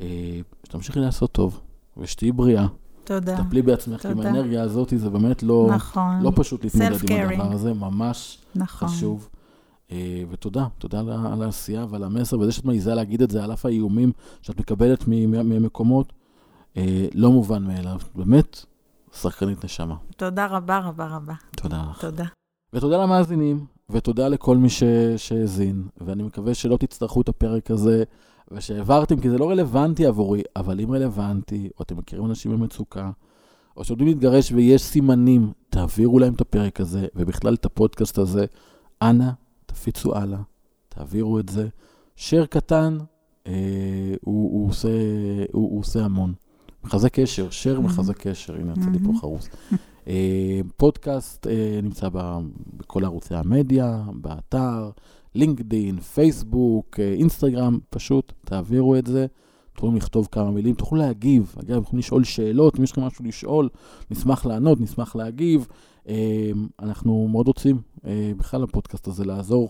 אה, 0.00 0.40
שתמשיכי 0.64 1.00
לעשות 1.00 1.32
טוב, 1.32 1.60
ושתהיי 1.96 2.32
בריאה. 2.32 2.66
תודה. 3.04 3.36
טפלי 3.36 3.62
בעצמך, 3.62 4.02
כי 4.02 4.08
עם 4.08 4.14
תודה. 4.14 4.28
האנרגיה 4.28 4.62
הזאת 4.62 4.92
זה 4.96 5.10
באמת 5.10 5.42
לא, 5.42 5.68
נכון. 5.74 6.20
לא 6.22 6.32
פשוט 6.34 6.64
להתמודד 6.64 7.10
עם. 7.10 7.40
הדבר 7.40 7.52
הזה, 7.52 7.74
ממש 7.74 8.38
נכון. 8.54 8.88
חשוב. 8.88 9.28
אה, 9.92 10.22
ותודה, 10.30 10.66
תודה 10.78 11.00
על, 11.00 11.10
על 11.10 11.42
העשייה 11.42 11.86
ועל 11.90 12.04
המסר, 12.04 12.38
וזה 12.38 12.52
שאת 12.52 12.64
מעיזה 12.64 12.94
להגיד 12.94 13.22
את 13.22 13.30
זה, 13.30 13.44
על 13.44 13.52
אף 13.52 13.66
האיומים 13.66 14.12
שאת 14.42 14.60
מקבלת 14.60 15.08
ממקומות, 15.08 16.12
אה, 16.76 17.06
לא 17.14 17.30
מובן 17.32 17.62
מאליו. 17.62 17.98
באמת, 18.14 18.64
שחקנית 19.20 19.64
נשמה. 19.64 19.96
תודה 20.16 20.46
רבה 20.46 20.78
רבה 20.78 21.06
רבה. 21.06 21.34
תודה 21.56 21.84
לך. 21.90 22.00
תודה. 22.00 22.24
ותודה 22.72 23.02
למאזינים, 23.02 23.66
ותודה 23.90 24.28
לכל 24.28 24.56
מי 24.56 24.70
ש- 24.70 24.82
שהאזין, 25.16 25.88
ואני 26.00 26.22
מקווה 26.22 26.54
שלא 26.54 26.76
תצטרכו 26.76 27.20
את 27.20 27.28
הפרק 27.28 27.70
הזה, 27.70 28.04
ושהעברתם, 28.50 29.20
כי 29.20 29.30
זה 29.30 29.38
לא 29.38 29.50
רלוונטי 29.50 30.06
עבורי, 30.06 30.42
אבל 30.56 30.80
אם 30.80 30.92
רלוונטי, 30.92 31.70
או 31.78 31.82
אתם 31.82 31.96
מכירים 31.96 32.26
אנשים 32.26 32.52
במצוקה, 32.52 33.10
או 33.76 33.84
שעומדים 33.84 34.06
להתגרש 34.08 34.52
ויש 34.52 34.82
סימנים, 34.82 35.52
תעבירו 35.70 36.18
להם 36.18 36.34
את 36.34 36.40
הפרק 36.40 36.80
הזה, 36.80 37.06
ובכלל 37.14 37.54
את 37.54 37.64
הפודקאסט 37.64 38.18
הזה. 38.18 38.46
אנא, 39.02 39.30
תפיצו 39.70 40.16
הלאה, 40.16 40.38
תעבירו 40.88 41.38
את 41.38 41.48
זה. 41.48 41.68
share 42.16 42.46
קטן, 42.50 42.98
אה, 43.46 43.52
הוא, 44.20 44.52
הוא, 44.52 44.68
עושה, 44.68 44.88
הוא, 45.52 45.70
הוא 45.70 45.80
עושה 45.80 46.04
המון. 46.04 46.32
מחזק 46.84 47.14
קשר, 47.20 47.48
share 47.48 47.80
מחזק 47.80 48.18
קשר, 48.18 48.54
הנה 48.54 48.72
יצא 48.72 48.90
לי 48.90 48.98
פה. 48.98 49.12
חרוס. 49.20 49.48
אה, 50.08 50.60
פודקאסט 50.76 51.46
אה, 51.46 51.80
נמצא 51.82 52.08
ב- 52.12 52.38
בכל 52.76 53.04
ערוצי 53.04 53.34
המדיה, 53.34 54.02
באתר, 54.14 54.90
לינקדין, 55.34 56.00
פייסבוק, 56.00 57.00
אה, 57.00 57.12
אינסטגרם, 57.12 57.78
פשוט 57.90 58.32
תעבירו 58.44 58.96
את 58.96 59.06
זה. 59.06 59.26
תוכלו 59.80 59.96
לכתוב 59.96 60.28
כמה 60.32 60.50
מילים, 60.50 60.74
תוכלו 60.74 60.98
להגיב. 60.98 61.54
אגב, 61.60 61.82
יכולים 61.82 61.98
לשאול 61.98 62.24
שאלות, 62.24 62.78
אם 62.78 62.84
יש 62.84 62.92
לכם 62.92 63.02
משהו 63.02 63.24
לשאול, 63.24 63.68
נשמח 64.10 64.46
לענות, 64.46 64.80
נשמח 64.80 65.16
להגיב. 65.16 65.66
אה, 66.08 66.50
אנחנו 66.82 67.28
מאוד 67.28 67.46
רוצים, 67.46 67.80
אה, 68.06 68.32
בכלל 68.36 68.62
הפודקאסט 68.62 69.06
הזה, 69.06 69.24
לעזור 69.24 69.68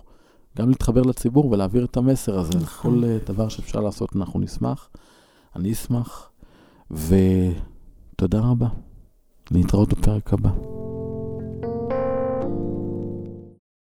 גם 0.59 0.69
להתחבר 0.69 1.03
לציבור 1.03 1.51
ולהעביר 1.51 1.85
את 1.85 1.97
המסר 1.97 2.39
הזה. 2.39 2.59
נכון. 2.59 3.01
כל 3.01 3.05
אה, 3.05 3.19
דבר 3.27 3.49
שאפשר 3.49 3.81
לעשות, 3.81 4.17
אנחנו 4.17 4.41
נשמח. 4.41 4.89
אני 5.57 5.73
אשמח, 5.73 6.31
ותודה 6.91 8.41
רבה. 8.41 8.69
להתראות 9.51 9.89
בפרק 9.89 10.33
הבא. 10.33 10.51